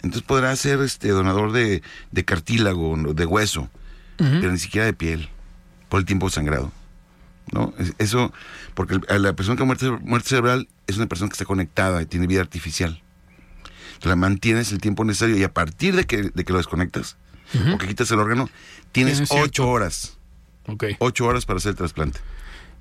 Entonces 0.04 0.24
podrá 0.24 0.56
ser 0.56 0.80
este 0.82 1.10
donador 1.10 1.52
de, 1.52 1.82
de 2.12 2.26
cartílago, 2.26 2.96
de 3.14 3.26
hueso, 3.26 3.70
pero 4.18 4.52
ni 4.52 4.58
siquiera 4.58 4.86
de 4.86 4.94
piel, 4.94 5.30
por 5.90 6.00
el 6.00 6.06
tiempo 6.06 6.30
sangrado. 6.30 6.72
¿No? 7.52 7.74
Es- 7.80 7.94
Eso, 7.98 8.32
porque 8.76 9.00
la 9.10 9.34
persona 9.34 9.58
con 9.58 9.68
muerte, 9.68 9.90
muerte 9.90 10.30
cerebral 10.30 10.68
es 10.88 10.98
una 10.98 11.08
persona 11.08 11.30
que 11.30 11.34
está 11.34 11.46
conectada 11.46 12.02
y 12.02 12.06
tiene 12.06 12.28
vida 12.28 12.42
artificial. 12.42 13.02
Entonces 13.88 14.10
la 14.10 14.16
mantienes 14.16 14.72
el 14.72 14.80
tiempo 14.80 15.04
necesario 15.06 15.38
y 15.38 15.44
a 15.44 15.54
partir 15.54 15.96
de 15.96 16.06
que, 16.06 16.24
de 16.34 16.44
que 16.46 16.52
lo 16.54 16.58
desconectas 16.58 17.18
o 17.74 17.78
que 17.78 17.88
quitas 17.88 18.10
el 18.12 18.20
órgano, 18.20 18.50
tienes 18.92 19.22
ocho 19.22 19.34
cierto- 19.36 19.68
horas. 19.70 20.18
Ok. 20.68 20.86
Ocho 21.00 21.26
horas 21.26 21.46
para 21.46 21.58
hacer 21.58 21.72
el 21.72 21.76
trasplante. 21.76 22.20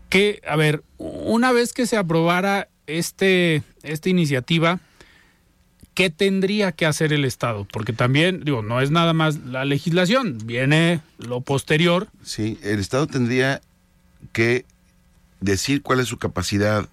que, 0.08 0.40
a 0.46 0.56
ver, 0.56 0.82
una 0.98 1.52
vez 1.52 1.72
que 1.72 1.86
se 1.86 1.96
aprobara 1.96 2.68
este, 2.86 3.62
esta 3.82 4.08
iniciativa, 4.08 4.80
¿qué 6.00 6.08
tendría 6.08 6.72
que 6.72 6.86
hacer 6.86 7.12
el 7.12 7.26
Estado? 7.26 7.66
Porque 7.70 7.92
también, 7.92 8.40
digo, 8.42 8.62
no 8.62 8.80
es 8.80 8.90
nada 8.90 9.12
más 9.12 9.36
la 9.40 9.66
legislación, 9.66 10.38
viene 10.46 11.02
lo 11.18 11.42
posterior. 11.42 12.08
Sí, 12.24 12.58
el 12.62 12.80
Estado 12.80 13.06
tendría 13.06 13.60
que 14.32 14.64
decir 15.40 15.82
cuál 15.82 16.00
es 16.00 16.08
su 16.08 16.16
capacidad 16.16 16.88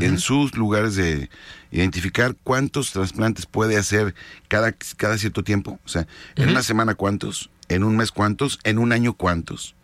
en 0.00 0.18
sus 0.18 0.54
lugares 0.56 0.96
de 0.96 1.28
identificar 1.72 2.36
cuántos 2.42 2.92
trasplantes 2.92 3.44
puede 3.44 3.76
hacer 3.76 4.14
cada, 4.48 4.72
cada 4.96 5.18
cierto 5.18 5.44
tiempo. 5.44 5.78
O 5.84 5.88
sea, 5.88 6.06
en 6.36 6.48
una 6.48 6.62
semana 6.62 6.94
cuántos, 6.94 7.50
en 7.68 7.84
un 7.84 7.98
mes 7.98 8.12
cuántos, 8.12 8.60
en 8.64 8.78
un 8.78 8.92
año 8.92 9.12
cuántos. 9.12 9.74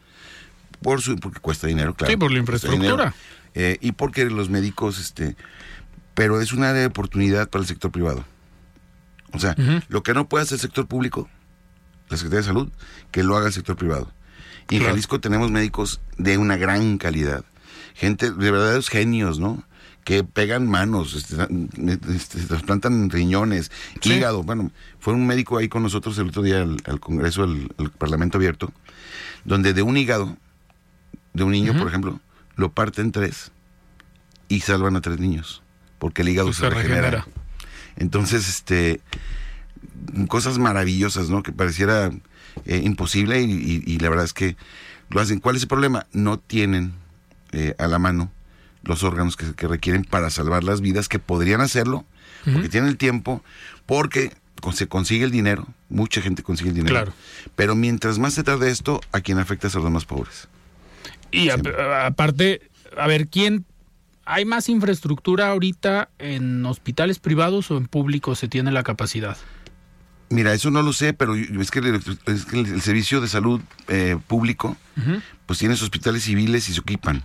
Por 0.81 1.03
su, 1.03 1.17
porque 1.17 1.41
cuesta 1.41 1.67
dinero, 1.67 1.95
claro. 1.95 2.11
Sí, 2.11 2.17
por 2.17 2.33
la 2.33 2.39
infraestructura. 2.39 3.15
Eh, 3.55 3.77
y 3.83 3.93
porque 3.93 4.25
los 4.25 4.49
médicos, 4.49 4.99
este, 4.99 5.37
pero 6.15 6.41
es 6.41 6.53
una 6.53 6.71
área 6.71 6.81
de 6.81 6.87
oportunidad 6.87 7.51
para 7.51 7.61
el 7.61 7.69
sector 7.69 7.91
privado. 7.91 8.25
O 9.35 9.39
sea, 9.39 9.55
lo 9.89 10.03
que 10.03 10.15
no 10.15 10.29
puede 10.29 10.45
hacer 10.45 10.57
el 10.57 10.61
sector 10.61 10.87
público, 10.87 11.29
la 12.09 12.17
Secretaría 12.17 12.41
de 12.43 12.47
Salud, 12.47 12.69
que 13.11 13.23
lo 13.23 13.37
haga 13.37 13.49
el 13.49 13.53
sector 13.53 13.77
privado. 13.77 14.11
Y 14.71 14.77
en. 14.77 14.85
Jalisco 14.85 15.21
tenemos 15.21 15.51
médicos 15.51 16.01
de 16.17 16.39
una 16.39 16.57
gran 16.57 16.97
calidad. 16.99 17.45
Gente 17.95 18.31
de 18.31 18.51
verdaderos 18.51 18.89
genios, 18.89 19.39
¿no? 19.39 19.63
Que 20.05 20.23
pegan 20.25 20.67
manos, 20.69 21.15
este, 21.15 21.37
este, 22.15 22.41
trasplantan 22.43 23.09
riñones, 23.11 23.71
Sí. 24.01 24.15
hígado. 24.15 24.43
Bueno, 24.43 24.71
fue 25.01 25.13
un 25.15 25.27
médico 25.27 25.59
ahí 25.59 25.69
con 25.69 25.83
nosotros 25.83 26.17
el 26.19 26.29
otro 26.29 26.43
día 26.43 26.63
al, 26.63 26.77
al 26.87 27.01
Congreso, 27.01 27.43
al, 27.43 27.69
al 27.79 27.91
Parlamento 27.91 28.37
Abierto, 28.39 28.73
donde 29.45 29.73
de 29.73 29.83
un 29.83 29.97
hígado, 29.97 30.37
de 31.33 31.43
un 31.45 31.53
niño, 31.53 31.77
por 31.79 31.89
ejemplo, 31.89 32.21
lo 32.57 32.71
parten 32.73 33.13
tres 33.13 33.51
y 34.49 34.61
salvan 34.61 34.95
a 34.97 35.01
tres 35.01 35.19
niños, 35.19 35.63
porque 35.99 36.23
el 36.23 36.29
hígado 36.29 36.53
se, 36.53 36.61
se 36.61 36.71
regenera. 36.71 37.11
regenera. 37.11 37.27
Entonces, 37.97 38.49
este, 38.49 39.01
cosas 40.29 40.59
maravillosas, 40.59 41.31
¿no? 41.31 41.43
Que 41.43 41.53
pareciera 41.53 42.11
eh, 42.67 42.81
imposible 42.85 43.41
y, 43.43 43.51
y- 43.53 43.83
y 43.87 43.99
la 43.99 44.09
verdad 44.11 44.25
es 44.25 44.33
que 44.33 44.57
lo 45.11 45.21
hacen. 45.21 45.41
¿Cuál 45.41 45.57
es 45.57 45.63
el 45.63 45.69
problema? 45.69 46.07
No 46.13 46.39
tienen 46.39 46.93
eh, 47.53 47.75
a 47.79 47.87
la 47.87 47.99
mano 47.99 48.31
los 48.83 49.03
órganos 49.03 49.37
que, 49.37 49.55
que 49.55 49.67
requieren 49.69 50.05
para 50.05 50.31
salvar 50.31 50.63
las 50.65 50.81
vidas, 50.81 51.09
que 51.09 51.19
podrían 51.19 51.61
hacerlo, 51.61 52.05
porque 52.45 52.69
tienen 52.69 52.91
el 52.91 52.99
tiempo, 52.99 53.43
porque 53.87 54.31
se 54.75 54.87
consigue 54.89 55.25
el 55.25 55.31
dinero, 55.31 55.67
mucha 55.89 56.21
gente 56.21 56.43
consigue 56.43 56.71
el 56.71 56.77
dinero. 56.77 56.95
Claro. 56.95 57.13
Pero 57.57 57.75
mientras 57.75 58.19
más 58.19 58.35
se 58.35 58.43
tarde 58.43 58.71
esto, 58.71 59.01
a 59.13 59.21
quien 59.21 59.39
afecta 59.39 59.69
es 59.69 59.77
a 59.77 59.79
los 59.79 59.91
más 59.91 60.05
pobres. 60.05 60.49
Y 61.31 61.49
a- 61.51 62.07
aparte, 62.07 62.61
a 62.99 63.07
ver, 63.07 63.29
¿quién... 63.29 63.65
¿Hay 64.27 64.45
más 64.45 64.69
infraestructura 64.69 65.49
ahorita 65.51 66.09
en 66.19 66.65
hospitales 66.67 67.19
privados 67.19 67.71
o 67.71 67.77
en 67.77 67.87
públicos 67.87 68.39
se 68.39 68.49
tiene 68.49 68.73
la 68.73 68.83
capacidad? 68.83 69.37
Mira, 70.31 70.53
eso 70.55 70.71
no 70.71 70.83
lo 70.83 70.93
sé, 70.93 71.13
pero 71.13 71.35
es 71.37 71.71
que 71.71 71.79
el, 71.81 71.95
es 72.27 72.45
que 72.47 72.59
el- 72.61 72.67
el 72.67 72.81
servicio 72.81 73.21
de 73.21 73.29
salud 73.29 73.61
eh, 73.89 74.17
público, 74.27 74.77
pues 75.47 75.59
tienes 75.59 75.83
hospitales 75.83 76.25
civiles 76.25 76.69
y 76.69 76.75
se 76.75 76.81
equipan. 76.81 77.25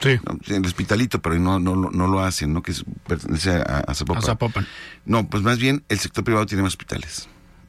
Sí. 0.00 0.18
¿no? 0.24 0.38
El 0.56 0.64
hospitalito, 0.64 1.20
pero 1.20 1.38
no, 1.38 1.58
no, 1.58 1.74
no 1.76 2.06
lo 2.06 2.20
hacen, 2.20 2.54
¿no? 2.54 2.62
Que 2.62 2.72
pertenece 3.06 3.50
a, 3.50 3.84
a 3.86 3.94
Zapopan. 3.94 4.22
A 4.22 4.26
Zapopan. 4.26 4.66
No, 5.04 5.28
pues 5.28 5.42
más 5.42 5.58
bien 5.58 5.82
el 5.90 5.98
sector 5.98 6.24
privado 6.24 6.46
tiene 6.46 6.62
más 6.62 6.72
hospitales, 6.72 7.28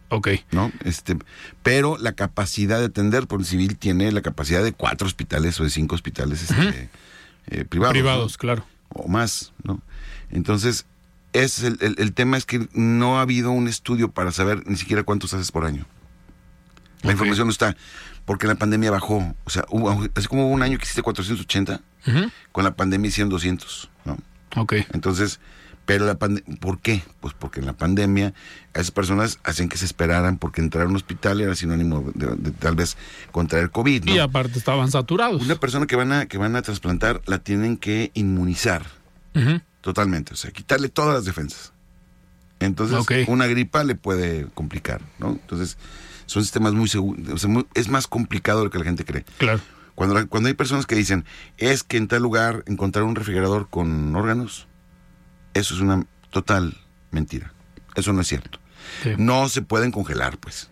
Ok. 0.09 0.29
¿no? 0.51 0.71
Este, 0.85 1.17
pero 1.63 1.97
la 1.97 2.13
capacidad 2.13 2.79
de 2.79 2.85
atender 2.85 3.27
por 3.27 3.39
el 3.41 3.45
civil 3.45 3.77
tiene 3.77 4.11
la 4.13 4.21
capacidad 4.21 4.63
de 4.63 4.71
cuatro 4.71 5.07
hospitales 5.07 5.59
o 5.59 5.63
de 5.65 5.69
cinco 5.71 5.95
hospitales 5.95 6.43
este, 6.49 6.89
eh, 7.51 7.65
privados. 7.65 7.93
¿no? 7.93 7.99
Privados, 8.01 8.37
claro. 8.37 8.65
o 8.89 9.07
más, 9.07 9.53
¿no? 9.63 9.81
Entonces, 10.31 10.85
es 11.33 11.63
el, 11.63 11.77
el- 11.81 11.95
el 11.99 12.13
tema 12.13 12.37
es 12.37 12.45
que 12.45 12.67
no 12.73 13.19
ha 13.19 13.21
habido 13.21 13.51
un 13.51 13.67
estudio 13.67 14.09
para 14.11 14.31
saber 14.31 14.63
ni 14.67 14.75
siquiera 14.77 15.03
cuántos 15.03 15.33
haces 15.33 15.51
por 15.51 15.65
año. 15.65 15.85
La 17.03 17.11
información 17.13 17.47
no 17.47 17.51
está, 17.51 17.75
porque 18.25 18.47
la 18.47 18.55
pandemia 18.55 18.91
bajó. 18.91 19.33
O 19.45 19.49
sea, 19.49 19.65
hubo, 19.69 19.89
así 20.15 20.27
como 20.27 20.45
hubo 20.47 20.53
un 20.53 20.61
año 20.61 20.77
que 20.77 20.83
hiciste 20.83 21.01
480, 21.01 21.81
con 22.51 22.63
la 22.63 22.75
pandemia 22.75 23.07
hicieron 23.09 23.29
200, 23.29 23.89
¿no? 24.05 24.17
Ok. 24.55 24.73
Entonces, 24.93 25.39
pero 25.93 26.05
la 26.05 26.15
¿por 26.15 26.79
qué? 26.79 27.01
Pues 27.19 27.33
porque 27.37 27.59
en 27.59 27.65
la 27.65 27.73
pandemia 27.73 28.33
a 28.73 28.79
esas 28.79 28.91
personas 28.91 29.39
hacían 29.43 29.67
que 29.67 29.77
se 29.77 29.83
esperaran 29.85 30.37
porque 30.37 30.61
entrar 30.61 30.85
a 30.85 30.87
un 30.89 30.95
hospital 30.95 31.41
era 31.41 31.53
sinónimo 31.55 32.11
de, 32.15 32.27
de 32.37 32.51
tal 32.51 32.75
vez 32.75 32.95
contraer 33.31 33.71
COVID, 33.71 34.05
¿no? 34.05 34.13
Y 34.15 34.19
aparte 34.19 34.57
estaban 34.57 34.89
saturados. 34.89 35.41
Una 35.41 35.55
persona 35.55 35.87
que 35.87 35.95
van 35.97 36.11
a 36.13 36.25
que 36.27 36.37
van 36.37 36.55
a 36.55 36.61
trasplantar 36.61 37.21
la 37.25 37.39
tienen 37.39 37.75
que 37.77 38.11
inmunizar. 38.13 38.85
Totalmente. 39.81 40.33
O 40.33 40.37
sea, 40.37 40.51
quitarle 40.51 40.89
todas 40.89 41.13
las 41.15 41.25
defensas. 41.25 41.73
Entonces, 42.59 43.25
una 43.27 43.47
gripa 43.47 43.83
le 43.83 43.95
puede 43.95 44.45
complicar, 44.53 45.01
¿no? 45.19 45.31
Entonces, 45.31 45.77
son 46.27 46.43
sistemas 46.43 46.73
muy 46.73 46.87
seguros. 46.87 47.27
O 47.33 47.37
sea, 47.37 47.49
muy- 47.49 47.65
es 47.73 47.89
más 47.89 48.07
complicado 48.07 48.59
de 48.59 48.65
lo 48.65 48.71
que 48.71 48.77
la 48.77 48.85
gente 48.85 49.03
cree. 49.03 49.25
Claro. 49.39 49.59
Cuando, 49.95 50.15
la- 50.15 50.25
cuando 50.25 50.47
hay 50.47 50.53
personas 50.53 50.85
que 50.85 50.95
dicen, 50.95 51.25
es 51.57 51.83
que 51.83 51.97
en 51.97 52.07
tal 52.07 52.21
lugar 52.21 52.63
encontrar 52.67 53.03
un 53.03 53.15
refrigerador 53.15 53.67
con 53.69 54.15
órganos, 54.15 54.67
eso 55.53 55.73
es 55.75 55.81
una 55.81 56.05
total 56.29 56.77
mentira. 57.11 57.53
Eso 57.95 58.13
no 58.13 58.21
es 58.21 58.27
cierto. 58.27 58.59
Sí. 59.03 59.11
No 59.17 59.49
se 59.49 59.61
pueden 59.61 59.91
congelar, 59.91 60.37
pues. 60.37 60.69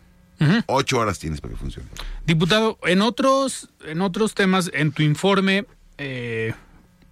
Ocho 0.68 1.00
horas 1.00 1.20
tienes 1.20 1.42
para 1.42 1.54
que 1.54 1.60
funcione. 1.60 1.90
Diputado, 2.26 2.78
en 2.84 3.02
otros, 3.02 3.70
en 3.86 4.00
otros 4.02 4.36
temas, 4.36 4.72
en 4.74 4.94
tu 4.94 5.04
informe, 5.04 5.66
eh, 5.98 6.54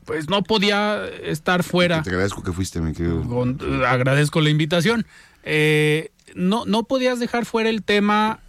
pues 0.06 0.30
no 0.30 0.44
podía 0.44 1.06
estar 1.06 1.64
fuera. 1.64 2.02
Te 2.04 2.10
agradezco 2.10 2.42
que 2.42 2.54
fuiste, 2.54 2.80
mi 2.80 2.94
querido. 2.94 3.22
Con- 3.24 3.60
agradezco 3.86 4.40
la 4.40 4.50
invitación. 4.50 5.06
Eh, 5.44 6.10
no, 6.36 6.66
no 6.66 6.84
podías 6.84 7.20
dejar 7.20 7.46
fuera 7.46 7.70
el 7.70 7.84
tema, 7.84 8.40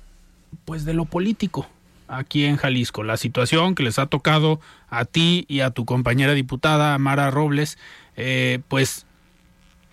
pues, 0.65 0.85
de 0.85 0.95
lo 0.95 1.07
político 1.07 1.69
aquí 2.07 2.45
en 2.45 2.57
Jalisco. 2.57 3.03
La 3.03 3.17
situación 3.17 3.75
que 3.75 3.83
les 3.83 3.99
ha 3.99 4.07
tocado 4.07 4.61
a 4.91 5.05
ti 5.05 5.45
y 5.49 5.59
a 5.61 5.71
tu 5.71 5.85
compañera 5.87 6.35
diputada 6.35 6.95
Amara 6.95 7.33
Robles, 7.33 7.79
eh, 8.17 8.61
pues, 8.69 9.07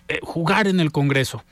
eh, 0.08 0.20
jugar 0.22 0.68
en 0.68 0.80
el 0.80 0.92
Congreso. 0.92 1.44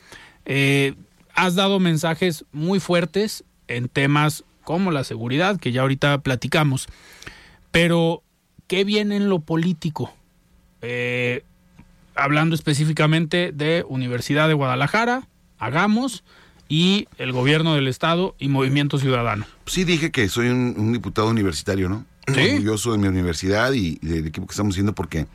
Eh, 0.44 0.94
has 1.34 1.55
dado 1.55 1.80
mensajes 1.80 2.44
muy 2.52 2.80
fuertes 2.80 3.44
en 3.68 3.88
temas 3.88 4.44
como 4.62 4.90
la 4.90 5.05
seguridad, 5.05 5.59
que 5.59 5.72
ya 5.72 5.82
ahorita 5.82 6.18
platicamos. 6.18 6.86
Pero, 7.70 8.22
¿qué 8.66 8.84
viene 8.84 9.16
en 9.16 9.28
lo 9.28 9.40
político? 9.40 10.14
Eh, 10.82 11.44
hablando 12.14 12.55
específicamente 12.55 13.52
de 13.52 13.84
Universidad 13.88 14.48
de 14.48 14.55
Guadalajara, 14.55 15.26
Hagamos 15.59 16.24
y 16.68 17.09
el 17.18 17.32
gobierno 17.32 17.74
del 17.74 17.88
estado 17.88 18.34
y 18.38 18.48
Movimiento 18.48 18.98
Ciudadano. 18.98 19.46
Sí 19.66 19.84
dije 19.84 20.11
que 20.11 20.28
soy 20.28 20.48
un, 20.48 20.74
un 20.76 20.92
diputado 20.92 21.28
universitario, 21.28 21.88
¿no? 21.88 22.05
Sí. 22.32 22.40
Orgulloso 22.40 22.92
de 22.92 22.98
mi 22.98 23.08
universidad 23.08 23.72
y, 23.74 23.98
y 24.00 24.06
del 24.06 24.26
equipo 24.26 24.46
que 24.46 24.52
estamos 24.52 24.74
haciendo 24.74 24.94
porque 24.94 25.26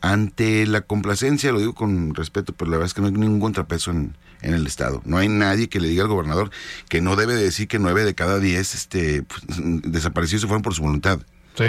ante 0.00 0.66
la 0.66 0.80
complacencia, 0.80 1.52
lo 1.52 1.60
digo 1.60 1.74
con 1.74 2.14
respeto, 2.14 2.52
pero 2.52 2.70
la 2.70 2.76
verdad 2.78 2.86
es 2.86 2.94
que 2.94 3.00
no 3.00 3.06
hay 3.06 3.12
ningún 3.12 3.40
contrapeso 3.40 3.92
en, 3.92 4.16
en 4.42 4.54
el 4.54 4.66
Estado. 4.66 5.00
No 5.04 5.16
hay 5.18 5.28
nadie 5.28 5.68
que 5.68 5.80
le 5.80 5.88
diga 5.88 6.02
al 6.02 6.08
gobernador 6.08 6.50
que 6.88 7.00
no 7.00 7.14
debe 7.16 7.34
de 7.34 7.42
decir 7.44 7.68
que 7.68 7.78
nueve 7.78 8.04
de 8.04 8.14
cada 8.14 8.40
diez 8.40 8.74
este, 8.74 9.22
pues, 9.22 9.42
desaparecidos 9.84 10.42
se 10.42 10.46
fueron 10.48 10.62
por 10.62 10.74
su 10.74 10.82
voluntad. 10.82 11.20
Sí. 11.56 11.66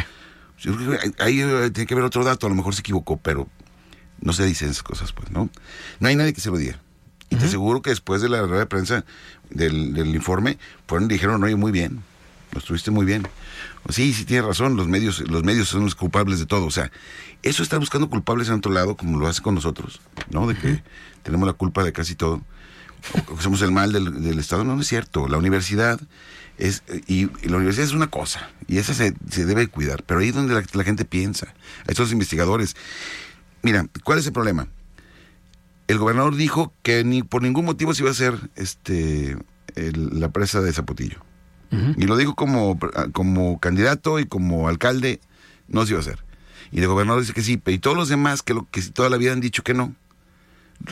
Yo 0.59 0.75
creo 0.75 0.91
que 0.91 1.23
ahí 1.23 1.43
tiene 1.71 1.85
que 1.85 1.93
haber 1.93 2.05
otro 2.05 2.23
dato, 2.23 2.47
a 2.47 2.49
lo 2.49 2.55
mejor 2.55 2.73
se 2.73 2.79
equivocó, 2.79 3.17
pero 3.17 3.47
no 4.21 4.33
se 4.33 4.45
dicen 4.45 4.69
esas 4.69 4.83
cosas, 4.83 5.11
pues, 5.11 5.29
¿no? 5.29 5.49
No 5.99 6.07
hay 6.07 6.15
nadie 6.15 6.33
que 6.33 6.41
se 6.41 6.49
lo 6.49 6.57
diga. 6.57 6.79
Y 7.29 7.35
te 7.35 7.45
aseguro 7.45 7.81
que 7.81 7.89
después 7.89 8.21
de 8.21 8.29
la 8.29 8.41
rueda 8.41 8.59
de 8.59 8.65
prensa 8.65 9.03
del, 9.49 9.93
del 9.93 10.15
informe, 10.15 10.57
fueron 10.87 11.09
y 11.09 11.13
dijeron, 11.13 11.43
oye, 11.43 11.55
muy 11.55 11.71
bien, 11.71 12.03
lo 12.55 12.59
estuviste 12.59 12.89
muy 12.89 13.05
bien. 13.05 13.27
Sí, 13.89 14.13
sí, 14.13 14.25
tiene 14.25 14.47
razón, 14.47 14.75
los 14.75 14.87
medios, 14.87 15.19
los 15.29 15.43
medios 15.43 15.67
son 15.67 15.83
los 15.83 15.93
culpables 15.93 16.39
de 16.39 16.45
todo. 16.47 16.65
O 16.65 16.71
sea, 16.71 16.91
eso 17.43 17.61
está 17.61 17.77
buscando 17.77 18.09
culpables 18.09 18.47
en 18.47 18.55
otro 18.55 18.71
lado, 18.71 18.95
como 18.95 19.19
lo 19.19 19.27
hace 19.27 19.41
con 19.41 19.53
nosotros, 19.53 20.01
¿no? 20.31 20.47
De 20.47 20.55
que 20.55 20.81
tenemos 21.21 21.45
la 21.45 21.53
culpa 21.53 21.83
de 21.83 21.91
casi 21.93 22.15
todo. 22.15 22.41
O 23.29 23.35
que 23.35 23.43
somos 23.43 23.61
el 23.61 23.71
mal 23.71 23.91
del, 23.91 24.23
del 24.23 24.39
Estado. 24.39 24.63
No, 24.63 24.75
no 24.75 24.81
es 24.81 24.87
cierto. 24.87 25.27
La 25.27 25.37
universidad 25.37 25.99
es, 26.57 26.81
y, 27.07 27.23
y 27.45 27.49
la 27.49 27.57
universidad 27.57 27.85
es 27.85 27.93
una 27.93 28.07
cosa, 28.07 28.49
y 28.67 28.77
esa 28.77 28.93
se, 28.95 29.13
se 29.29 29.45
debe 29.45 29.67
cuidar. 29.67 30.01
Pero 30.03 30.21
ahí 30.21 30.29
es 30.29 30.35
donde 30.35 30.55
la, 30.55 30.63
la 30.73 30.83
gente 30.83 31.05
piensa, 31.05 31.53
a 31.87 31.91
estos 31.91 32.11
investigadores. 32.11 32.75
Mira, 33.61 33.87
¿cuál 34.03 34.17
es 34.19 34.25
el 34.25 34.33
problema? 34.33 34.67
El 35.87 35.99
gobernador 35.99 36.35
dijo 36.35 36.73
que 36.81 37.03
ni 37.03 37.21
por 37.21 37.43
ningún 37.43 37.65
motivo 37.65 37.93
se 37.93 38.01
iba 38.01 38.09
a 38.09 38.13
hacer 38.13 38.49
este 38.55 39.37
el- 39.75 40.19
la 40.19 40.29
presa 40.29 40.61
de 40.61 40.73
Zapotillo. 40.73 41.19
Y 41.71 42.05
lo 42.05 42.15
dijo 42.15 42.35
como, 42.35 42.79
como 43.11 43.59
candidato 43.59 44.19
y 44.19 44.25
como 44.25 44.67
alcalde, 44.67 45.19
no 45.67 45.85
se 45.85 45.91
iba 45.91 45.99
a 45.99 46.01
hacer. 46.01 46.23
Y 46.71 46.79
el 46.79 46.87
gobernador 46.87 47.21
dice 47.21 47.33
que 47.33 47.41
sí, 47.41 47.57
pero 47.57 47.75
y 47.75 47.79
todos 47.79 47.97
los 47.97 48.09
demás 48.09 48.41
que, 48.41 48.53
lo, 48.53 48.67
que 48.69 48.81
toda 48.81 49.09
la 49.09 49.17
vida 49.17 49.33
han 49.33 49.41
dicho 49.41 49.63
que 49.63 49.73
no, 49.73 49.93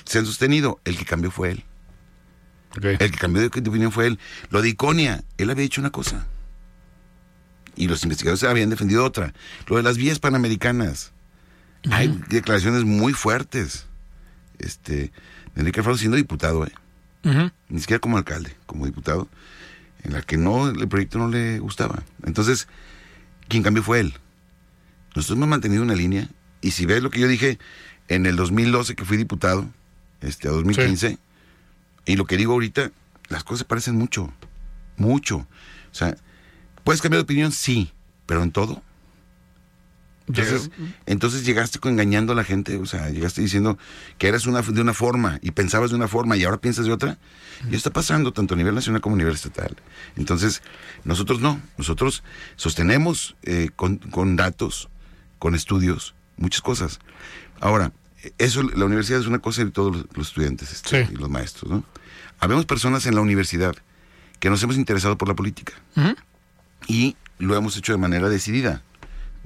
se 0.06 0.20
han 0.20 0.26
sostenido. 0.26 0.80
El 0.86 0.98
que 0.98 1.06
cambió 1.06 1.32
fue 1.32 1.52
él. 1.52 1.64
El 2.82 2.98
que 2.98 3.18
cambió 3.18 3.42
de, 3.42 3.48
opinión 3.48 3.92
fue 3.92 4.08
él. 4.08 4.20
Lo 4.50 4.62
de 4.62 4.70
Iconia, 4.70 5.24
él 5.38 5.50
había 5.50 5.64
dicho 5.64 5.82
una 5.82 5.92
cosa. 5.92 6.28
Y 7.76 7.88
los 7.88 8.04
investigadores 8.04 8.44
habían 8.44 8.70
defendido 8.70 9.06
otra. 9.06 9.34
Lo 9.68 9.78
de 9.78 9.84
las 9.84 9.98
vías 9.98 10.20
panamericanas. 10.20 11.12
Hay 11.92 12.08
declaraciones 12.30 12.84
muy 12.84 13.14
fuertes. 13.14 13.86
Este, 14.60 14.94
de 14.94 15.12
Enrique 15.62 15.80
Alfaro 15.80 15.98
siendo 15.98 16.18
diputado, 16.18 16.66
¿eh? 16.66 16.72
Ni 17.70 17.80
siquiera 17.80 18.00
como 18.00 18.18
alcalde, 18.18 18.54
como 18.66 18.86
diputado, 18.86 19.30
en 20.04 20.14
la 20.14 20.22
que 20.22 20.38
no, 20.38 20.70
el 20.70 20.88
proyecto 20.88 21.18
no 21.18 21.30
le 21.30 21.60
gustaba. 21.60 22.04
Entonces, 22.26 22.68
quien 23.48 23.64
cambió 23.64 23.84
fue 23.84 24.00
él. 24.00 24.14
Nosotros 25.16 25.38
hemos 25.38 25.50
mantenido 25.50 25.84
una 25.84 25.96
línea, 25.96 26.30
y 26.62 26.72
si 26.72 26.86
ves 26.86 27.04
lo 27.04 27.10
que 27.10 27.20
yo 27.20 27.28
dije 27.28 27.60
en 28.08 28.26
el 28.26 28.36
2012 28.36 28.96
que 28.96 29.06
fui 29.06 29.18
diputado, 29.18 29.70
este, 30.22 30.48
a 30.48 30.52
2015, 30.52 31.18
y 32.06 32.16
lo 32.16 32.26
que 32.26 32.38
digo 32.38 32.54
ahorita, 32.54 32.92
las 33.30 33.44
cosas 33.44 33.60
se 33.60 33.66
parecen 33.66 33.96
mucho, 33.96 34.34
mucho. 34.98 35.38
O 35.38 35.96
sea, 35.96 36.16
¿puedes 36.84 37.02
cambiar 37.02 37.20
de 37.20 37.24
opinión? 37.24 37.52
Sí, 37.52 37.92
pero 38.26 38.44
en 38.44 38.52
todo. 38.52 38.82
Entonces, 40.28 40.72
entonces 41.06 41.46
llegaste 41.46 41.80
engañando 41.88 42.32
a 42.32 42.36
la 42.36 42.44
gente, 42.46 42.78
o 42.78 42.86
sea, 42.86 43.10
llegaste 43.10 43.42
diciendo 43.42 43.78
que 44.18 44.28
eras 44.30 44.46
una, 44.48 44.62
de 44.62 44.82
una 44.82 44.94
forma 44.94 45.38
y 45.42 45.52
pensabas 45.52 45.90
de 45.90 45.98
una 45.98 46.08
forma 46.08 46.38
y 46.38 46.44
ahora 46.46 46.58
piensas 46.58 46.86
de 46.86 46.94
otra. 46.94 47.18
Y 47.70 47.76
está 47.76 47.92
pasando 47.92 48.32
tanto 48.34 48.54
a 48.54 48.58
nivel 48.58 48.74
nacional 48.76 49.02
como 49.02 49.16
a 49.16 49.18
nivel 49.20 49.34
estatal. 49.34 49.76
Entonces, 50.16 50.62
nosotros 51.04 51.40
no, 51.42 51.62
nosotros 51.78 52.24
sostenemos 52.56 53.36
eh, 53.44 53.70
con, 53.76 53.98
con 53.98 54.36
datos, 54.36 54.90
con 55.40 55.56
estudios, 55.56 56.16
muchas 56.38 56.62
cosas. 56.62 57.00
Ahora, 57.60 57.92
eso, 58.38 58.64
la 58.64 58.86
universidad 58.86 59.20
es 59.20 59.28
una 59.28 59.40
cosa 59.40 59.62
y 59.62 59.72
todos 59.72 59.96
los, 59.96 60.06
los 60.16 60.28
estudiantes 60.30 60.72
este, 60.72 61.06
Sí. 61.06 61.12
y 61.14 61.16
los 61.18 61.30
maestros, 61.30 61.70
¿no? 61.72 61.84
Habemos 62.40 62.66
personas 62.66 63.06
en 63.06 63.16
la 63.16 63.22
universidad 63.22 63.76
que 64.40 64.50
nos 64.50 64.62
hemos 64.64 64.76
interesado 64.78 65.18
por 65.18 65.28
la 65.28 65.34
política 65.36 65.74
Ujú. 65.96 66.16
y 66.88 67.16
lo 67.40 67.56
hemos 67.56 67.76
hecho 67.78 67.92
de 67.94 67.98
manera 67.98 68.30
decidida. 68.30 68.82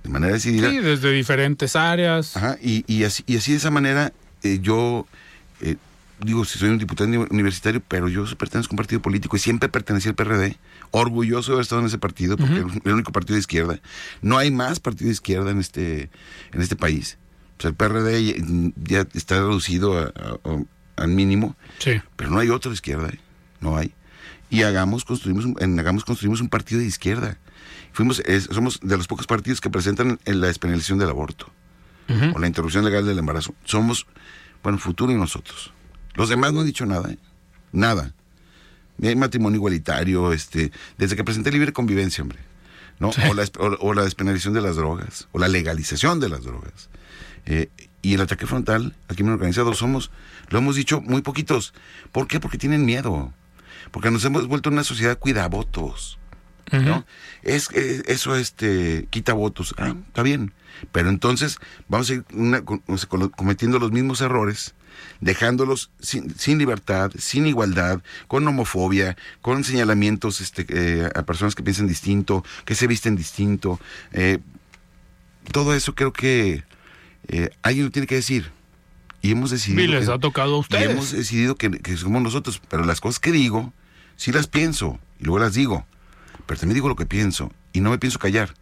De 0.07 0.13
manera 0.13 0.33
decidida. 0.33 0.69
Sí, 0.69 0.77
desde 0.79 1.11
diferentes 1.11 1.75
áreas. 1.75 2.37
Ajá, 2.37 2.57
y, 2.61 2.85
y 2.87 3.03
así, 3.03 3.23
y 3.27 3.35
así 3.37 3.51
de 3.51 3.57
esa 3.57 3.71
manera 3.71 4.13
eh, 4.43 4.59
yo 4.61 5.05
eh, 5.61 5.75
digo, 6.21 6.45
si 6.45 6.57
soy 6.57 6.69
un 6.69 6.77
diputado 6.77 7.09
uni- 7.09 7.27
universitario, 7.29 7.81
pero 7.85 8.07
yo 8.07 8.23
pertenezco 8.37 8.71
a 8.71 8.75
un 8.75 8.77
partido 8.77 9.01
político 9.01 9.35
y 9.35 9.39
siempre 9.39 9.67
pertenecí 9.67 10.07
al 10.07 10.15
PRD, 10.15 10.55
orgulloso 10.91 11.51
de 11.51 11.55
haber 11.55 11.63
estado 11.63 11.81
en 11.81 11.87
ese 11.87 11.97
partido, 11.97 12.37
porque 12.37 12.55
es 12.59 12.65
el 12.85 12.93
único 12.93 13.11
partido 13.11 13.33
de 13.35 13.41
izquierda. 13.41 13.79
No 14.21 14.37
hay 14.37 14.49
más 14.49 14.79
partido 14.79 15.07
de 15.07 15.13
izquierda 15.13 15.51
en 15.51 15.59
este, 15.59 16.09
en 16.53 16.61
este 16.61 16.75
país. 16.77 17.17
O 17.59 17.61
sea, 17.61 17.69
el 17.69 17.75
PRD 17.75 18.23
ya, 18.23 19.01
ya 19.01 19.07
está 19.13 19.35
reducido 19.35 19.99
a- 19.99 20.13
al 20.95 21.09
mínimo, 21.09 21.55
Sí. 21.79 22.01
pero 22.15 22.29
no 22.31 22.39
hay 22.39 22.49
otro 22.49 22.71
de 22.71 22.75
izquierda, 22.75 23.09
¿eh? 23.09 23.19
no 23.59 23.75
hay. 23.75 23.91
Y 24.49 24.61
hagamos, 24.63 25.03
construimos, 25.03 25.45
en 25.59 25.77
hagamos, 25.77 26.05
construimos 26.05 26.39
un 26.39 26.47
partido 26.47 26.79
de 26.79 26.87
izquierda. 26.87 27.37
Fuimos, 27.97 28.19
es- 28.25 28.43
somos 28.51 28.79
de 28.83 28.95
los 28.95 29.07
pocos 29.07 29.25
partidos 29.25 29.59
que 29.59 29.71
presentan 29.71 30.19
en 30.25 30.39
la 30.39 30.45
despenalización 30.47 30.99
del 30.99 31.09
aborto 31.09 31.47
o 32.35 32.37
la 32.39 32.45
interrupción 32.45 32.85
legal 32.85 33.07
del 33.07 33.17
embarazo. 33.17 33.55
Somos, 33.65 34.05
bueno, 34.61 34.77
futuro 34.77 35.11
y 35.11 35.15
nosotros. 35.15 35.73
Los 36.13 36.29
demás 36.29 36.53
no 36.53 36.59
han 36.59 36.67
dicho 36.67 36.85
nada, 36.85 37.09
¿eh? 37.09 37.17
Nada. 37.71 38.13
Ni 38.99 39.07
hay 39.07 39.15
matrimonio 39.15 39.57
igualitario, 39.57 40.31
este, 40.31 40.71
desde 40.99 41.15
que 41.15 41.23
presenté 41.23 41.51
libre 41.51 41.73
convivencia, 41.73 42.21
hombre. 42.21 42.37
¿no? 42.99 43.09
O, 43.29 43.33
la, 43.33 43.43
o- 43.59 43.77
o 43.87 43.93
la 43.95 44.03
despenalización 44.03 44.53
de 44.53 44.61
las 44.61 44.75
drogas, 44.75 45.27
o 45.31 45.39
la 45.39 45.47
legalización 45.47 46.19
de 46.19 46.29
las 46.29 46.43
drogas. 46.43 46.89
Eh, 47.47 47.69
y 48.03 48.13
el 48.13 48.21
ataque 48.21 48.45
frontal 48.45 48.95
al 49.07 49.15
crimen 49.15 49.33
organizado 49.33 49.73
somos, 49.73 50.11
lo 50.49 50.59
hemos 50.59 50.75
dicho, 50.75 51.01
muy 51.01 51.23
poquitos. 51.23 51.73
¿Por 52.11 52.27
qué? 52.27 52.39
Porque 52.39 52.59
tienen 52.59 52.85
miedo. 52.85 53.33
Porque 53.91 54.11
nos 54.11 54.23
hemos 54.23 54.47
vuelto 54.47 54.69
una 54.69 54.83
sociedad 54.83 55.17
cuidavotos. 55.17 56.16
¿No? 56.71 57.05
Es 57.43 57.69
eh, 57.73 58.03
eso 58.07 58.35
este 58.35 59.07
quita 59.09 59.33
votos, 59.33 59.73
ah, 59.77 59.95
está 60.07 60.21
bien, 60.23 60.53
pero 60.91 61.09
entonces 61.09 61.57
vamos 61.87 62.09
a 62.09 62.13
ir 62.15 62.25
una- 62.33 62.61
con- 62.63 62.79
cometiendo 63.35 63.79
los 63.79 63.91
mismos 63.91 64.21
errores, 64.21 64.73
dejándolos 65.21 65.91
sin, 65.99 66.35
sin 66.37 66.57
libertad, 66.57 67.11
sin 67.17 67.45
igualdad, 67.47 68.01
con 68.27 68.47
homofobia, 68.47 69.15
con 69.41 69.63
señalamientos 69.63 70.41
este, 70.41 70.65
eh, 70.69 71.09
a 71.15 71.23
personas 71.23 71.55
que 71.55 71.63
piensan 71.63 71.87
distinto, 71.87 72.43
que 72.65 72.75
se 72.75 72.87
visten 72.87 73.15
distinto. 73.15 73.79
eh, 74.11 74.39
todo 75.51 75.73
eso 75.73 75.95
creo 75.95 76.11
que 76.11 76.63
eh, 77.29 77.49
alguien 77.63 77.85
lo 77.85 77.91
tiene 77.91 78.05
que 78.07 78.15
decir. 78.15 78.51
Y 79.21 79.31
hemos 79.31 79.49
decidido. 79.49 79.81
Y 79.83 79.87
les 79.87 80.05
que- 80.07 80.11
ha 80.11 80.19
tocado 80.19 80.55
a 80.55 80.57
y 80.57 80.59
ustedes. 80.59 80.89
hemos 80.91 81.11
decidido 81.11 81.55
que, 81.55 81.71
que 81.71 81.95
somos 81.97 82.21
nosotros, 82.21 82.61
pero 82.69 82.83
las 82.85 82.99
cosas 83.01 83.19
que 83.19 83.31
digo, 83.31 83.73
sí 84.15 84.31
las 84.31 84.47
pienso 84.47 84.99
y 85.19 85.23
luego 85.23 85.39
las 85.39 85.53
digo, 85.53 85.85
pero 86.47 86.59
también 86.59 86.75
digo 86.75 86.89
lo 86.89 86.95
que 86.95 87.05
pienso 87.05 87.51
y 87.73 87.81
no 87.81 87.91
me 87.91 87.99
pienso 87.99 88.17
callar. 88.17 88.53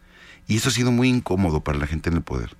Y 0.46 0.56
eso 0.56 0.68
ha 0.68 0.72
sido 0.72 0.92
muy 0.92 1.08
incómodo 1.08 1.60
para 1.62 1.78
la 1.78 1.86
gente 1.86 2.10
en 2.10 2.16
el 2.16 2.22
poder, 2.22 2.54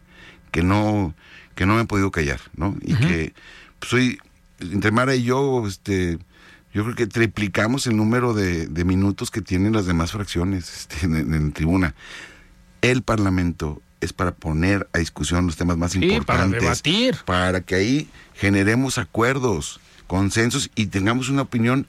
que 0.50 0.62
no, 0.62 1.14
que 1.54 1.66
no 1.66 1.74
me 1.76 1.82
he 1.82 1.84
podido 1.84 2.10
callar, 2.10 2.40
¿no? 2.56 2.74
Y 2.82 2.94
que 2.94 3.34
pues, 3.78 3.90
soy, 3.90 4.18
entre 4.60 4.90
Mara 4.90 5.14
y 5.14 5.22
yo, 5.24 5.66
este, 5.68 6.18
yo 6.72 6.82
creo 6.84 6.96
que 6.96 7.06
triplicamos 7.06 7.86
el 7.86 7.96
número 7.96 8.32
de, 8.34 8.66
de 8.66 8.84
minutos 8.84 9.30
que 9.30 9.40
tienen 9.42 9.72
las 9.72 9.86
demás 9.86 10.12
fracciones 10.12 10.74
este, 10.90 11.06
en, 11.06 11.34
en 11.34 11.52
tribuna. 11.52 11.94
El 12.82 13.02
Parlamento 13.02 13.80
es 14.00 14.12
para 14.12 14.32
poner 14.32 14.88
a 14.92 14.98
discusión 14.98 15.46
los 15.46 15.56
temas 15.56 15.76
más 15.76 15.92
Sí, 15.92 15.98
importantes. 16.04 16.26
para 16.60 16.60
debatir. 16.60 17.16
Para 17.24 17.60
que 17.60 17.74
ahí 17.76 18.08
generemos 18.34 18.98
acuerdos, 18.98 19.80
consensos 20.06 20.70
y 20.74 20.86
tengamos 20.86 21.28
una 21.28 21.42
opinión 21.42 21.86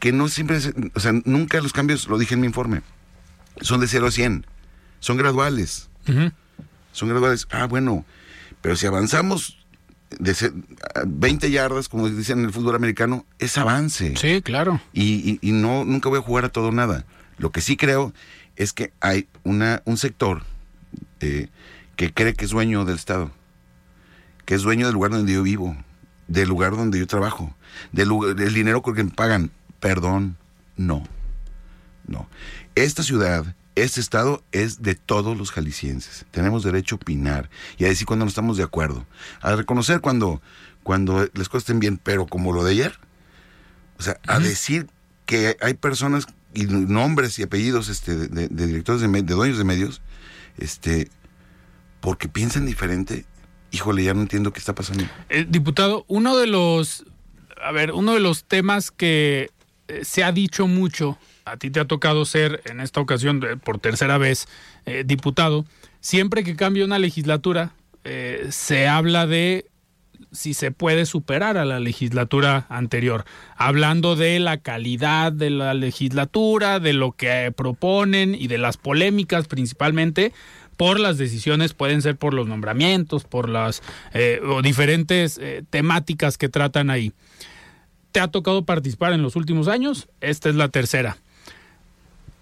que 0.00 0.12
no 0.12 0.28
siempre 0.28 0.58
o 0.94 1.00
sea, 1.00 1.12
nunca 1.24 1.60
los 1.60 1.72
cambios, 1.72 2.08
lo 2.08 2.18
dije 2.18 2.34
en 2.34 2.40
mi 2.40 2.46
informe, 2.48 2.82
son 3.60 3.80
de 3.80 3.86
0 3.86 4.06
a 4.08 4.10
100, 4.10 4.46
son 4.98 5.16
graduales, 5.16 5.88
son 6.92 7.08
graduales. 7.08 7.46
Ah, 7.50 7.66
bueno, 7.66 8.04
pero 8.62 8.74
si 8.76 8.86
avanzamos 8.86 9.58
de 10.18 10.34
se- 10.34 10.52
a 10.94 11.02
20 11.06 11.50
yardas, 11.50 11.88
como 11.88 12.08
dicen 12.08 12.40
en 12.40 12.46
el 12.46 12.52
fútbol 12.52 12.74
americano, 12.74 13.24
es 13.38 13.56
avance 13.58 14.16
Sí, 14.16 14.42
claro. 14.42 14.80
y, 14.92 15.38
y- 15.42 15.48
y 15.48 15.52
no 15.52 15.84
nunca 15.84 16.08
voy 16.08 16.18
a 16.18 16.22
jugar 16.22 16.44
a 16.44 16.48
todo 16.48 16.72
nada. 16.72 17.04
Lo 17.38 17.52
que 17.52 17.60
sí 17.60 17.76
creo 17.76 18.12
es 18.56 18.72
que 18.72 18.92
hay 19.00 19.28
una 19.44 19.82
un 19.84 19.96
sector 19.96 20.42
eh, 21.20 21.48
que 21.96 22.12
cree 22.12 22.34
que 22.34 22.44
es 22.46 22.50
dueño 22.50 22.84
del 22.84 22.96
Estado, 22.96 23.30
que 24.46 24.54
es 24.54 24.62
dueño 24.62 24.86
del 24.86 24.94
lugar 24.94 25.10
donde 25.12 25.32
yo 25.32 25.42
vivo, 25.42 25.76
del 26.26 26.48
lugar 26.48 26.72
donde 26.72 26.98
yo 26.98 27.06
trabajo, 27.06 27.54
del, 27.92 28.08
lugar- 28.08 28.34
del 28.34 28.52
dinero 28.54 28.82
con 28.82 28.94
que 28.94 29.04
me 29.04 29.10
pagan. 29.10 29.50
Perdón, 29.80 30.36
no, 30.76 31.04
no. 32.06 32.28
Esta 32.74 33.02
ciudad, 33.02 33.54
este 33.74 34.00
Estado 34.00 34.42
es 34.52 34.82
de 34.82 34.94
todos 34.94 35.36
los 35.36 35.50
jaliscienses. 35.50 36.26
Tenemos 36.30 36.62
derecho 36.62 36.94
a 36.94 36.96
opinar 36.96 37.50
y 37.78 37.84
a 37.84 37.88
decir 37.88 38.06
cuando 38.06 38.24
no 38.24 38.28
estamos 38.28 38.56
de 38.56 38.62
acuerdo, 38.62 39.06
a 39.40 39.56
reconocer 39.56 40.00
cuando, 40.00 40.42
cuando 40.82 41.28
las 41.34 41.48
cosas 41.48 41.62
estén 41.62 41.80
bien, 41.80 41.98
pero 42.02 42.26
como 42.26 42.52
lo 42.52 42.62
de 42.62 42.72
ayer, 42.72 42.98
o 43.98 44.02
sea, 44.02 44.18
a 44.26 44.38
decir 44.38 44.86
que 45.26 45.56
hay 45.60 45.74
personas 45.74 46.26
y 46.54 46.64
nombres 46.64 47.38
y 47.38 47.42
apellidos 47.42 47.88
este, 47.88 48.16
de, 48.16 48.48
directores 48.48 49.00
de, 49.00 49.08
de 49.08 49.34
dueños 49.34 49.58
de 49.58 49.64
medios, 49.64 50.02
este, 50.58 51.10
porque 52.00 52.28
piensan 52.28 52.66
diferente, 52.66 53.24
híjole, 53.70 54.04
ya 54.04 54.14
no 54.14 54.22
entiendo 54.22 54.52
qué 54.52 54.58
está 54.58 54.74
pasando. 54.74 55.04
Eh, 55.28 55.46
diputado, 55.48 56.04
uno 56.08 56.36
de 56.36 56.46
los, 56.46 57.04
a 57.62 57.72
ver, 57.72 57.92
uno 57.92 58.14
de 58.14 58.20
los 58.20 58.44
temas 58.44 58.90
que 58.90 59.50
se 60.02 60.24
ha 60.24 60.32
dicho 60.32 60.66
mucho, 60.66 61.18
a 61.44 61.56
ti 61.56 61.70
te 61.70 61.80
ha 61.80 61.84
tocado 61.84 62.24
ser 62.24 62.62
en 62.66 62.80
esta 62.80 63.00
ocasión 63.00 63.42
eh, 63.44 63.56
por 63.56 63.78
tercera 63.78 64.18
vez 64.18 64.46
eh, 64.86 65.04
diputado, 65.06 65.64
siempre 66.00 66.44
que 66.44 66.56
cambia 66.56 66.84
una 66.84 66.98
legislatura 66.98 67.72
eh, 68.04 68.46
se 68.50 68.88
habla 68.88 69.26
de 69.26 69.70
si 70.32 70.54
se 70.54 70.70
puede 70.70 71.06
superar 71.06 71.56
a 71.56 71.64
la 71.64 71.80
legislatura 71.80 72.66
anterior, 72.68 73.24
hablando 73.56 74.16
de 74.16 74.38
la 74.38 74.58
calidad 74.58 75.32
de 75.32 75.50
la 75.50 75.74
legislatura, 75.74 76.78
de 76.78 76.92
lo 76.92 77.12
que 77.12 77.46
eh, 77.46 77.52
proponen 77.52 78.34
y 78.34 78.46
de 78.46 78.58
las 78.58 78.76
polémicas 78.76 79.48
principalmente 79.48 80.32
por 80.76 80.98
las 80.98 81.18
decisiones, 81.18 81.74
pueden 81.74 82.00
ser 82.00 82.16
por 82.16 82.32
los 82.32 82.46
nombramientos, 82.46 83.24
por 83.24 83.50
las 83.50 83.82
eh, 84.14 84.40
o 84.42 84.62
diferentes 84.62 85.36
eh, 85.38 85.62
temáticas 85.68 86.38
que 86.38 86.48
tratan 86.48 86.88
ahí. 86.88 87.12
Te 88.12 88.20
ha 88.20 88.28
tocado 88.28 88.64
participar 88.64 89.12
en 89.12 89.22
los 89.22 89.36
últimos 89.36 89.68
años, 89.68 90.08
esta 90.20 90.48
es 90.48 90.54
la 90.54 90.68
tercera. 90.68 91.16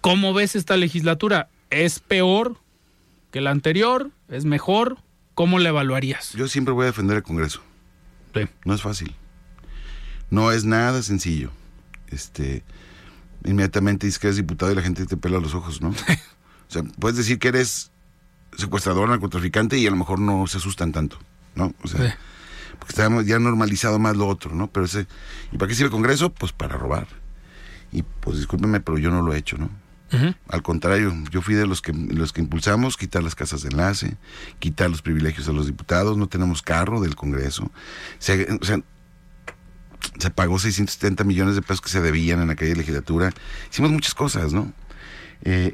¿Cómo 0.01 0.33
ves 0.33 0.55
esta 0.55 0.77
legislatura? 0.77 1.49
¿Es 1.69 1.99
peor 1.99 2.57
que 3.31 3.41
la 3.41 3.51
anterior? 3.51 4.09
¿Es 4.29 4.45
mejor? 4.45 4.97
¿Cómo 5.35 5.59
la 5.59 5.69
evaluarías? 5.69 6.33
Yo 6.33 6.47
siempre 6.47 6.73
voy 6.73 6.83
a 6.83 6.87
defender 6.87 7.17
el 7.17 7.23
Congreso. 7.23 7.61
Sí. 8.33 8.41
No 8.65 8.73
es 8.73 8.81
fácil. 8.81 9.15
No 10.29 10.51
es 10.51 10.65
nada 10.65 11.01
sencillo. 11.03 11.51
Este, 12.07 12.63
inmediatamente 13.45 14.05
dices 14.07 14.19
que 14.19 14.27
eres 14.27 14.37
diputado 14.37 14.71
y 14.71 14.75
la 14.75 14.81
gente 14.81 15.05
te 15.05 15.17
pela 15.17 15.39
los 15.39 15.53
ojos, 15.53 15.81
¿no? 15.81 15.89
o 15.89 15.95
sea, 16.67 16.83
puedes 16.99 17.17
decir 17.17 17.39
que 17.39 17.49
eres 17.49 17.91
secuestrador, 18.57 19.09
narcotraficante 19.09 19.77
y 19.77 19.87
a 19.87 19.91
lo 19.91 19.97
mejor 19.97 20.19
no 20.19 20.47
se 20.47 20.57
asustan 20.57 20.91
tanto, 20.91 21.19
¿no? 21.55 21.73
O 21.83 21.87
sea, 21.87 22.09
Sí. 22.09 22.15
Porque 22.77 22.93
está 22.93 23.09
ya 23.23 23.39
normalizado 23.39 23.99
más 23.99 24.15
lo 24.15 24.27
otro, 24.27 24.53
¿no? 24.53 24.67
Pero 24.67 24.85
ese, 24.85 25.07
¿y 25.51 25.57
para 25.57 25.69
qué 25.69 25.75
sirve 25.75 25.87
el 25.87 25.91
Congreso? 25.91 26.31
Pues 26.31 26.51
para 26.51 26.77
robar. 26.77 27.07
Y 27.91 28.03
pues 28.03 28.37
discúlpeme, 28.37 28.79
pero 28.79 28.97
yo 28.97 29.09
no 29.09 29.21
lo 29.21 29.33
he 29.33 29.37
hecho, 29.37 29.57
¿no? 29.57 29.69
Al 30.47 30.63
contrario, 30.63 31.15
yo 31.29 31.43
fui 31.43 31.53
de 31.53 31.67
los 31.67 31.83
que 31.83 31.93
los 31.93 32.33
que 32.33 32.41
impulsamos 32.41 32.97
quitar 32.97 33.21
las 33.21 33.35
casas 33.35 33.61
de 33.61 33.69
enlace, 33.69 34.17
quitar 34.57 34.89
los 34.89 35.03
privilegios 35.03 35.47
a 35.47 35.51
los 35.51 35.67
diputados, 35.67 36.17
no 36.17 36.27
tenemos 36.27 36.63
carro 36.63 36.99
del 36.99 37.15
Congreso. 37.15 37.69
Se, 38.17 38.51
o 38.59 38.65
sea, 38.65 38.81
se 40.17 40.29
pagó 40.31 40.57
670 40.57 41.23
millones 41.23 41.53
de 41.55 41.61
pesos 41.61 41.81
que 41.81 41.89
se 41.89 42.01
debían 42.01 42.41
en 42.41 42.49
aquella 42.49 42.73
legislatura. 42.73 43.31
Hicimos 43.71 43.91
muchas 43.91 44.15
cosas, 44.15 44.51
¿no? 44.51 44.73
Eh, 45.43 45.73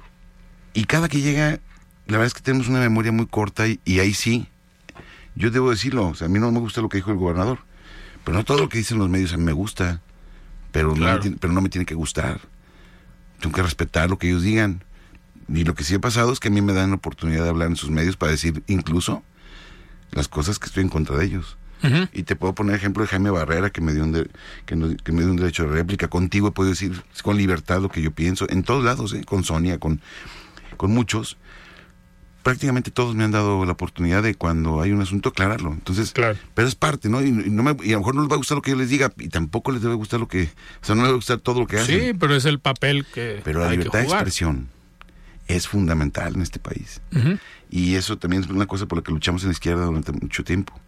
y 0.74 0.84
cada 0.84 1.08
que 1.08 1.22
llega, 1.22 1.60
la 2.06 2.18
verdad 2.18 2.28
es 2.28 2.34
que 2.34 2.42
tenemos 2.42 2.68
una 2.68 2.80
memoria 2.80 3.14
muy 3.14 3.28
corta 3.28 3.68
y, 3.68 3.80
y 3.86 4.00
ahí 4.00 4.14
sí, 4.14 4.50
yo 5.36 5.52
debo 5.52 5.70
decirlo, 5.72 6.08
o 6.10 6.16
sea, 6.16 6.26
a 6.28 6.30
mí 6.30 6.40
no 6.40 6.52
me 6.52 6.60
gusta 6.60 6.82
lo 6.82 6.90
que 6.90 6.98
dijo 6.98 7.12
el 7.12 7.18
gobernador, 7.18 7.60
pero 8.24 8.38
no 8.38 8.44
todo 8.46 8.58
lo 8.60 8.70
que 8.70 8.78
dicen 8.78 8.98
los 8.98 9.10
medios 9.10 9.34
a 9.34 9.38
mí 9.38 9.44
me 9.44 9.52
gusta, 9.54 10.02
pero, 10.72 10.90
no, 10.90 10.96
Claro. 10.96 11.16
me 11.18 11.22
tiene, 11.22 11.38
pero 11.40 11.54
no 11.54 11.62
me 11.62 11.70
tiene 11.70 11.86
que 11.86 11.96
gustar. 11.96 12.40
Tengo 13.40 13.56
que 13.56 13.62
respetar 13.64 14.10
lo 14.10 14.18
que 14.18 14.28
ellos 14.28 14.44
digan. 14.44 14.84
Y 15.48 15.64
lo 15.64 15.76
que 15.76 15.84
sí 15.84 15.94
ha 15.94 16.00
pasado 16.00 16.32
es 16.34 16.40
que 16.40 16.48
a 16.48 16.52
mí 16.52 16.62
me 16.62 16.74
dan 16.74 16.90
la 16.90 16.96
oportunidad 16.96 17.44
de 17.44 17.50
hablar 17.50 17.68
en 17.70 17.76
sus 17.76 17.92
medios 17.92 18.18
para 18.18 18.32
decir 18.32 18.64
incluso 18.68 19.24
las 20.12 20.28
cosas 20.28 20.58
que 20.58 20.66
estoy 20.68 20.84
en 20.84 20.90
contra 20.90 21.18
de 21.18 21.26
ellos. 21.26 21.58
Ujú. 21.84 22.08
Y 22.14 22.24
te 22.24 22.36
puedo 22.36 22.56
poner 22.56 22.76
ejemplo 22.76 23.04
de 23.04 23.10
Jaime 23.10 23.30
Barrera, 23.30 23.70
que 23.70 23.82
me 23.82 23.94
dio 23.94 24.04
un, 24.04 24.12
de- 24.14 24.30
que 24.66 24.76
no- 24.76 24.96
que 24.98 25.12
me 25.12 25.22
dio 25.22 25.30
un 25.30 25.36
derecho 25.38 25.64
de 25.64 25.70
réplica. 25.70 26.08
Contigo 26.08 26.48
he 26.48 26.52
podido 26.52 26.72
decir 26.72 27.04
con 27.22 27.38
libertad 27.38 27.80
lo 27.82 27.90
que 27.90 28.02
yo 28.02 28.12
pienso, 28.12 28.50
en 28.50 28.64
todos 28.64 28.84
lados, 28.84 29.14
¿eh? 29.14 29.24
con 29.24 29.44
Sonia, 29.44 29.78
con, 29.80 30.02
con 30.78 30.92
muchos. 30.92 31.38
Prácticamente 32.46 32.92
todos 32.92 33.16
me 33.16 33.24
han 33.24 33.32
dado 33.32 33.66
la 33.66 33.72
oportunidad 33.72 34.22
de 34.22 34.36
cuando 34.36 34.80
hay 34.80 34.92
un 34.92 35.02
asunto 35.02 35.30
aclararlo. 35.30 35.74
Entonces, 35.74 36.12
Claro. 36.12 36.38
pero 36.54 36.68
es 36.68 36.76
parte, 36.76 37.10
¿no? 37.10 37.20
Y, 37.24 37.30
y 37.30 37.32
no 37.50 37.64
me- 37.64 37.76
y 37.84 37.90
a 37.90 37.94
lo 37.94 38.00
mejor 38.02 38.14
no 38.14 38.22
les 38.22 38.30
va 38.30 38.36
a 38.36 38.38
gustar 38.38 38.56
lo 38.56 38.62
que 38.62 38.70
yo 38.70 38.78
les 38.78 38.90
diga, 38.90 39.12
y 39.18 39.30
tampoco 39.30 39.72
les 39.72 39.82
debe 39.82 39.96
gustar 39.96 40.20
lo 40.20 40.28
que. 40.28 40.44
O 40.44 40.86
sea, 40.86 40.94
no 40.94 41.02
les 41.02 41.10
va 41.10 41.14
a 41.14 41.16
gustar 41.18 41.40
todo 41.40 41.60
lo 41.62 41.66
que 41.66 41.80
hacen. 41.80 42.00
Sí, 42.00 42.14
pero 42.14 42.36
es 42.36 42.46
el 42.46 42.60
papel 42.60 43.04
que 43.12 43.42
Pero 43.44 43.62
la 43.62 43.66
hay 43.70 43.78
libertad 43.78 44.02
que 44.04 44.08
de 44.08 44.14
expresión 44.14 44.70
es 45.48 45.68
fundamental 45.68 46.36
en 46.36 46.42
este 46.44 46.60
país. 46.60 47.02
Y 47.72 47.96
eso 47.96 48.18
también 48.20 48.44
es 48.44 48.50
una 48.50 48.68
cosa 48.68 48.86
por 48.86 49.00
la 49.00 49.04
que 49.04 49.12
luchamos 49.12 49.42
en 49.42 49.50
la 49.50 49.54
izquierda 49.54 49.84
durante 49.86 50.12
mucho 50.12 50.44
tiempo. 50.44 50.80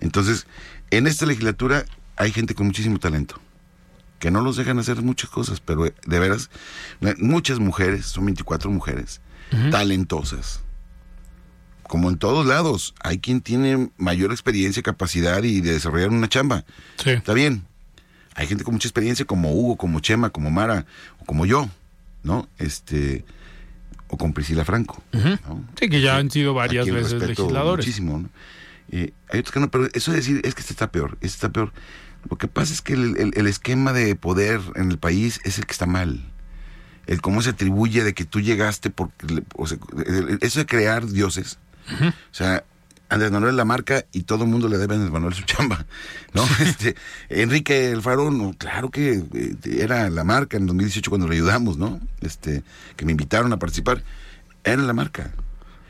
Entonces, 0.00 0.46
en 0.90 1.06
esta 1.06 1.24
legislatura 1.24 1.86
hay 2.16 2.30
gente 2.30 2.54
con 2.54 2.66
muchísimo 2.66 2.98
talento, 2.98 3.40
que 4.18 4.30
no 4.30 4.42
los 4.42 4.56
dejan 4.56 4.78
hacer 4.78 5.00
muchas 5.00 5.30
cosas, 5.30 5.60
pero 5.60 5.86
eh, 5.86 5.94
de 6.06 6.20
veras, 6.20 6.50
muchas 7.18 7.58
mujeres, 7.58 8.04
son 8.04 8.26
24 8.26 8.70
mujeres, 8.70 9.22
talentosas. 9.70 10.60
Como 11.90 12.08
en 12.08 12.18
todos 12.18 12.46
lados, 12.46 12.94
hay 13.02 13.18
quien 13.18 13.40
tiene 13.40 13.90
mayor 13.98 14.30
experiencia, 14.30 14.80
capacidad 14.80 15.42
y 15.42 15.60
de 15.60 15.72
desarrollar 15.72 16.10
una 16.10 16.28
chamba. 16.28 16.64
Sí. 17.02 17.10
Está 17.10 17.34
bien. 17.34 17.64
Hay 18.36 18.46
gente 18.46 18.62
con 18.62 18.74
mucha 18.74 18.86
experiencia 18.86 19.24
como 19.24 19.52
Hugo, 19.52 19.76
como 19.76 19.98
Chema, 19.98 20.30
como 20.30 20.52
Mara, 20.52 20.86
o 21.18 21.24
como 21.24 21.46
yo, 21.46 21.68
¿no? 22.22 22.48
Este, 22.58 23.24
o 24.06 24.16
con 24.16 24.32
Priscila 24.32 24.64
Franco. 24.64 25.02
¿no? 25.12 25.64
Sí, 25.80 25.88
que 25.90 26.00
ya 26.00 26.16
han 26.16 26.30
sido 26.30 26.54
varias 26.54 26.86
veces 26.88 27.14
legisladores. 27.20 27.84
Muchísimo, 27.84 28.18
¿no? 28.20 28.28
Eh, 28.92 29.12
hay 29.28 29.40
otros 29.40 29.52
que 29.52 29.58
no, 29.58 29.68
pero 29.68 29.88
eso 29.92 30.12
de 30.12 30.18
decir 30.18 30.40
es 30.44 30.54
que 30.54 30.60
este 30.60 30.72
está 30.72 30.92
peor, 30.92 31.14
este 31.20 31.34
está 31.34 31.48
peor. 31.48 31.72
Lo 32.30 32.38
que 32.38 32.46
pasa 32.46 32.72
es 32.72 32.82
que 32.82 32.92
el, 32.92 33.16
el- 33.16 33.32
el 33.34 33.46
esquema 33.48 33.92
de 33.92 34.14
poder 34.14 34.60
en 34.76 34.92
el 34.92 34.98
país 34.98 35.40
es 35.42 35.58
el 35.58 35.66
que 35.66 35.72
está 35.72 35.86
mal. 35.86 36.24
El 37.08 37.20
cómo 37.20 37.42
se 37.42 37.50
atribuye 37.50 38.04
de 38.04 38.14
que 38.14 38.24
tú 38.24 38.40
llegaste 38.40 38.90
porque... 38.90 39.42
o 39.56 39.66
sea, 39.66 39.78
eso 40.40 40.60
de 40.60 40.66
crear 40.66 41.04
dioses. 41.08 41.58
O 42.00 42.12
sea, 42.34 42.64
Andrés 43.08 43.32
Manuel 43.32 43.56
la 43.56 43.64
marca 43.64 44.04
y 44.12 44.22
todo 44.22 44.44
el 44.44 44.50
mundo 44.50 44.68
le 44.68 44.78
debe 44.78 44.94
a 44.94 44.96
Andrés 44.96 45.12
Manuel 45.12 45.34
su 45.34 45.42
chamba, 45.42 45.84
¿no? 46.32 46.44
Este, 46.60 46.94
Enrique 47.28 47.90
El 47.90 48.02
Faro, 48.02 48.30
no, 48.30 48.54
claro 48.56 48.90
que 48.90 49.22
eh, 49.34 49.56
era 49.64 50.08
la 50.10 50.22
marca 50.24 50.56
en 50.56 50.66
2018 50.66 51.10
cuando 51.10 51.26
le 51.26 51.34
ayudamos, 51.34 51.76
¿no? 51.76 52.00
Este, 52.20 52.62
que 52.96 53.04
me 53.04 53.10
invitaron 53.12 53.52
a 53.52 53.58
participar. 53.58 54.02
Era 54.62 54.82
la 54.82 54.92
marca. 54.92 55.32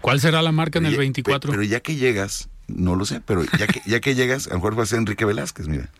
¿Cuál 0.00 0.18
será 0.20 0.40
la 0.40 0.52
marca 0.52 0.78
en 0.78 0.86
el 0.86 0.92
Pero 0.92 1.02
ya- 1.02 1.06
24? 1.06 1.50
pe- 1.50 1.56
Pero 1.58 1.68
ya 1.68 1.80
que 1.80 1.96
llegas, 1.96 2.48
no 2.68 2.96
lo 2.96 3.04
sé, 3.04 3.20
pero 3.20 3.44
ya 3.58 3.66
que, 3.66 3.82
ya 3.84 4.00
que 4.00 4.14
llegas, 4.14 4.46
a 4.46 4.50
lo 4.50 4.56
mejor 4.56 4.78
va 4.78 4.84
a 4.84 4.86
ser 4.86 4.98
Enrique 5.00 5.26
Velázquez, 5.26 5.68
mira. 5.68 5.90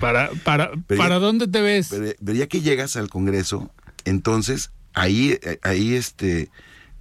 para 0.00 0.30
para, 0.44 0.70
Pero 0.86 0.98
¿para 0.98 1.16
ya- 1.16 1.20
dónde 1.20 1.46
te 1.48 1.60
ves? 1.60 1.88
Pero, 1.90 2.12
pero 2.24 2.38
ya 2.38 2.46
que 2.46 2.62
llegas 2.62 2.96
al 2.96 3.10
Congreso, 3.10 3.70
entonces 4.06 4.70
ahí, 4.94 5.38
eh, 5.42 5.58
ahí 5.62 5.94
este 5.94 6.50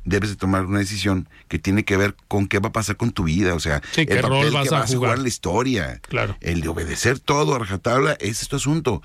debes 0.07 0.29
de 0.29 0.35
tomar 0.37 0.65
una 0.65 0.79
decisión 0.79 1.27
que 1.47 1.59
tiene 1.59 1.83
que 1.85 1.97
ver 1.97 2.15
con 2.27 2.47
qué 2.47 2.59
va 2.59 2.69
a 2.69 2.71
pasar 2.71 2.95
con 2.97 3.11
tu 3.11 3.25
vida, 3.25 3.53
o 3.53 3.59
sea, 3.59 3.81
Sí, 3.91 4.05
qué 4.05 4.21
rol 4.21 4.51
vas 4.51 4.69
que 4.69 4.75
a 4.75 4.79
vas 4.79 4.93
jugar. 4.95 5.17
en 5.17 5.23
la 5.23 5.27
historia. 5.29 5.99
Claro. 6.07 6.37
El 6.41 6.61
de 6.61 6.69
obedecer 6.69 7.19
todo 7.19 7.53
a 7.55 7.59
rajatabla, 7.59 8.13
ese 8.19 8.43
es 8.43 8.47
tu 8.47 8.55
asunto. 8.55 9.03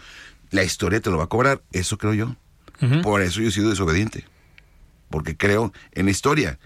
La 0.50 0.62
historia 0.64 1.00
te 1.00 1.10
lo 1.10 1.18
va 1.18 1.24
a 1.24 1.28
cobrar, 1.28 1.60
eso 1.72 1.98
creo 1.98 2.14
yo. 2.14 2.36
Por 3.02 3.22
eso 3.22 3.40
yo 3.40 3.48
he 3.48 3.52
sido 3.52 3.70
desobediente. 3.70 4.24
Porque 5.10 5.36
creo 5.36 5.72
en 5.92 6.06
la 6.06 6.10
historia. 6.10 6.58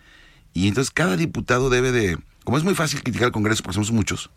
Y 0.55 0.69
entonces 0.69 0.91
cada 0.91 1.17
diputado 1.17 1.69
debe 1.69 1.93
de 1.93 2.17
como 2.45 2.57
es 2.59 2.65
muy 2.65 2.75
fácil 2.75 3.03
criticar 3.03 3.27
al 3.27 3.33
Congreso 3.33 3.63
porque 3.65 3.75
somos 3.75 3.91
muchos, 3.91 4.31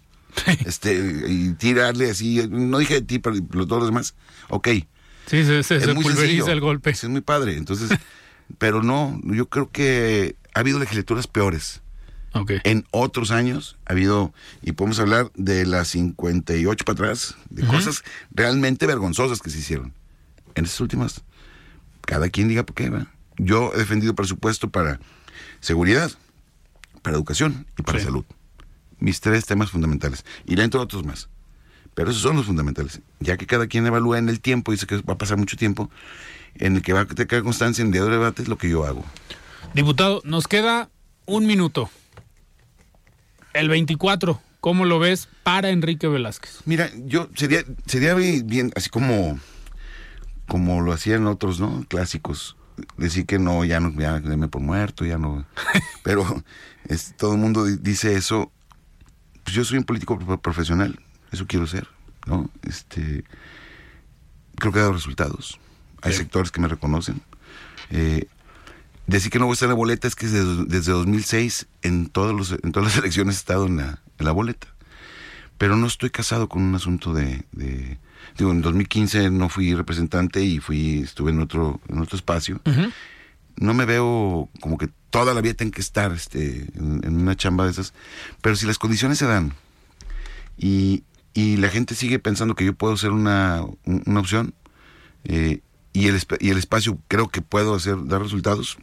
este, 0.65 0.95
y 1.27 1.53
tirarle 1.53 2.09
así, 2.09 2.41
no 2.49 2.79
dije 2.79 2.95
de 2.95 3.01
ti, 3.03 3.19
pero 3.19 3.35
todos 3.67 3.81
los 3.83 3.85
demás, 3.89 4.15
ok. 4.49 4.67
Sí, 5.27 5.43
se, 5.45 5.61
se, 5.63 5.75
es 5.75 5.83
se 5.83 5.93
muy 5.93 6.03
pulveriza 6.03 6.25
sencillo. 6.45 6.47
el 6.51 6.59
golpe. 6.59 6.93
Sí, 6.95 7.05
es 7.05 7.09
muy 7.11 7.21
padre. 7.21 7.55
Entonces, 7.55 7.89
pero 8.57 8.83
no, 8.83 9.19
yo 9.23 9.47
creo 9.47 9.69
que 9.71 10.35
ha 10.53 10.59
habido 10.59 10.79
legislaturas 10.79 11.27
peores. 11.27 11.81
Ok. 12.33 12.51
En 12.63 12.85
otros 12.91 13.31
años 13.31 13.77
ha 13.85 13.93
habido, 13.93 14.33
y 14.61 14.73
podemos 14.73 14.99
hablar 14.99 15.31
de 15.35 15.65
las 15.65 15.87
58 15.89 16.85
para 16.85 16.93
atrás, 16.93 17.35
de 17.49 17.65
cosas 17.65 18.03
realmente 18.31 18.85
vergonzosas 18.85 19.41
que 19.41 19.49
se 19.49 19.59
hicieron. 19.59 19.93
En 20.55 20.65
estas 20.65 20.79
últimas, 20.81 21.23
cada 22.01 22.29
quien 22.29 22.47
diga 22.47 22.63
por 22.63 22.75
qué 22.75 22.89
va. 22.89 23.07
Yo 23.37 23.71
he 23.73 23.77
defendido 23.77 24.13
presupuesto 24.15 24.69
para 24.69 24.99
seguridad, 25.59 26.11
para 27.01 27.15
educación 27.15 27.65
y 27.77 27.83
para 27.83 27.99
Sí. 27.99 28.05
salud. 28.05 28.25
Mis 28.99 29.21
tres 29.21 29.45
temas 29.45 29.71
fundamentales. 29.71 30.25
Y 30.45 30.55
dentro 30.55 30.81
otros 30.81 31.05
más. 31.05 31.29
Pero 31.95 32.11
esos 32.11 32.21
son 32.21 32.35
los 32.35 32.45
fundamentales. 32.45 33.01
Ya 33.19 33.37
que 33.37 33.45
cada 33.47 33.67
quien 33.67 33.85
evalúa 33.87 34.19
en 34.19 34.29
el 34.29 34.39
tiempo, 34.41 34.71
dice 34.71 34.85
que 34.85 34.97
va 34.97 35.13
a 35.13 35.17
pasar 35.17 35.37
mucho 35.37 35.57
tiempo, 35.57 35.89
en 36.59 36.75
el 36.75 36.81
que 36.81 36.93
va 36.93 37.01
a 37.01 37.05
tener 37.05 37.43
constancia 37.43 37.81
en 37.83 37.91
día 37.91 38.03
de 38.03 38.11
debate, 38.11 38.41
es 38.43 38.47
lo 38.47 38.57
que 38.57 38.69
yo 38.69 38.85
hago. 38.85 39.03
Diputado, 39.73 40.21
nos 40.23 40.47
queda 40.47 40.89
un 41.25 41.45
minuto. 41.47 41.89
El 43.53 43.69
24, 43.69 44.39
¿cómo 44.59 44.85
lo 44.85 44.99
ves 44.99 45.27
para 45.43 45.69
Enrique 45.69 46.07
Velázquez? 46.07 46.59
Mira, 46.65 46.89
yo 47.05 47.29
sería, 47.35 47.63
sería 47.87 48.13
bi- 48.13 48.43
bien, 48.43 48.71
así 48.75 48.89
como, 48.89 49.39
como 50.47 50.81
lo 50.81 50.91
hacían 50.93 51.25
otros, 51.27 51.59
¿no? 51.59 51.83
Clásicos. 51.87 52.55
Decir 52.97 53.25
que 53.25 53.39
no, 53.39 53.65
ya 53.65 53.79
no, 53.79 53.91
ya 53.99 54.19
deme 54.19 54.47
por 54.47 54.61
muerto, 54.61 55.05
ya 55.05 55.17
no. 55.17 55.45
Pero 56.03 56.43
es, 56.87 57.13
todo 57.17 57.33
el 57.33 57.39
mundo 57.39 57.65
di- 57.65 57.77
dice 57.81 58.15
eso. 58.15 58.51
Pues 59.43 59.55
yo 59.55 59.65
soy 59.65 59.77
un 59.79 59.83
político 59.83 60.17
pro- 60.19 60.39
profesional, 60.41 60.99
eso 61.31 61.45
quiero 61.47 61.65
ser, 61.67 61.87
¿no? 62.27 62.49
Este, 62.63 63.23
creo 64.57 64.71
que 64.71 64.79
ha 64.79 64.83
dado 64.83 64.93
resultados. 64.93 65.59
Hay 66.01 66.11
Sí. 66.13 66.19
sectores 66.19 66.51
que 66.51 66.61
me 66.61 66.67
reconocen. 66.67 67.21
Eh, 67.91 68.27
decir 69.07 69.31
que 69.31 69.39
no 69.39 69.45
voy 69.45 69.53
a 69.53 69.55
estar 69.55 69.67
en 69.67 69.71
la 69.71 69.75
boleta 69.75 70.07
es 70.07 70.15
que 70.15 70.27
desde, 70.27 70.65
desde 70.65 70.91
2006 70.91 71.67
en, 71.81 72.07
todos 72.07 72.33
los, 72.35 72.51
en 72.63 72.71
todas 72.71 72.89
las 72.89 72.97
elecciones 73.03 73.35
he 73.35 73.39
estado 73.39 73.65
en 73.65 73.77
la, 73.77 73.99
en 74.19 74.25
la 74.25 74.31
boleta 74.31 74.67
pero 75.57 75.75
no 75.75 75.87
estoy 75.87 76.09
casado 76.11 76.47
con 76.47 76.61
un 76.61 76.73
asunto 76.75 77.13
de, 77.13 77.43
de- 77.51 77.97
digo 78.37 78.51
en 78.51 78.61
2015 78.61 79.31
no 79.31 79.49
fui 79.49 79.73
representante 79.73 80.41
y 80.43 80.59
fui 80.59 80.99
estuve 80.99 81.31
en 81.31 81.39
otro 81.41 81.81
en 81.89 81.97
otro 81.99 82.15
espacio 82.15 82.61
no 83.57 83.73
me 83.73 83.85
veo 83.85 84.47
como 84.61 84.77
que 84.77 84.89
toda 85.09 85.33
la 85.33 85.41
vida 85.41 85.55
tengo 85.55 85.71
que 85.71 85.81
estar 85.81 86.11
este 86.13 86.67
en, 86.75 87.01
en 87.03 87.15
una 87.19 87.35
chamba 87.35 87.65
de 87.65 87.71
esas 87.71 87.93
pero 88.41 88.55
si 88.55 88.67
las 88.67 88.77
condiciones 88.77 89.17
se 89.17 89.25
dan 89.25 89.53
y, 90.57 91.03
y 91.33 91.57
la 91.57 91.69
gente 91.69 91.95
sigue 91.95 92.19
pensando 92.19 92.53
que 92.55 92.65
yo 92.65 92.73
puedo 92.73 92.95
ser 92.95 93.11
una, 93.11 93.63
un- 93.85 94.03
una 94.05 94.19
opción 94.19 94.53
eh, 95.23 95.61
y 95.99 96.07
el 96.07 96.19
y 96.39 96.49
el 96.49 96.57
espacio 96.57 96.97
creo 97.07 97.27
que 97.29 97.41
puedo 97.41 97.75
hacer 97.75 97.97
dar 98.05 98.21
resultados 98.21 98.77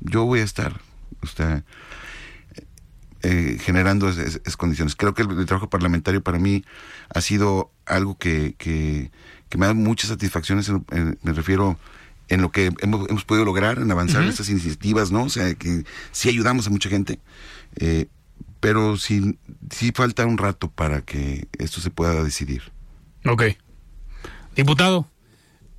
yo 0.00 0.24
voy 0.24 0.40
a 0.40 0.44
estar 0.44 0.80
sea, 1.36 1.64
eh, 3.22 3.58
generando 3.60 4.08
es- 4.08 4.18
es- 4.18 4.40
esas 4.42 4.56
condiciones. 4.56 4.96
Creo 4.96 5.14
que 5.14 5.22
el, 5.22 5.30
el 5.38 5.46
trabajo 5.46 5.70
parlamentario 5.70 6.22
para 6.22 6.38
mí 6.40 6.64
ha 7.14 7.20
sido 7.20 7.70
algo 7.86 8.18
que, 8.18 8.54
que, 8.58 9.12
que 9.48 9.58
me 9.58 9.66
da 9.66 9.74
muchas 9.74 10.08
satisfacciones, 10.10 10.68
en- 10.68 10.84
en- 10.90 11.18
me 11.22 11.32
refiero 11.32 11.78
en 12.28 12.40
lo 12.42 12.50
que 12.50 12.72
hemos, 12.80 13.08
hemos 13.08 13.24
podido 13.24 13.44
lograr, 13.44 13.78
en 13.78 13.90
avanzar 13.90 14.22
en 14.22 14.30
estas 14.30 14.48
iniciativas, 14.48 15.12
¿no? 15.12 15.24
O 15.24 15.28
sea, 15.28 15.54
que 15.54 15.84
sí 16.10 16.28
ayudamos 16.28 16.66
a 16.66 16.70
mucha 16.70 16.88
gente, 16.88 17.20
eh, 17.76 18.06
pero 18.58 18.96
sí, 18.96 19.38
sí 19.70 19.92
falta 19.94 20.24
un 20.26 20.38
rato 20.38 20.70
para 20.70 21.02
que 21.02 21.46
esto 21.58 21.80
se 21.80 21.90
pueda 21.90 22.24
decidir. 22.24 22.72
Ok. 23.26 23.42
Diputado, 24.56 25.08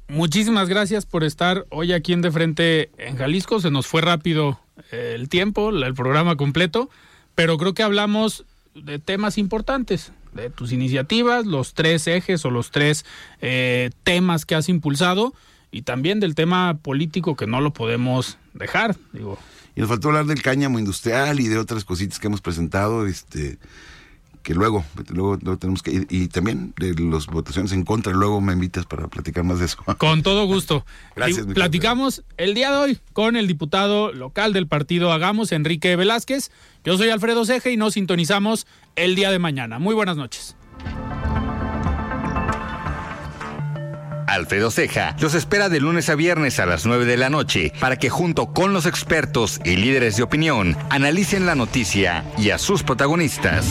muchísimas 0.08 0.70
gracias 0.70 1.06
por 1.06 1.24
estar 1.24 1.66
hoy 1.70 1.94
aquí 1.94 2.14
en 2.14 2.22
De 2.22 2.32
Frente 2.32 2.92
en 2.98 3.18
Jalisco. 3.18 3.60
Se 3.60 3.72
nos 3.72 3.88
fue 3.88 4.02
rápido 4.02 4.60
eh, 4.92 5.14
el 5.16 5.30
tiempo, 5.30 5.70
el 5.70 5.94
programa 5.94 6.36
completo, 6.36 6.90
pero 7.36 7.58
creo 7.58 7.74
que 7.74 7.84
hablamos 7.84 8.46
de 8.76 9.00
temas 9.00 9.38
importantes, 9.38 10.12
de 10.34 10.50
tus 10.50 10.72
iniciativas, 10.72 11.46
los 11.46 11.74
tres 11.74 12.08
ejes 12.08 12.44
o 12.46 12.52
los 12.52 12.72
tres 12.72 13.06
eh, 13.42 13.92
temas 14.04 14.46
que 14.46 14.56
has 14.56 14.70
impulsado 14.70 15.34
y 15.72 15.84
también 15.84 16.20
del 16.20 16.36
tema 16.36 16.78
político 16.82 17.36
que 17.36 17.48
no 17.48 17.62
lo 17.62 17.74
podemos 17.74 18.38
dejar. 18.54 18.96
Digo, 19.12 19.38
Y 19.76 19.82
nos 19.82 19.90
faltó 19.90 20.10
hablar 20.10 20.26
del 20.26 20.42
cáñamo 20.42 20.80
industrial 20.80 21.40
y 21.40 21.48
de 21.48 21.58
otras 21.58 21.84
cositas 21.84 22.20
que 22.20 22.28
hemos 22.28 22.42
presentado, 22.42 23.08
este 23.08 23.58
que 24.44 24.54
luego, 24.54 24.86
luego, 25.10 25.38
luego 25.42 25.58
tenemos 25.58 25.82
que 25.82 25.92
ir, 25.92 26.08
y 26.10 26.28
también 26.28 26.74
de 26.78 26.94
las 27.00 27.28
votaciones 27.28 27.72
en 27.72 27.84
contra, 27.84 28.14
luego 28.14 28.42
me 28.42 28.54
invitas 28.54 28.86
para 28.86 29.08
platicar 29.08 29.44
más 29.44 29.60
de 29.60 29.66
eso. 29.66 29.78
Con 29.98 30.22
todo 30.22 30.46
gusto. 30.46 30.86
Gracias, 31.16 31.48
Y 31.50 31.54
Platicamos 31.54 32.24
el 32.38 32.54
día 32.54 32.72
de 32.72 32.78
hoy 32.78 33.00
con 33.14 33.36
el 33.36 33.48
diputado 33.48 34.12
local 34.12 34.54
del 34.54 34.68
partido 34.68 35.12
Hagamos, 35.12 35.52
Enrique 35.52 35.96
Velázquez. 35.96 36.52
Yo 36.84 36.98
soy 36.98 37.10
Alfredo 37.10 37.46
Ceje 37.46 37.72
y 37.72 37.78
nos 37.78 37.94
sintonizamos 37.94 38.68
el 38.96 39.16
día 39.16 39.32
de 39.32 39.40
mañana. 39.40 39.80
Muy 39.80 39.96
buenas 39.96 40.18
noches. 40.18 40.56
Alfredo 44.28 44.72
Ceja 44.72 45.16
los 45.20 45.36
espera 45.36 45.70
de 45.70 45.80
lunes 45.80 46.10
a 46.10 46.16
viernes 46.16 46.60
a 46.60 46.66
las 46.66 46.86
9 46.86 47.06
de 47.06 47.18
la 47.18 47.30
noche 47.30 47.72
para 47.80 47.98
que 47.98 48.10
junto 48.10 48.48
con 48.48 48.74
los 48.74 48.86
expertos 48.86 49.62
y 49.64 49.76
líderes 49.76 50.18
de 50.18 50.24
opinión 50.24 50.76
analicen 50.90 51.46
la 51.46 51.56
noticia 51.56 52.26
y 52.38 52.50
a 52.50 52.58
sus 52.58 52.84
protagonistas. 52.84 53.66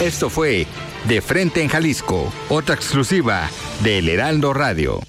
Esto 0.00 0.30
fue 0.30 0.64
De 1.08 1.20
Frente 1.20 1.60
en 1.60 1.68
Jalisco, 1.68 2.32
otra 2.48 2.76
exclusiva 2.76 3.50
de 3.82 3.98
El 3.98 4.08
Heraldo 4.08 4.54
Radio. 4.54 5.00